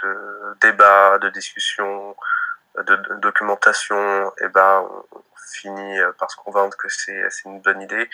de 0.02 0.56
débats, 0.60 1.18
de 1.18 1.28
discussions, 1.30 2.16
de, 2.76 2.96
documentation, 3.18 4.28
et 4.30 4.44
eh 4.44 4.48
ben 4.48 4.88
on, 5.12 5.22
finit 5.52 5.98
euh, 6.00 6.12
par 6.12 6.30
se 6.30 6.36
convaincre 6.36 6.76
que 6.76 6.88
c'est 6.88 7.28
une 7.44 7.60
bonne 7.60 7.80
idée. 7.82 8.08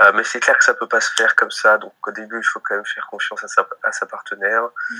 Euh, 0.00 0.12
mais 0.14 0.24
c'est 0.24 0.40
clair 0.40 0.56
que 0.56 0.64
ça 0.64 0.74
peut 0.74 0.86
pas 0.86 1.00
se 1.00 1.12
faire 1.14 1.34
comme 1.34 1.50
ça. 1.50 1.78
Donc 1.78 1.92
au 2.06 2.12
début, 2.12 2.38
il 2.38 2.44
faut 2.44 2.60
quand 2.60 2.74
même 2.74 2.86
faire 2.86 3.06
confiance 3.06 3.42
à 3.42 3.48
sa, 3.48 3.66
à 3.82 3.92
sa 3.92 4.06
partenaire 4.06 4.62
mm. 4.62 4.94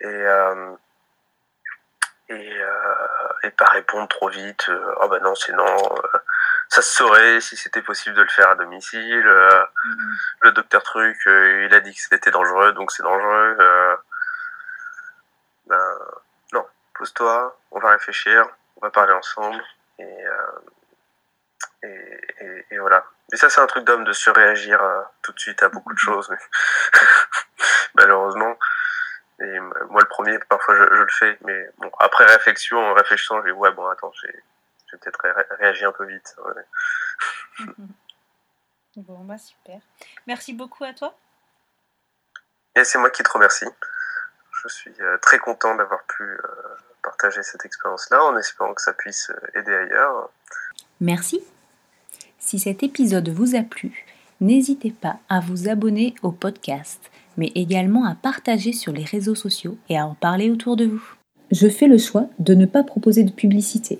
et 0.00 0.06
euh, 0.06 0.72
et, 2.30 2.62
euh, 2.62 2.94
et 3.42 3.50
pas 3.50 3.66
répondre 3.66 4.08
trop 4.08 4.28
vite. 4.28 4.68
Euh, 4.68 4.94
oh 5.00 5.08
ben 5.08 5.22
non, 5.22 5.34
c'est 5.34 5.52
non. 5.52 5.64
Euh, 5.64 6.18
ça 6.68 6.82
se 6.82 6.94
saurait 6.94 7.40
si 7.40 7.56
c'était 7.56 7.82
possible 7.82 8.16
de 8.16 8.22
le 8.22 8.28
faire 8.28 8.50
à 8.50 8.54
domicile. 8.54 9.26
Mm. 9.26 10.12
Le 10.42 10.52
docteur 10.52 10.82
Truc, 10.82 11.18
il 11.26 11.74
a 11.74 11.80
dit 11.80 11.94
que 11.94 12.00
c'était 12.00 12.30
dangereux, 12.30 12.72
donc 12.72 12.92
c'est 12.92 13.02
dangereux. 13.02 13.56
ben 15.66 15.78
pose-toi, 17.00 17.58
on 17.70 17.80
va 17.80 17.92
réfléchir, 17.92 18.46
on 18.76 18.80
va 18.82 18.90
parler 18.90 19.14
ensemble, 19.14 19.64
et, 19.98 20.04
euh, 20.04 21.86
et, 22.70 22.78
voilà. 22.78 23.06
Mais 23.32 23.38
ça, 23.38 23.48
c'est 23.48 23.62
un 23.62 23.66
truc 23.66 23.84
d'homme 23.84 24.04
de 24.04 24.12
surréagir 24.12 24.82
euh, 24.82 25.00
tout 25.22 25.32
de 25.32 25.40
suite 25.40 25.62
à 25.62 25.70
beaucoup 25.70 25.94
de 25.94 25.98
choses, 25.98 26.28
mais 26.28 26.36
malheureusement. 27.94 28.58
Et 29.40 29.60
moi, 29.88 30.02
le 30.02 30.08
premier, 30.08 30.38
parfois, 30.48 30.74
je, 30.74 30.82
le 30.82 31.08
fais, 31.08 31.38
mais 31.44 31.68
bon, 31.78 31.90
après 31.98 32.26
réflexion, 32.26 32.78
en 32.78 32.94
réfléchissant, 32.94 33.40
je 33.40 33.46
dis, 33.46 33.52
ouais, 33.52 33.72
bon, 33.72 33.86
attends, 33.88 34.12
j'ai 34.22 34.98
peut-être 34.98 35.20
réagi 35.58 35.84
un 35.84 35.92
peu 35.92 36.04
vite. 36.04 36.36
Bon, 38.96 39.20
bah 39.20 39.38
super. 39.38 39.80
Merci 40.26 40.52
beaucoup 40.52 40.82
à 40.82 40.92
toi. 40.92 41.16
Et 42.74 42.82
c'est 42.82 42.98
moi 42.98 43.08
qui 43.08 43.22
te 43.22 43.30
remercie. 43.30 43.68
Je 44.62 44.68
suis 44.68 44.92
euh, 45.00 45.16
très 45.18 45.38
content 45.38 45.76
d'avoir 45.76 46.02
pu 46.04 46.38
partager 47.02 47.42
cette 47.42 47.64
expérience-là 47.64 48.22
en 48.24 48.36
espérant 48.36 48.74
que 48.74 48.82
ça 48.82 48.92
puisse 48.92 49.30
euh, 49.30 49.58
aider 49.58 49.74
ailleurs. 49.74 50.30
Merci. 51.00 51.42
Si 52.38 52.58
cet 52.58 52.82
épisode 52.82 53.28
vous 53.28 53.54
a 53.54 53.62
plu, 53.62 54.04
n'hésitez 54.40 54.90
pas 54.90 55.18
à 55.28 55.40
vous 55.40 55.68
abonner 55.68 56.14
au 56.22 56.32
podcast, 56.32 57.10
mais 57.40 57.50
également 57.54 58.04
à 58.04 58.14
partager 58.14 58.74
sur 58.74 58.92
les 58.92 59.02
réseaux 59.02 59.34
sociaux 59.34 59.78
et 59.88 59.96
à 59.96 60.06
en 60.06 60.14
parler 60.14 60.50
autour 60.50 60.76
de 60.76 60.84
vous. 60.84 61.02
Je 61.50 61.68
fais 61.68 61.88
le 61.88 61.96
choix 61.96 62.26
de 62.38 62.54
ne 62.54 62.66
pas 62.66 62.84
proposer 62.84 63.24
de 63.24 63.32
publicité. 63.32 63.98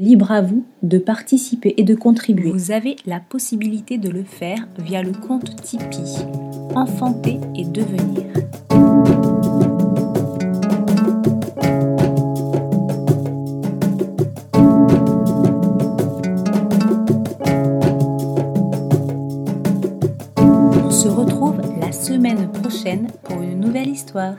Libre 0.00 0.32
à 0.32 0.42
vous 0.42 0.66
de 0.82 0.98
participer 0.98 1.74
et 1.76 1.84
de 1.84 1.94
contribuer. 1.94 2.50
Vous 2.50 2.72
avez 2.72 2.96
la 3.06 3.20
possibilité 3.20 3.98
de 3.98 4.10
le 4.10 4.24
faire 4.24 4.66
via 4.78 5.02
le 5.02 5.12
compte 5.12 5.54
Tipeee. 5.62 6.26
Enfanter 6.74 7.38
et 7.54 7.64
devenir. 7.64 8.24
Pour 23.22 23.40
une 23.40 23.60
nouvelle 23.60 23.88
histoire. 23.88 24.36